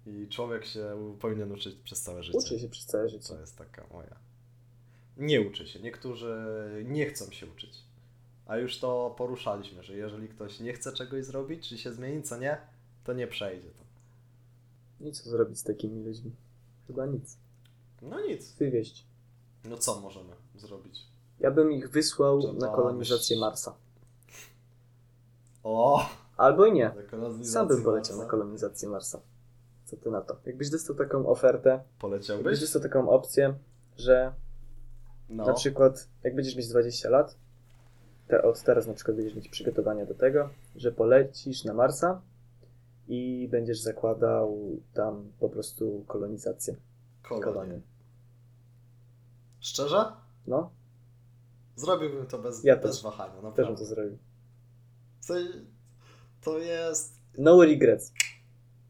I 0.06 0.28
człowiek 0.28 0.66
się 0.66 1.16
powinien 1.20 1.52
uczyć 1.52 1.76
przez 1.76 2.02
całe 2.02 2.24
życie. 2.24 2.38
Uczy 2.38 2.60
się 2.60 2.70
przez 2.70 2.86
całe 2.86 3.10
życie. 3.10 3.28
To 3.28 3.40
jest 3.40 3.58
taka 3.58 3.88
moja. 3.94 4.16
Nie 5.18 5.42
uczy 5.42 5.68
się. 5.68 5.80
Niektórzy 5.80 6.36
nie 6.86 7.06
chcą 7.06 7.32
się 7.32 7.48
uczyć. 7.48 7.84
A 8.46 8.58
już 8.58 8.80
to 8.80 9.16
poruszaliśmy, 9.18 9.84
że 9.84 9.98
jeżeli 9.98 10.28
ktoś 10.28 10.60
nie 10.60 10.74
chce 10.74 10.92
czegoś 10.92 11.26
zrobić, 11.26 11.70
czy 11.70 11.78
się 11.78 11.94
zmieni, 11.94 12.24
co 12.24 12.38
nie, 12.38 12.58
to 13.04 13.14
nie 13.14 13.28
przejdzie 13.28 13.70
to. 13.70 13.84
I 15.06 15.12
co 15.12 15.30
zrobić 15.30 15.60
z 15.60 15.64
takimi 15.64 16.04
ludźmi? 16.04 16.32
Chyba 16.88 17.06
nic. 17.06 17.38
No 18.02 18.22
nic. 18.22 18.56
Wywieźć. 18.56 19.06
No 19.66 19.78
co 19.78 20.02
możemy 20.02 20.34
zrobić? 20.60 21.06
Ja 21.40 21.52
bym 21.52 21.72
ich 21.72 21.92
wysłał 21.92 22.40
Trzeba 22.40 22.68
na 22.68 22.76
kolonizację. 22.76 23.38
Marsa. 23.40 23.74
O! 25.64 26.06
Albo 26.38 26.66
i 26.66 26.72
nie. 26.72 26.92
Sam 27.44 27.68
bym 27.68 27.84
poleciał 27.84 28.16
Marsa. 28.18 28.24
na 28.24 28.30
kolonizację 28.32 28.90
Marsa. 28.90 29.20
Co 29.86 29.98
ty 29.98 30.12
na 30.12 30.22
to? 30.22 30.38
Jakbyś 30.46 30.70
dostał 30.70 30.96
taką 30.96 31.28
ofertę, 31.30 31.70
jakbyś 31.70 32.00
Poleciałbyś? 32.00 32.60
dostał 32.60 32.82
taką 32.82 33.10
opcję, 33.10 33.54
że 33.98 34.34
No. 35.30 35.46
na 35.46 35.54
przykład 35.54 36.08
jak 36.24 36.36
będziesz 36.36 36.56
mieć 36.56 36.68
20 36.68 37.10
lat, 37.10 37.36
te, 38.28 38.42
od 38.44 38.62
teraz 38.64 38.88
na 38.88 38.94
przykład 38.94 39.18
będziesz 39.18 39.36
mieć 39.36 39.50
przygotowania 39.50 40.06
do 40.06 40.14
tego, 40.14 40.50
że 40.76 40.92
polecisz 40.92 41.64
na 41.64 41.74
Marsa 41.74 42.22
i 43.08 43.48
będziesz 43.52 43.80
zakładał 43.80 44.58
tam 44.94 45.32
po 45.40 45.50
prostu 45.50 46.04
kolonizację. 46.08 46.76
Kolonie. 47.24 47.44
kolonię. 47.46 47.82
Szczerze? 49.60 50.06
No, 50.48 50.72
Zrobiłbym 51.76 52.26
to 52.28 52.38
bez, 52.40 52.64
Ja 52.64 52.76
bez 52.78 52.92
też. 52.92 53.04
wahania. 53.04 53.34
też 53.34 53.44
Naprawdę. 53.44 53.66
bym 53.66 53.76
to 53.76 53.86
zrobił. 53.86 54.18
To, 55.28 55.34
to 56.42 56.58
jest 56.60 57.14
No 57.38 57.64
regrets. 57.66 58.12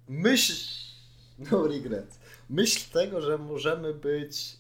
myśl, 0.08 0.54
no 1.52 1.68
regret, 1.68 2.20
myśl 2.50 2.92
tego, 2.94 3.22
że 3.22 3.38
możemy 3.38 3.94
być 3.94 4.58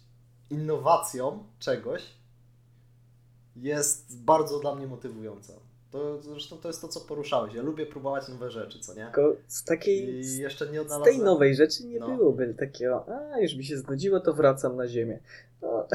innowacją 0.50 1.43
czegoś, 1.60 2.04
jest 3.56 4.22
bardzo 4.24 4.60
dla 4.60 4.76
mnie 4.76 4.88
motywująca. 4.88 5.54
To 5.91 6.22
zresztą 6.22 6.58
to 6.58 6.68
jest 6.68 6.82
to, 6.82 6.88
co 6.88 7.00
poruszałeś. 7.00 7.54
Ja 7.54 7.62
lubię 7.62 7.86
próbować 7.86 8.28
nowe 8.28 8.52
rzeczy, 8.52 8.80
co 8.80 8.93
nie? 8.93 9.04
Tylko 9.06 9.36
z 9.48 9.64
takiej, 9.64 10.10
I 10.10 10.38
jeszcze 10.38 10.66
nie 10.72 10.78
z 10.80 10.82
odnalazłem. 10.82 11.16
tej 11.16 11.26
nowej 11.26 11.56
rzeczy 11.56 11.86
nie 11.86 12.00
No. 12.00 12.18
byłoby 12.18 12.54
takiego, 12.54 13.06
a 13.34 13.39
już 13.39 13.56
mi 13.56 13.64
się 13.66 13.78
znudziło, 13.78 14.20
to 14.20 14.34
wracam 14.34 14.76
na 14.76 14.88
ziemię. 14.88 15.20
No, 15.62 15.88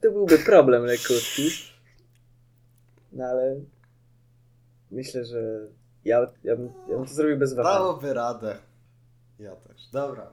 to 0.00 0.10
byłby 0.10 0.38
problem 0.38 0.84
lekutki. 0.84 1.50
No 3.12 3.24
ale 3.24 3.60
myślę, 4.90 5.24
że 5.24 5.68
ja, 6.04 6.32
ja, 6.44 6.56
bym, 6.56 6.72
ja 6.88 6.96
bym 6.96 7.06
to 7.06 7.14
zrobił 7.14 7.36
bez 7.38 7.54
wahania. 7.54 7.78
Dałoby 7.78 8.14
radę. 8.14 8.56
Ja 9.38 9.56
też. 9.56 9.88
Dobra. 9.92 10.30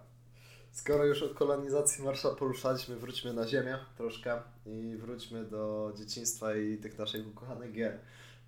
Skoro 0.71 1.05
już 1.05 1.23
od 1.23 1.33
kolonizacji 1.33 2.03
Marsza 2.03 2.29
poruszaliśmy, 2.29 2.95
wróćmy 2.95 3.33
na 3.33 3.47
ziemię 3.47 3.77
troszkę 3.97 4.41
i 4.65 4.95
wróćmy 5.01 5.45
do 5.45 5.93
dzieciństwa 5.97 6.55
i 6.55 6.77
tych 6.77 6.99
naszych 6.99 7.27
ukochanych 7.27 7.71
gier, 7.73 7.99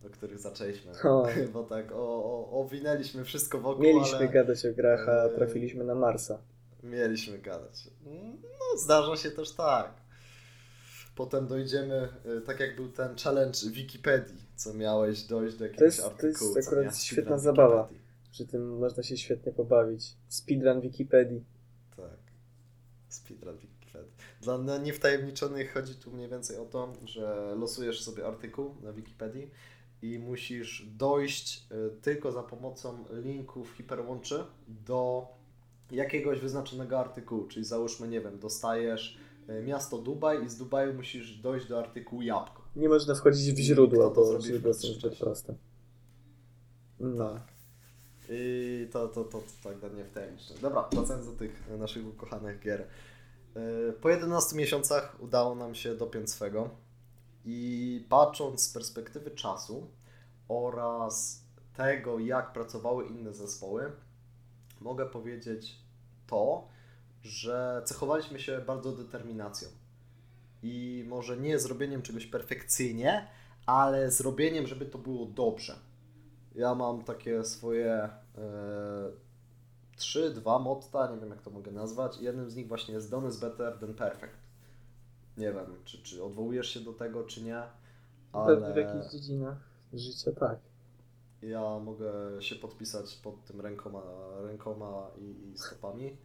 do 0.02 0.10
których 0.10 0.40
zaczęliśmy. 0.40 0.92
O. 1.04 1.28
Bo 1.54 1.64
tak 1.64 1.92
o, 1.92 1.96
o, 2.24 2.62
owinęliśmy 2.62 3.24
wszystko 3.24 3.60
wokół, 3.60 3.84
Mieliśmy 3.84 4.18
ale 4.18 4.28
gadać 4.28 4.66
o 4.66 4.74
grach, 4.74 5.10
a 5.10 5.24
Eee. 5.26 5.36
trafiliśmy 5.36 5.84
na 5.84 5.96
Marsa. 5.96 6.40
mieliśmy 6.84 7.38
gadać. 7.40 7.88
No, 8.44 8.78
zdarza 8.78 9.16
się 9.18 9.32
też 9.32 9.52
tak. 9.52 9.92
Potem 11.20 11.48
dojdziemy, 11.48 12.10
y, 12.38 12.42
tak 12.42 12.60
jak 12.60 12.76
był 12.76 12.90
ten 12.90 13.16
challenge 13.18 13.60
Wikipedii, 13.72 14.44
co 14.56 14.74
miałeś 14.74 15.24
dojść 15.24 15.58
do 15.58 15.66
jakiegoś 15.66 15.86
jest- 15.86 16.00
to 16.00 16.06
artykułu. 16.06 16.56
jest 16.56 16.68
akurat 16.68 16.98
świetna 16.98 17.38
zabawa. 17.38 17.84
Wikipedii. 17.84 18.10
Przy 18.32 18.48
tym 18.48 18.78
można 18.78 19.04
się 19.04 19.18
świetnie 19.18 19.52
pobawić. 19.52 20.16
Speedrun 20.28 20.82
Wikipedii. 20.82 21.44
Tak. 21.98 22.18
Speedrun 23.10 23.58
Wikipedii. 23.58 24.12
Dla 24.42 24.78
niewtajemniczonych 24.78 25.74
chodzi 25.74 25.96
tu 25.96 26.12
mniej 26.12 26.30
więcej 26.30 26.58
o 26.58 26.66
to, 26.66 26.94
że 27.06 27.56
losujesz 27.58 28.04
sobie 28.04 28.28
artykuł 28.28 28.76
na 28.84 28.94
Wikipedii 28.94 29.52
i 30.02 30.20
musisz 30.20 30.86
dojść 30.98 31.68
y, 31.72 32.02
tylko 32.02 32.32
za 32.32 32.44
pomocą 32.44 33.06
linków 33.12 33.72
hiperłączy 33.78 34.44
do 34.68 35.28
jakiegoś 35.92 36.40
wyznaczonego 36.40 37.00
artykułu. 37.00 37.48
Czyli 37.48 37.66
załóżmy, 37.66 38.08
nie 38.08 38.22
wiem, 38.22 38.40
dostajesz 38.40 39.18
miasto 39.64 39.98
Dubaj 39.98 40.46
i 40.46 40.50
z 40.50 40.58
Dubaju 40.58 40.94
musisz 40.94 41.38
dojść 41.38 41.68
do 41.68 41.80
artykułu 41.80 42.22
jabłko. 42.22 42.64
Nie 42.76 42.90
można 42.90 43.16
wchodzić 43.16 43.54
w 43.54 43.60
źródła, 43.60 44.10
bo 44.10 44.42
źródła 44.42 44.74
są 44.74 44.88
zbyt 44.88 45.18
proste. 45.18 45.56
No. 47.00 47.30
Tak. 47.30 47.44
I 48.30 48.88
to, 48.92 49.08
to, 49.08 49.24
to, 49.24 49.40
to 49.40 49.70
tak 49.70 49.80
dla 49.80 49.90
mnie 49.90 50.06
wtajemniczone. 50.06 50.60
Dobra, 50.60 50.90
wracając 50.92 51.26
do 51.26 51.32
tych 51.32 51.70
naszych 51.80 52.08
ukochanych 52.08 52.60
gier. 52.60 52.88
Yy, 53.56 53.94
Po 54.02 54.10
11 54.10 54.56
miesiącach 54.56 55.18
udało 55.20 55.56
nam 55.56 55.76
się 55.76 55.96
dopiąć 55.96 56.30
swego 56.30 56.70
i 57.46 58.06
patrząc 58.10 58.62
z 58.62 58.74
perspektywy 58.74 59.32
czasu 59.32 59.88
oraz 60.48 61.44
tego, 61.78 62.20
jak 62.20 62.54
pracowały 62.54 63.08
inne 63.08 63.34
zespoły, 63.34 63.92
mogę 64.82 65.06
powiedzieć 65.06 65.76
to, 66.28 66.68
że 67.24 67.82
cechowaliśmy 67.86 68.40
się 68.40 68.62
bardzo 68.68 68.92
determinacją. 68.92 69.70
I 70.64 71.06
może 71.08 71.38
nie 71.38 71.60
zrobieniem 71.60 72.02
czegoś 72.02 72.26
perfekcyjnie, 72.26 73.28
ale 73.66 74.12
zrobieniem, 74.12 74.68
żeby 74.68 74.86
to 74.86 74.98
było 74.98 75.26
dobrze. 75.26 75.76
Ja 76.56 76.76
mam 76.76 77.04
takie 77.04 77.44
swoje 77.44 77.94
e, 77.94 78.12
trzy, 79.96 80.34
dwa 80.34 80.60
motta, 80.60 81.12
nie 81.12 81.20
wiem 81.20 81.30
jak 81.30 81.42
to 81.42 81.52
mogę 81.52 81.72
nazwać. 81.72 82.22
Jednym 82.22 82.50
z 82.50 82.56
nich 82.56 82.68
właśnie 82.68 82.94
jest 82.94 83.12
Done 83.12 83.30
is 83.30 83.40
better 83.40 83.80
than 83.80 83.94
perfect. 83.94 84.36
Nie 85.38 85.54
wiem, 85.54 85.76
czy, 85.86 86.04
czy 86.04 86.24
odwołujesz 86.24 86.70
się 86.70 86.80
do 86.80 86.94
tego, 86.94 87.24
czy 87.24 87.44
nie, 87.44 87.64
Pewnie 88.32 88.68
w 88.68 88.72
ale 88.72 88.82
jakichś 88.82 89.12
dziedzinach 89.12 89.58
życia 89.94 90.32
tak. 90.40 90.60
ja 91.42 91.80
mogę 91.80 92.14
się 92.40 92.56
podpisać 92.56 93.16
pod 93.16 93.46
tym 93.46 93.62
rękoma, 93.62 94.02
rękoma 94.42 95.08
i, 95.18 95.50
i 95.50 95.58
stopami, 95.58 96.18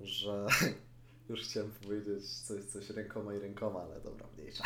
że 0.00 0.46
już 1.28 1.42
chciałem 1.42 1.70
powiedzieć 1.70 2.38
coś, 2.38 2.64
coś 2.64 2.90
rękoma 2.90 3.34
i 3.34 3.38
rękoma, 3.38 3.80
ale 3.80 4.00
dobra, 4.00 4.26
mniejsza. 4.38 4.64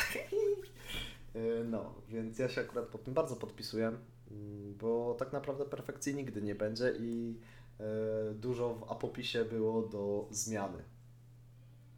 Yy, 1.34 1.64
No, 1.70 1.94
więc 2.08 2.38
ja 2.38 2.48
się 2.48 2.60
akurat 2.60 2.86
pod 2.86 3.04
tym 3.04 3.14
bardzo 3.14 3.36
podpisuję, 3.36 3.86
mm, 3.86 4.74
bo 4.80 5.16
tak 5.18 5.32
naprawdę 5.32 5.64
perfekcji 5.64 6.14
nigdy 6.14 6.42
nie 6.42 6.54
będzie 6.54 6.92
i 6.98 7.38
e, 7.80 8.34
dużo 8.34 8.74
w 8.74 8.92
apopisie 8.92 9.44
było 9.44 9.82
do 9.82 10.28
zmiany. 10.30 10.82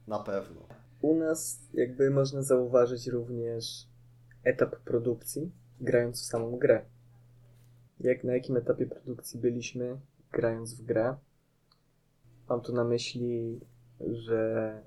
Na 0.07 0.19
pewno. 0.19 0.61
U 1.01 1.17
nas 1.17 1.61
jakby 1.75 2.11
można 2.11 2.43
zauważyć 2.43 3.07
również 3.07 3.87
etap 4.45 4.77
produkcji, 4.77 5.53
grając 5.81 6.21
w 6.21 6.25
samą 6.25 6.59
grę. 6.59 6.85
Jak 8.01 8.25
na 8.25 8.35
jakim 8.35 8.57
etapie 8.57 8.87
produkcji 8.87 9.41
byliśmy, 9.41 10.01
grając 10.33 10.75
w 10.75 10.85
grę? 10.85 11.17
Mam 12.49 12.61
tu 12.61 12.73
na 12.73 12.85
myśli, 12.85 13.61
że 14.01 14.83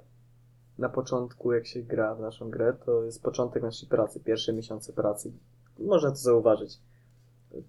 na 0.77 0.89
początku, 0.89 1.53
jak 1.53 1.67
się 1.67 1.81
gra 1.81 2.15
w 2.15 2.19
naszą 2.19 2.49
grę, 2.49 2.73
to 2.85 3.03
jest 3.03 3.23
początek 3.23 3.63
naszej 3.63 3.89
pracy, 3.89 4.19
pierwsze 4.19 4.53
miesiące 4.53 4.93
pracy. 4.93 5.31
Można 5.79 6.09
to 6.09 6.15
zauważyć. 6.15 6.79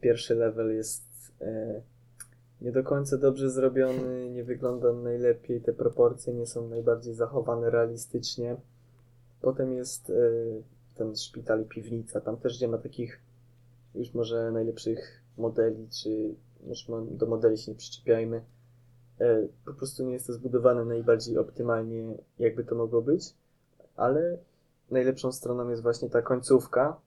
Pierwszy 0.01 0.35
level 0.35 0.75
jest 0.75 1.05
e, 1.41 1.83
nie 2.61 2.73
do 2.73 2.83
końca 2.83 3.19
dobrze 3.19 3.51
zrobiony, 3.51 4.31
nie 4.31 4.45
wygląda 4.45 4.93
najlepiej, 4.93 5.61
te 5.61 5.73
proporcje 5.73 6.35
nie 6.35 6.47
są 6.47 6.69
najbardziej 6.69 7.15
zachowane 7.15 7.71
realistycznie. 7.71 8.57
Potem 9.41 9.73
jest 9.73 10.11
e, 10.11 10.15
ten 10.95 11.17
szpital 11.17 11.63
i 11.63 11.65
piwnica, 11.65 12.21
tam 12.21 12.37
też 12.37 12.61
nie 12.61 12.69
ma 12.69 12.79
takich 12.79 13.21
już 13.95 14.15
może 14.15 14.51
najlepszych 14.51 15.23
modeli, 15.39 15.89
czy 15.89 16.35
już 16.67 16.87
do 17.11 17.27
modeli 17.27 17.59
się 17.59 17.73
nie 17.73 17.79
przyczepiajmy. 17.79 18.43
E, 19.21 19.49
Po 19.65 19.73
prostu 19.73 20.05
nie 20.05 20.13
jest 20.13 20.27
to 20.27 20.33
zbudowane 20.33 20.85
najbardziej 20.85 21.39
optymalnie, 21.39 22.15
jakby 22.39 22.65
to 22.65 22.75
mogło 22.75 23.03
być, 23.03 23.35
ale 23.97 24.39
najlepszą 24.91 25.33
stroną 25.33 25.69
jest 25.69 25.83
właśnie 25.83 26.11
ta 26.11 26.23
końcówka. 26.23 27.01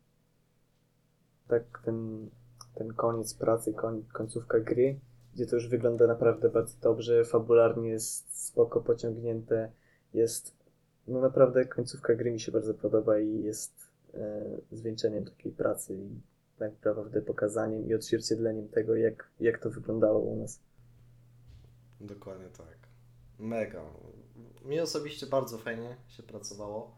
Tak, 1.47 1.81
ten, 1.85 2.29
ten 2.75 2.93
koniec 2.93 3.33
pracy, 3.33 3.73
koń, 3.73 4.03
końcówka 4.13 4.59
gry, 4.59 4.99
gdzie 5.33 5.45
to 5.45 5.55
już 5.55 5.67
wygląda 5.67 6.07
naprawdę 6.07 6.49
bardzo 6.49 6.73
dobrze, 6.81 7.25
fabularnie 7.25 7.89
jest 7.89 8.45
spoko 8.45 8.81
pociągnięte, 8.81 9.71
jest, 10.13 10.55
no 11.07 11.21
naprawdę 11.21 11.65
końcówka 11.65 12.15
gry 12.15 12.31
mi 12.31 12.39
się 12.39 12.51
bardzo 12.51 12.73
podoba 12.73 13.19
i 13.19 13.43
jest 13.43 13.73
e, 14.13 14.41
zwieńczeniem 14.71 15.25
takiej 15.25 15.51
pracy 15.51 15.95
i 15.95 16.21
tak 16.59 16.71
naprawdę 16.85 17.21
pokazaniem 17.21 17.87
i 17.87 17.95
odzwierciedleniem 17.95 18.67
tego, 18.67 18.95
jak, 18.95 19.29
jak 19.39 19.59
to 19.59 19.69
wyglądało 19.69 20.19
u 20.19 20.35
nas. 20.35 20.59
Dokładnie 22.01 22.49
tak. 22.49 22.77
Mega. 23.39 23.83
Mi 24.65 24.79
osobiście 24.79 25.25
bardzo 25.25 25.57
fajnie 25.57 25.97
się 26.07 26.23
pracowało 26.23 26.95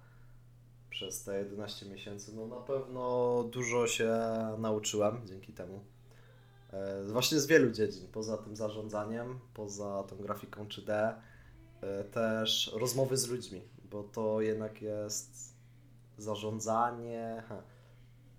przez 0.89 1.23
te 1.23 1.39
11 1.39 1.85
miesięcy. 1.85 2.35
No 2.35 2.47
na 2.47 2.61
pewno 2.61 3.43
dużo 3.43 3.87
się 3.87 4.13
nauczyłem 4.57 5.27
dzięki 5.27 5.53
temu. 5.53 5.83
E, 6.73 7.03
Właśnie 7.03 7.39
z 7.39 7.47
wielu 7.47 7.71
dziedzin, 7.71 8.07
poza 8.11 8.37
tym 8.37 8.55
zarządzaniem, 8.55 9.39
poza 9.53 10.03
tą 10.03 10.17
grafiką 10.17 10.67
3D, 10.67 11.13
e, 11.81 12.03
też 12.03 12.71
rozmowy 12.75 13.17
z 13.17 13.27
ludźmi, 13.27 13.61
bo 13.91 14.03
to 14.03 14.41
jednak 14.41 14.81
jest 14.81 15.53
zarządzanie, 16.17 17.43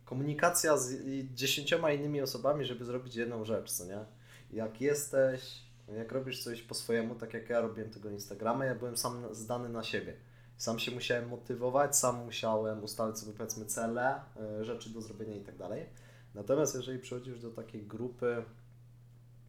komunikacja 0.05 0.77
z 0.77 1.05
dziesięcioma 1.35 1.93
innymi 1.93 2.21
osobami, 2.21 2.65
żeby 2.65 2.85
zrobić 2.85 3.17
jedną 3.17 3.45
rzecz, 3.45 3.73
co 3.73 3.85
nie? 3.85 4.05
Jak 4.53 4.81
jesteś, 4.81 5.64
jak 5.89 6.13
robisz 6.13 6.45
coś 6.45 6.63
po 6.63 6.75
swojemu, 6.75 7.15
tak 7.15 7.35
jak 7.35 7.49
ja 7.51 7.61
robiłem 7.61 7.91
tego 7.91 8.11
Instagrama, 8.11 8.65
ja 8.65 8.75
byłem 8.75 8.97
sam 8.97 9.35
zdany 9.35 9.69
na 9.69 9.83
siebie. 9.83 10.17
Sam 10.57 10.79
się 10.79 10.93
musiałem 10.93 11.29
motywować, 11.29 11.97
sam 11.97 12.25
musiałem 12.25 12.85
ustalić 12.85 13.19
sobie 13.19 13.33
powiedzmy 13.33 13.67
cele, 13.67 14.21
y, 14.61 14.65
rzeczy 14.65 14.91
do 14.91 15.01
zrobienia 15.01 15.37
i 15.37 15.45
tak 15.45 15.57
dalej. 15.57 15.87
Natomiast 16.35 16.75
jeżeli 16.75 16.99
przychodzisz 16.99 17.41
do 17.41 17.51
takiej 17.51 17.87
grupy, 17.87 18.45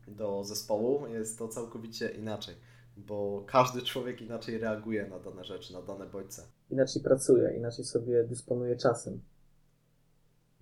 do 0.07 0.43
zespołu, 0.43 1.07
jest 1.07 1.39
to 1.39 1.47
całkowicie 1.47 2.09
inaczej, 2.09 2.55
bo 2.97 3.43
każdy 3.47 3.81
człowiek 3.81 4.21
inaczej 4.21 4.57
reaguje 4.57 5.07
na 5.07 5.19
dane 5.19 5.43
rzeczy, 5.45 5.73
na 5.73 5.81
dane 5.81 6.05
bodźce. 6.05 6.43
Inaczej 6.69 7.03
pracuje, 7.03 7.57
inaczej 7.57 7.85
sobie 7.85 8.23
dysponuje 8.23 8.75
czasem. 8.75 9.21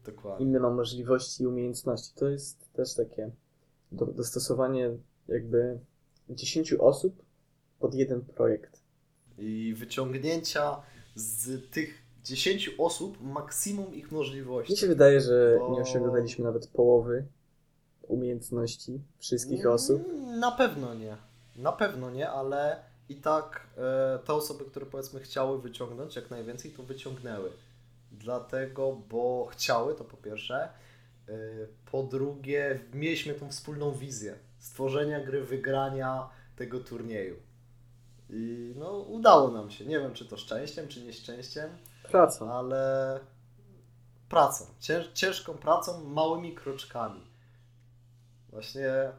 Dokładnie. 0.06 0.46
inne 0.46 0.60
ma 0.60 0.70
możliwości 0.70 1.44
i 1.44 1.48
umiejętności. 1.48 2.16
To 2.16 2.30
jest 2.30 2.74
też 2.74 2.96
takie 2.96 3.32
do, 3.92 4.06
dostosowanie 4.06 4.92
jakby 5.34 5.80
10 6.30 6.74
osób 6.74 7.24
pod 7.80 7.96
jeden 7.96 8.22
projekt. 8.22 8.82
I 9.38 9.74
wyciągnięcia 9.78 10.82
z 11.16 11.70
tych 11.72 12.04
10 12.24 12.70
osób 12.78 13.22
maksimum 13.22 13.94
ich 13.96 14.12
możliwości. 14.12 14.74
Mi 14.74 14.78
się 14.78 14.88
wydaje, 14.88 15.22
że 15.22 15.56
Bo- 15.60 15.72
nie 15.76 15.82
osiągnęliśmy 15.82 16.46
nawet 16.46 16.68
połowy 16.68 17.26
umiejętności 18.08 19.02
wszystkich 19.20 19.60
Mm, 19.62 19.74
osób. 19.74 20.02
Na 20.40 20.52
pewno 20.52 20.94
nie. 20.94 21.18
Na 21.56 21.72
pewno 21.72 22.12
nie, 22.12 22.30
ale 22.30 22.80
i 23.10 23.16
tak 23.16 23.68
e, 23.78 24.20
te 24.26 24.34
osoby, 24.34 24.66
które 24.66 24.86
powiedzmy 24.86 25.20
chciały 25.20 25.62
wyciągnąć 25.62 26.16
jak 26.16 26.32
najwięcej, 26.32 26.72
to 26.72 26.84
wyciągnęły. 26.84 27.50
dlatego, 28.12 29.02
bo 29.10 29.46
chciały, 29.52 29.96
to 29.96 30.04
po 30.04 30.18
pierwsze. 30.18 30.70
Y, 31.30 31.68
Po 31.92 32.04
drugie, 32.04 32.80
mieliśmy 32.94 33.34
tą 33.34 33.50
wspólną 33.50 33.92
wizję 33.92 34.36
stworzenia 34.64 35.20
gry, 35.20 35.44
wygrania 35.44 36.30
tego 36.56 36.80
turnieju. 36.80 37.36
I 38.30 38.74
no, 38.78 38.92
udało 38.92 39.52
nam 39.52 39.72
się. 39.72 39.86
Nie 39.86 40.00
wiem, 40.00 40.14
czy 40.14 40.26
to 40.26 40.38
szczęściem, 40.38 40.88
czy 40.88 41.04
nieszczęściem, 41.04 41.70
Praca. 42.12 42.54
ale 42.54 43.20
pracą. 44.30 44.66
Cięż, 44.80 45.12
ciężką 45.14 45.54
pracą, 45.54 46.04
małymi 46.04 46.56
kroczkami. 46.56 47.22
Właśnie 48.50 49.12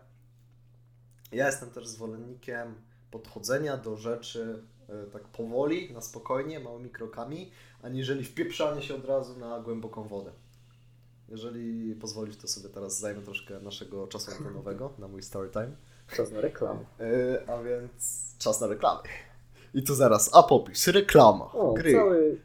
ja 1.32 1.46
jestem 1.46 1.70
też 1.70 1.86
zwolennikiem 1.86 2.74
podchodzenia 3.10 3.76
do 3.76 3.96
rzeczy 3.96 4.62
e, 4.88 5.10
tak 5.10 5.22
powoli, 5.22 5.92
na 5.92 6.00
spokojnie, 6.00 6.60
małymi 6.60 6.90
krokami, 6.90 7.50
aniżeli 7.82 8.24
wpieprzanie 8.24 8.82
się 8.82 8.94
od 8.94 9.04
razu 9.04 9.38
na 9.38 9.60
głęboką 9.60 10.08
wodę. 10.08 10.32
Jeżeli 11.28 11.94
pozwolisz, 11.94 12.36
to 12.36 12.48
sobie 12.48 12.68
teraz 12.68 13.00
zajmę 13.00 13.22
troszkę 13.22 13.60
naszego 13.60 14.06
czasu 14.06 14.30
antenowego 14.38 14.92
na 14.98 15.08
mój 15.08 15.22
story 15.22 15.50
time. 15.50 15.70
Czas 16.16 16.30
na 16.32 16.40
reklamę. 16.40 16.80
E, 17.00 17.50
a 17.50 17.62
więc 17.62 18.24
czas 18.38 18.60
na 18.60 18.66
reklamy. 18.66 19.00
I 19.74 19.82
tu 19.82 19.94
zaraz 19.94 20.34
apopis, 20.34 20.86
reklama, 20.88 21.52
O, 21.52 21.72
gry, 21.72 21.92
cały, 21.92 22.40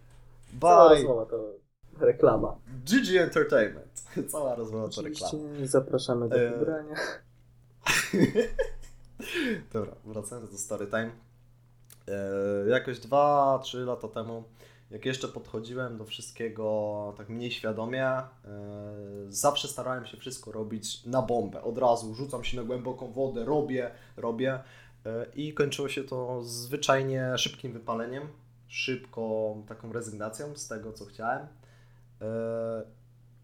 cała 0.61 0.89
bye, 0.89 0.95
rozmowa 0.95 1.25
to 1.25 1.53
reklama. 1.99 2.55
GG 2.85 3.15
Entertainment. 3.17 4.03
Cała 4.31 4.55
rozmowa 4.55 4.89
to 4.89 5.01
reklama. 5.01 5.33
Zapraszamy 5.63 6.29
do 6.29 6.35
E, 6.35 6.49
wybrania. 6.51 6.95
Dobra, 9.73 9.95
wracając 10.05 10.51
do 10.51 10.57
story 10.57 10.87
time. 10.87 11.11
E, 12.07 12.69
jakoś 12.69 12.99
2-3 12.99 13.85
lata 13.85 14.07
temu, 14.07 14.43
jak 14.91 15.05
jeszcze 15.05 15.27
podchodziłem 15.27 15.97
do 15.97 16.05
wszystkiego 16.05 17.13
tak 17.17 17.29
mniej 17.29 17.51
świadomie, 17.51 18.07
e, 18.07 18.27
zawsze 19.27 19.67
starałem 19.67 20.05
się 20.05 20.17
wszystko 20.17 20.51
robić 20.51 21.05
na 21.05 21.21
bombę. 21.21 21.63
Od 21.63 21.77
razu 21.77 22.13
rzucam 22.15 22.43
się 22.43 22.57
na 22.57 22.63
głęboką 22.63 23.11
wodę, 23.11 23.45
robię, 23.45 23.91
robię. 24.17 24.59
E, 25.05 25.25
I 25.35 25.53
kończyło 25.53 25.89
się 25.89 26.03
to 26.03 26.43
zwyczajnie 26.43 27.37
szybkim 27.37 27.73
wypaleniem, 27.73 28.27
szybką 28.67 29.63
taką 29.67 29.93
rezygnacją 29.93 30.55
z 30.55 30.67
tego, 30.67 30.93
co 30.93 31.05
chciałem. 31.05 31.47
E, 32.21 32.83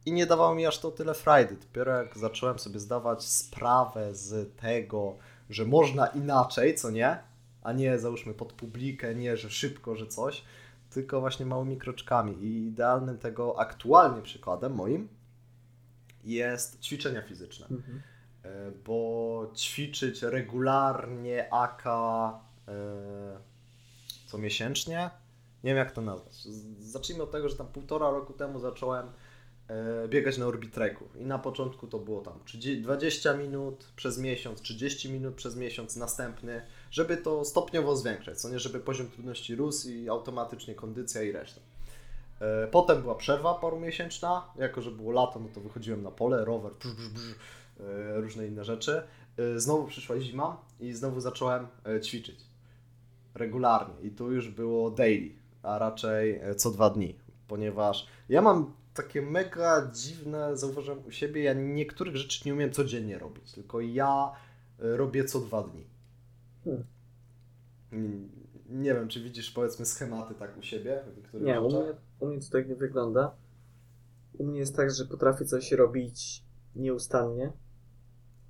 I 0.06 0.12
nie 0.12 0.26
dawało 0.26 0.56
mi 0.56 0.66
aż 0.66 0.80
to 0.80 0.92
tyle 0.92 1.14
frajdy. 1.14 1.56
Dopiero 1.56 1.98
jak 1.98 2.18
zacząłem 2.18 2.60
sobie 2.60 2.80
zdawać 2.80 3.24
sprawę 3.24 4.16
z 4.16 4.56
tego, 4.56 5.18
że 5.50 5.66
można 5.66 6.08
inaczej, 6.08 6.76
co 6.76 6.92
nie? 6.92 7.20
A 7.62 7.74
nie 7.74 8.00
załóżmy 8.00 8.34
pod 8.34 8.54
publikę, 8.54 9.16
nie, 9.16 9.38
że 9.38 9.50
szybko, 9.50 9.96
że 9.96 10.08
coś, 10.08 10.44
tylko 10.96 11.20
właśnie 11.20 11.46
małymi 11.46 11.78
kroczkami. 11.78 12.44
I 12.44 12.68
idealnym 12.68 13.18
tego 13.18 13.60
aktualnie 13.60 14.22
przykładem 14.22 14.76
moim 14.76 15.08
jest 16.24 16.82
ćwiczenia 16.82 17.22
fizyczne. 17.22 17.68
Mhm. 17.72 18.02
E, 18.44 18.72
Bo 18.72 19.52
ćwiczyć 19.56 20.22
regularnie 20.22 21.54
AK 21.54 21.88
e, 21.88 21.92
co 24.28 24.38
miesięcznie, 24.38 25.10
nie 25.64 25.72
wiem 25.72 25.78
jak 25.78 25.92
to 25.92 26.02
nazwać. 26.02 26.44
Zacznijmy 26.80 27.24
od 27.24 27.32
tego, 27.32 27.50
że 27.50 27.56
tam 27.56 27.68
półtora 27.68 28.10
roku 28.10 28.34
temu 28.34 28.60
zacząłem 28.60 29.08
e, 29.68 30.08
biegać 30.08 30.38
na 30.38 30.46
Orbitreku 30.46 31.06
i 31.16 31.26
na 31.26 31.40
początku 31.40 31.88
to 31.88 32.00
było 32.00 32.22
tam 32.22 32.40
30 32.46 32.82
20 32.82 33.34
minut 33.34 33.92
przez 33.96 34.18
miesiąc, 34.18 34.62
30 34.62 35.12
minut 35.12 35.36
przez 35.36 35.56
miesiąc, 35.56 35.96
następny, 35.96 36.62
żeby 36.96 37.18
to 37.18 37.46
stopniowo 37.46 37.96
zwiększać, 37.96 38.42
co 38.42 38.50
nie, 38.50 38.60
żeby 38.60 38.80
poziom 38.80 39.08
trudności 39.08 39.56
rósł 39.56 39.90
i 39.90 40.10
automatycznie 40.10 40.76
kondycja 40.76 41.24
i 41.24 41.32
reszta. 41.32 41.62
E, 42.40 42.68
Potem 42.68 43.02
była 43.02 43.16
przerwa 43.16 43.54
parumiesięczna, 43.54 44.48
jako 44.56 44.82
że 44.82 44.92
było 44.92 45.12
lato, 45.12 45.40
no 45.40 45.48
to 45.56 45.62
wychodziłem 45.62 46.04
na 46.04 46.12
pole, 46.12 46.46
rower, 46.46 46.72
brz, 46.74 46.94
brz, 46.94 47.10
brz, 47.10 47.36
e, 47.80 48.22
różne 48.22 48.48
inne 48.48 48.66
rzeczy. 48.66 49.04
E, 49.38 49.60
Znowu 49.60 49.88
przyszła 49.88 50.20
zima 50.20 50.58
i 50.80 50.94
znowu 50.94 51.20
zacząłem 51.22 51.68
ćwiczyć 52.04 52.40
regularnie 53.34 53.96
i 54.08 54.12
tu 54.12 54.32
już 54.32 54.50
było 54.50 54.92
daily, 54.92 55.30
a 55.64 55.78
raczej 55.78 56.42
co 56.58 56.72
dwa 56.72 56.90
dni, 56.90 57.16
ponieważ 57.48 58.08
ja 58.30 58.42
mam 58.42 58.74
takie 58.94 59.22
mega 59.22 59.92
dziwne, 59.94 60.58
zauważyłem 60.58 61.06
u 61.08 61.12
siebie, 61.12 61.44
ja 61.44 61.54
niektórych 61.54 62.18
rzeczy 62.18 62.42
nie 62.46 62.54
umiem 62.54 62.72
codziennie 62.72 63.20
robić, 63.20 63.52
tylko 63.52 63.82
ja 63.82 64.32
robię 64.80 65.26
co 65.26 65.40
dwa 65.40 65.64
dni. 65.64 65.95
Hmm. 66.66 66.84
Mm, 67.92 68.30
Nie 68.70 68.94
wiem, 68.94 69.08
czy 69.08 69.24
widzisz 69.24 69.52
powiedzmy 69.52 69.86
schematy 69.86 70.36
tak 70.36 70.58
u 70.58 70.62
siebie? 70.62 71.04
Nie, 71.34 71.62
u 71.62 71.68
mnie, 71.68 71.94
u 72.20 72.28
mnie 72.28 72.40
to 72.40 72.50
tak 72.52 72.70
nie 72.70 72.76
wygląda. 72.76 73.36
U 74.38 74.44
mnie 74.46 74.60
jest 74.60 74.76
tak, 74.76 74.92
że 74.92 75.06
potrafię 75.06 75.46
coś 75.46 75.72
robić 75.72 76.44
nieustannie, 76.76 77.52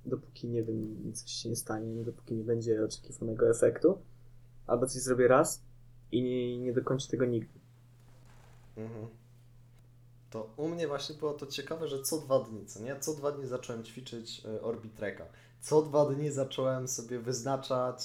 dopóki 0.06 0.48
nie 0.48 0.62
wiem, 0.62 1.12
coś 1.14 1.30
się 1.30 1.48
nie 1.48 1.56
stanie, 1.56 2.04
dopóki 2.04 2.34
nie 2.34 2.44
będzie 2.44 2.84
oczekiwanego 2.84 3.50
efektu. 3.50 3.98
Albo 4.66 4.86
coś 4.86 5.02
zrobię 5.02 5.28
raz 5.28 5.62
i 6.12 6.22
nie, 6.22 6.58
nie 6.58 6.72
dokończę 6.72 7.08
tego 7.08 7.24
nigdy. 7.24 7.58
Mhm. 8.76 9.06
To 10.30 10.50
u 10.56 10.68
mnie 10.68 10.88
właśnie 10.88 11.16
było 11.16 11.32
to 11.34 11.46
ciekawe, 11.46 11.88
że 11.88 12.02
co 12.02 12.20
dwa 12.20 12.40
dni, 12.40 12.66
co 12.66 12.80
nie? 12.82 13.00
Co 13.00 13.14
dwa 13.14 13.32
dni 13.32 13.46
zacząłem 13.46 13.84
ćwiczyć 13.84 14.42
e, 14.44 14.62
Orbitreka. 14.62 15.24
Co 15.60 15.82
dwa 15.82 16.04
dni 16.06 16.30
zacząłem 16.30 16.88
sobie 16.88 17.18
wyznaczać 17.18 18.04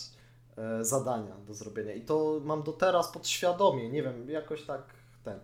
e, 0.58 0.86
zadania 0.86 1.36
do 1.47 1.54
zrobienia. 1.54 1.93
I 1.93 2.02
to 2.02 2.41
mam 2.43 2.64
do 2.64 2.74
teraz 2.74 3.12
podświadomie, 3.12 3.89
nie 3.89 4.04
wiem, 4.04 4.30
jakoś 4.30 4.66
tak 4.66 4.82
ten. 5.24 5.39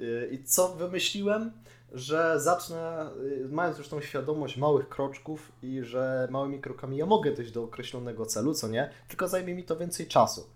E, 0.00 0.26
I 0.26 0.44
co 0.44 0.68
wymyśliłem? 0.68 1.52
Że 1.92 2.40
zacznę, 2.40 3.00
e, 3.00 3.48
mając 3.48 3.78
już 3.78 3.88
tą 3.88 4.00
świadomość 4.00 4.56
małych 4.56 4.88
kroczków 4.88 5.52
i 5.62 5.82
że 5.82 6.28
małymi 6.30 6.60
krokami 6.60 6.96
ja 6.96 7.06
mogę 7.06 7.32
dojść 7.34 7.52
do 7.52 7.62
określonego 7.62 8.26
celu, 8.26 8.54
co 8.54 8.68
nie? 8.68 8.90
Tylko 9.08 9.28
zajmie 9.28 9.54
mi 9.54 9.64
to 9.64 9.76
więcej 9.76 10.06
czasu. 10.06 10.46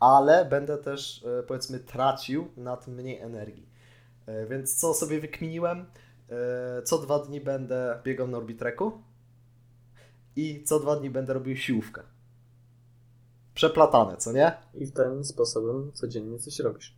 Ale 0.00 0.44
będę 0.44 0.78
też, 0.78 1.24
e, 1.40 1.42
powiedzmy, 1.42 1.78
tracił 1.80 2.48
na 2.56 2.76
tym 2.76 2.94
mniej 2.94 3.18
energii. 3.18 3.68
E, 4.26 4.46
Więc 4.46 4.74
co 4.74 4.94
sobie 4.94 5.20
wykminiłem? 5.20 5.86
E, 6.30 6.82
Co 6.82 6.98
dwa 6.98 7.18
dni 7.18 7.40
będę 7.40 8.00
biegał 8.04 8.28
na 8.28 8.38
Orbitreku 8.38 8.92
i 10.36 10.64
co 10.64 10.80
dwa 10.80 10.96
dni 10.96 11.10
będę 11.10 11.32
robił 11.34 11.56
siłówkę. 11.56 12.02
Przeplatane, 13.54 14.16
co 14.16 14.32
nie? 14.32 14.52
I 14.74 14.86
w 14.86 14.92
ten 14.92 15.24
sposobem 15.24 15.92
codziennie 15.92 16.38
coś 16.38 16.58
robisz. 16.58 16.94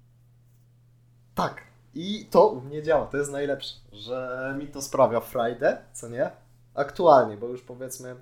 Tak. 1.35 1.63
I 1.95 2.27
to 2.31 2.49
u 2.49 2.61
mnie 2.61 2.83
działa, 2.83 3.07
to 3.07 3.17
jest 3.17 3.33
najlepsze, 3.33 3.75
że 3.93 4.55
mi 4.59 4.67
to 4.67 4.83
sprawia 4.83 5.21
frajdę, 5.21 5.79
co 5.93 6.09
nie? 6.09 6.31
Aktualnie, 6.75 7.37
bo 7.37 7.49
już 7.49 7.63
powiedzmy, 7.63 8.17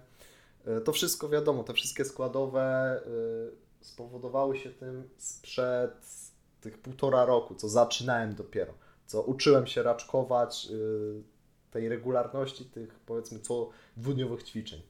e, 0.64 0.80
to 0.80 0.92
wszystko 0.92 1.28
wiadomo, 1.28 1.64
te 1.64 1.72
wszystkie 1.72 2.04
składowe 2.04 2.62
e, 2.62 3.84
spowodowały 3.84 4.56
się 4.56 4.70
tym 4.70 5.08
sprzed 5.16 5.90
tych 6.61 6.78
półtora 6.78 7.24
roku, 7.24 7.54
co 7.54 7.68
zaczynałem 7.68 8.34
dopiero, 8.34 8.74
co 9.06 9.22
uczyłem 9.22 9.66
się 9.66 9.82
raczkować 9.82 10.68
e, 10.70 11.72
tej 11.72 11.88
regularności 11.88 12.64
tych 12.64 13.00
powiedzmy 13.00 13.40
co 13.40 13.70
dwudniowych 13.96 14.42
ćwiczeń. 14.42 14.82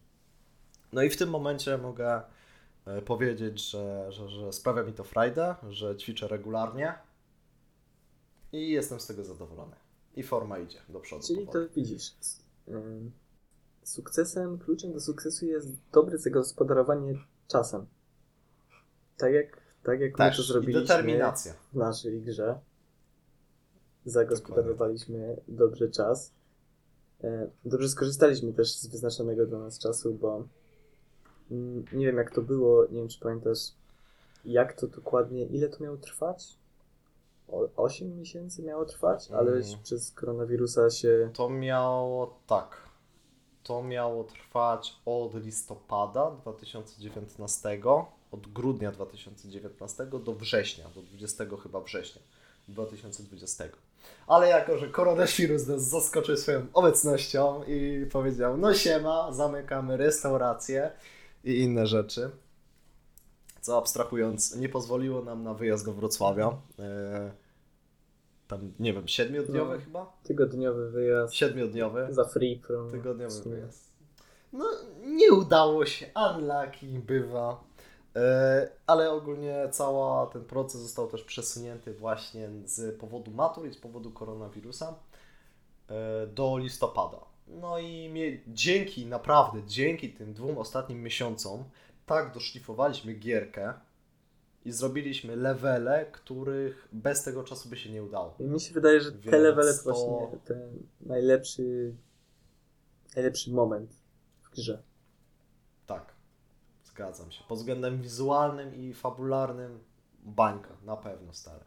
No 0.93 1.03
i 1.03 1.11
w 1.11 1.17
tym 1.17 1.31
momencie 1.31 1.79
mogę 1.79 2.23
e, 2.87 3.03
powiedzieć, 3.03 3.71
że, 3.71 4.13
że, 4.13 4.29
że 4.29 4.53
sprawia 4.53 4.83
mi 4.83 4.93
to 4.93 5.05
frajdę, 5.05 5.55
że 5.71 5.97
ćwiczę 5.97 6.29
regularnie 6.29 6.95
i 8.53 8.71
jestem 8.71 9.01
z 9.01 9.07
tego 9.07 9.25
zadowolony. 9.25 9.77
I 10.17 10.23
forma 10.23 10.59
idzie 10.59 10.79
do 10.89 11.01
przodu. 11.01 11.27
Czyli 11.27 11.47
to 11.47 11.53
powoli. 11.53 11.69
widzisz. 11.77 12.15
s- 12.21 12.43
ym, 12.69 13.13
Sukcesem, 13.83 14.59
kluczem 14.59 14.93
do 14.93 15.01
sukcesu 15.01 15.47
jest 15.47 15.69
dobre 15.93 16.19
zagospodarowanie 16.19 17.15
czasem. 17.49 17.87
Tak 19.17 19.33
jak, 19.33 19.61
tak 19.83 20.01
jak 20.01 20.13
my 20.13 20.19
to 20.19 20.25
Też 20.25 20.39
i 20.39 20.43
zrobiliśmy 20.49 20.81
determinacja. 20.83 21.55
w 21.73 21.77
naszej 21.77 22.21
grze. 22.23 22.59
Zagospodarowaliśmy 24.05 25.37
dobrze 25.49 25.89
czas. 25.91 26.33
E, 27.25 27.51
Dobrze 27.65 27.89
skorzystaliśmy 27.89 28.53
też 28.53 28.73
z 28.77 28.87
wyznaczonego 28.87 29.47
dla 29.47 29.59
nas 29.59 29.79
czasu, 29.79 30.15
bo 30.15 30.37
mm, 30.37 30.49
nie 31.93 32.07
wiem 32.07 32.17
jak 32.17 32.31
to 32.35 32.43
było, 32.43 32.87
nie 32.87 32.99
wiem 32.99 33.09
czy 33.09 33.21
pamiętasz, 33.21 33.59
jak 34.45 34.73
to 34.81 34.87
dokładnie, 34.87 35.45
ile 35.45 35.69
to 35.69 35.85
miało 35.85 35.97
trwać? 35.97 36.57
O, 37.49 37.69
8 37.77 38.19
miesięcy 38.19 38.63
miało 38.63 38.85
trwać, 38.85 39.31
ale 39.31 39.53
Mhm. 39.53 39.83
przez 39.83 40.13
koronawirusa 40.13 40.91
się 40.91 41.31
To 41.35 41.51
miało 41.51 42.39
tak. 42.47 42.91
To 43.63 43.83
miało 43.83 44.25
trwać 44.25 44.97
od 45.07 45.35
listopada 45.35 46.31
2019, 46.31 47.81
od 48.33 48.47
grudnia 48.53 48.93
2019 48.93 50.07
do 50.07 50.35
września, 50.35 50.85
do 50.95 51.03
20 51.03 51.45
chyba 51.63 51.81
września 51.81 52.23
2020. 52.69 53.65
Ale 54.27 54.49
jako, 54.49 54.79
że 54.79 54.89
koronawirus 54.89 55.67
nas 55.67 55.83
zaskoczył 55.83 56.37
swoją 56.37 56.67
obecnością 56.73 57.65
i 57.65 58.07
powiedział, 58.13 58.57
no 58.57 58.75
siema, 58.75 59.33
zamykamy 59.33 59.97
restauracje 59.97 60.91
i 61.45 61.59
inne 61.61 61.87
rzeczy, 61.87 62.31
co 63.61 63.79
abstrahując 63.79 64.57
nie 64.57 64.69
pozwoliło 64.69 65.23
nam 65.23 65.43
na 65.43 65.55
wyjazd 65.55 65.85
do 65.85 65.93
Wrocławia. 65.93 66.57
E, 66.79 67.31
tam, 68.49 68.73
nie 68.79 68.93
wiem, 68.95 69.09
siedmiodniowy 69.09 69.75
No. 69.79 69.85
chyba? 69.85 70.13
Tygodniowy 70.25 70.91
wyjazd 70.91 71.35
Siedmiodniowy. 71.35 72.07
za 72.11 72.25
free 72.25 72.59
from. 72.59 72.91
Tygodniowy 72.91 73.43
wyjazd. 73.43 73.91
No, 74.53 74.65
nie 75.07 75.33
udało 75.33 75.87
się, 75.87 76.07
unlucky 76.17 76.87
bywa. 76.87 77.65
E, 78.17 78.69
ale 78.87 79.11
ogólnie 79.11 79.69
cały 79.71 80.31
ten 80.33 80.45
proces 80.45 80.81
został 80.81 81.09
też 81.09 81.25
przesunięty 81.25 81.95
właśnie 81.95 82.49
z 82.65 82.99
powodu 83.01 83.31
matur 83.31 83.67
i 83.69 83.73
z 83.73 83.77
powodu 83.77 84.11
koronawirusa 84.11 84.95
e, 85.89 86.27
do 86.27 86.59
listopada. 86.59 87.30
No 87.51 87.79
i 87.79 88.09
mie- 88.09 88.41
dzięki, 88.49 89.07
naprawdę, 89.07 89.63
dzięki 89.67 90.13
tym 90.13 90.35
dwóm 90.35 90.59
ostatnim 90.59 91.03
miesiącom 91.03 91.65
tak 92.07 92.35
doszlifowaliśmy 92.35 93.15
gierkę 93.15 93.75
i 94.65 94.73
zrobiliśmy 94.73 95.37
levele, 95.37 96.07
których 96.13 96.89
bez 96.93 97.23
tego 97.25 97.45
czasu 97.45 97.69
by 97.69 97.77
się 97.77 97.91
nie 97.93 98.03
udało. 98.05 98.35
I 98.39 98.45
mi 98.45 98.61
się 98.61 98.75
wydaje, 98.75 99.01
że 99.01 99.13
te 99.13 99.19
Więc 99.19 99.33
levele 99.33 99.75
to 99.75 99.83
to- 99.85 99.91
właśnie 99.95 100.39
ten 100.45 100.83
najlepszy, 101.01 101.95
najlepszy 103.17 103.51
moment 103.53 103.91
w 104.43 104.51
grze. 104.51 104.83
Tak, 105.87 106.15
zgadzam 106.85 107.31
się. 107.31 107.45
Pod 107.49 107.59
względem 107.59 108.03
wizualnym 108.03 108.75
i 108.75 108.95
fabularnym 108.95 109.79
bańka, 110.23 110.77
na 110.85 110.97
pewno 110.97 111.33
stary. 111.33 111.65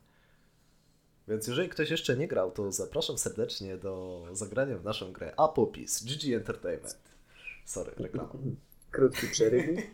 Więc 1.27 1.47
jeżeli 1.47 1.69
ktoś 1.69 1.89
jeszcze 1.89 2.17
nie 2.17 2.27
grał, 2.27 2.51
to 2.51 2.71
zapraszam 2.71 3.17
serdecznie 3.17 3.77
do 3.77 4.23
zagrania 4.31 4.77
w 4.77 4.83
naszą 4.83 5.11
grę 5.11 5.33
Apopis 5.37 6.03
GG 6.03 6.33
Entertainment. 6.35 6.97
Sorry, 7.65 7.91
reklama. 7.97 8.29
Krótki 8.91 9.27
przerywnik. 9.27 9.87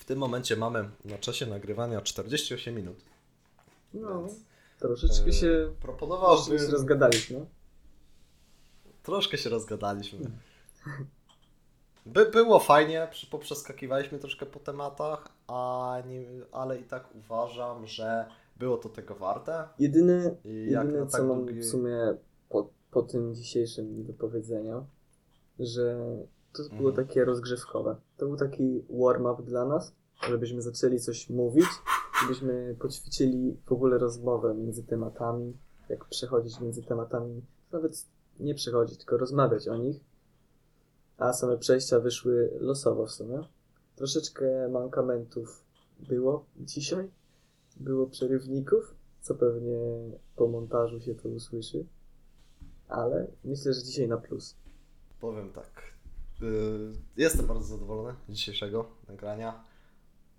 W 0.00 0.04
tym 0.04 0.18
momencie 0.18 0.56
mamy 0.56 0.90
na 1.04 1.18
czasie 1.18 1.46
nagrywania 1.46 2.00
48 2.00 2.74
minut. 2.74 2.96
No, 3.94 4.22
Więc, 4.22 4.40
troszeczkę 4.78 5.16
e, 5.26 5.32
się, 5.32 5.32
troszeczkę 5.32 5.32
się 5.32 5.74
Proponowałbym... 5.80 6.70
rozgadaliśmy. 6.70 7.46
Troszkę 9.02 9.38
się 9.38 9.50
rozgadaliśmy. 9.50 10.30
By, 12.06 12.26
było 12.26 12.58
fajnie, 12.58 13.08
poprzeskakiwaliśmy 13.30 14.18
troszkę 14.18 14.46
po 14.46 14.60
tematach, 14.60 15.28
a 15.46 15.96
nie, 16.06 16.24
ale 16.52 16.78
i 16.78 16.84
tak 16.84 17.14
uważam, 17.14 17.86
że 17.86 18.26
było 18.60 18.76
to 18.76 18.88
tego 18.88 19.14
warte. 19.14 19.68
Jedyne, 19.78 20.36
jedyne 20.44 21.06
co 21.06 21.18
tak 21.18 21.26
mam 21.26 21.46
długi... 21.46 21.60
w 21.60 21.66
sumie 21.66 22.14
po, 22.48 22.70
po 22.90 23.02
tym 23.02 23.34
dzisiejszym 23.34 24.04
do 24.04 24.12
powiedzenia, 24.12 24.84
że 25.58 25.98
to 26.52 26.62
było 26.76 26.90
Mhm. 26.90 27.06
takie 27.06 27.24
rozgrzewkowe. 27.24 27.96
To 28.16 28.26
był 28.26 28.36
taki 28.36 28.84
warm-up 28.90 29.42
dla 29.42 29.64
nas, 29.64 29.94
żebyśmy 30.28 30.62
zaczęli 30.62 31.00
coś 31.00 31.30
mówić, 31.30 31.66
żebyśmy 32.22 32.76
poćwiczyli 32.78 33.56
w 33.66 33.72
ogóle 33.72 33.98
rozmowę 33.98 34.54
między 34.54 34.82
tematami, 34.86 35.56
jak 35.88 36.04
przechodzić 36.04 36.60
między 36.60 36.82
tematami, 36.82 37.42
nawet 37.72 38.06
nie 38.40 38.54
przechodzić, 38.54 38.98
tylko 38.98 39.16
rozmawiać 39.16 39.68
o 39.68 39.76
nich. 39.76 40.00
A 41.18 41.32
same 41.32 41.58
przejścia 41.58 42.00
wyszły 42.00 42.50
losowo 42.60 43.06
w 43.06 43.10
sumie. 43.10 43.44
Troszeczkę 43.96 44.68
mankamentów 44.68 45.64
było 46.08 46.44
dzisiaj, 46.56 47.10
było 47.80 48.06
przerywników, 48.06 48.94
co 49.20 49.34
pewnie 49.34 49.78
po 50.36 50.48
montażu 50.48 51.00
się 51.00 51.14
to 51.14 51.28
usłyszy, 51.28 51.86
ale 52.88 53.26
myślę, 53.44 53.74
że 53.74 53.82
dzisiaj 53.82 54.08
na 54.08 54.16
plus. 54.16 54.56
Powiem 55.20 55.52
tak. 55.52 55.82
y, 56.42 56.92
Jestem 57.16 57.46
bardzo 57.46 57.64
zadowolony 57.64 58.14
z 58.28 58.32
dzisiejszego 58.32 58.86
nagrania. 59.08 59.64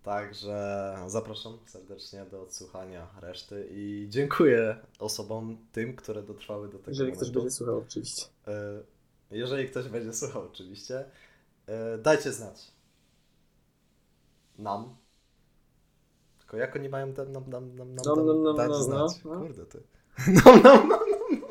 Także 0.03 0.95
zapraszam 1.07 1.57
serdecznie 1.65 2.25
do 2.25 2.41
odsłuchania 2.41 3.07
reszty 3.21 3.67
i 3.71 4.05
dziękuję 4.09 4.75
osobom, 4.99 5.57
tym, 5.71 5.95
które 5.95 6.23
dotrwały 6.23 6.67
do 6.69 6.77
tego 6.77 6.89
Jeżeli 6.91 7.11
ktoś 7.11 7.21
momentu. 7.21 7.39
będzie 7.39 7.55
słuchał, 7.55 7.77
oczywiście. 7.77 8.25
Y, 9.31 9.37
Jeżeli 9.37 9.67
ktoś 9.69 9.87
będzie 9.89 10.13
słuchał, 10.13 10.43
oczywiście, 10.45 11.05
y, 11.95 12.01
dajcie 12.01 12.31
znać. 12.31 12.71
Nam. 14.57 14.95
Tylko 16.51 16.57
jak 16.61 16.75
oni 16.75 16.89
mają 16.89 17.07
nam, 17.07 17.31
nam, 17.31 17.49
nam, 17.49 17.75
nam, 17.75 17.95
nam, 17.95 18.25
nom, 18.25 18.43
nom, 18.43 18.55
dać 18.55 18.69
nom, 18.69 18.83
znać? 18.83 19.23
no, 19.25 19.33
no. 19.35 19.41
Kurde 19.41 19.65
ty. 19.65 19.83
No, 20.27 20.41
no, 20.63 20.83
no, 20.89 20.99
no. 21.41 21.47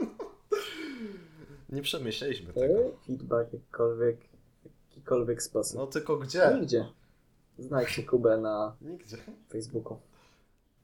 Nie 1.69 1.83
przemyśleliśmy 1.83 2.53
tego. 2.53 2.75
Feedback 3.07 3.53
jakikolwiek, 3.53 4.17
w 4.21 4.91
jakikolwiek 4.91 5.43
sposób. 5.43 5.79
No 5.79 5.87
tylko 5.87 6.17
gdzie? 6.17 6.57
Nigdzie. 6.61 6.87
Znajdźcie 7.59 8.03
Kubę 8.03 8.37
na 8.39 8.77
Nigdzie. 8.81 9.17
Facebooku. 9.49 9.97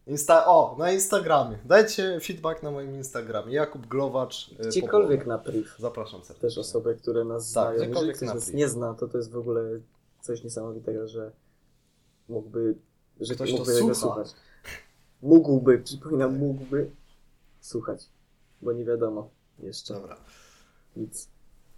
Insta 0.07 0.47
o, 0.47 0.77
na 0.79 0.93
Instagramie. 0.93 1.59
Dajcie 1.65 2.21
feedback 2.21 2.63
na 2.63 2.71
moim 2.71 2.95
Instagramie. 2.95 3.55
Jakub 3.55 3.87
Glowacz. 3.87 4.51
y, 4.53 4.69
Gdziekolwiek 4.69 5.21
Popowa. 5.25 5.37
na 5.37 5.43
priv. 5.45 5.69
Zapraszam 5.79 6.21
serdecznie. 6.21 6.49
Też 6.49 6.59
osoby, 6.59 6.95
które 6.95 7.25
nas 7.25 7.53
Tak, 7.53 7.77
znają. 7.77 7.91
Jeżeli 7.91 8.13
ktoś 8.13 8.29
na 8.29 8.35
nas 8.35 8.53
nie 8.53 8.69
zna, 8.69 8.95
to 8.95 9.09
to 9.09 9.19
jest 9.19 9.31
w 9.31 9.37
ogóle 9.37 9.63
coś 10.21 10.45
niesamowitego, 10.45 11.09
że 11.09 11.33
mógłby, 12.29 12.75
że 13.21 13.35
Ktoś 13.35 13.51
to 13.51 13.57
mógłby 13.57 13.75
tego 13.75 13.95
słucha. 13.95 14.15
słuchać. 14.15 14.35
Mógłby, 15.23 15.79
przypominam, 15.79 16.39
mógłby 16.39 16.91
słuchać, 17.61 18.07
bo 18.63 18.73
nie 18.73 18.85
wiadomo 18.85 19.31
jeszcze 19.59 19.95
Dobra. 19.95 20.17
nic. 20.97 21.29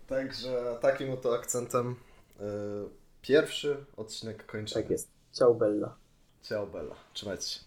Także 0.07 0.79
takim 0.81 1.11
oto 1.13 1.35
akcentem 1.35 1.91
y, 2.41 2.43
pierwszy 3.23 3.85
odcinek 3.97 4.47
kończymy. 4.47 4.83
Tak 4.83 4.91
jest. 4.91 5.09
Ciao 5.33 5.55
Bella. 5.55 5.97
Ciao 6.43 6.67
Bella. 6.67 6.95
Trzymajcie 7.13 7.45
się. 7.49 7.57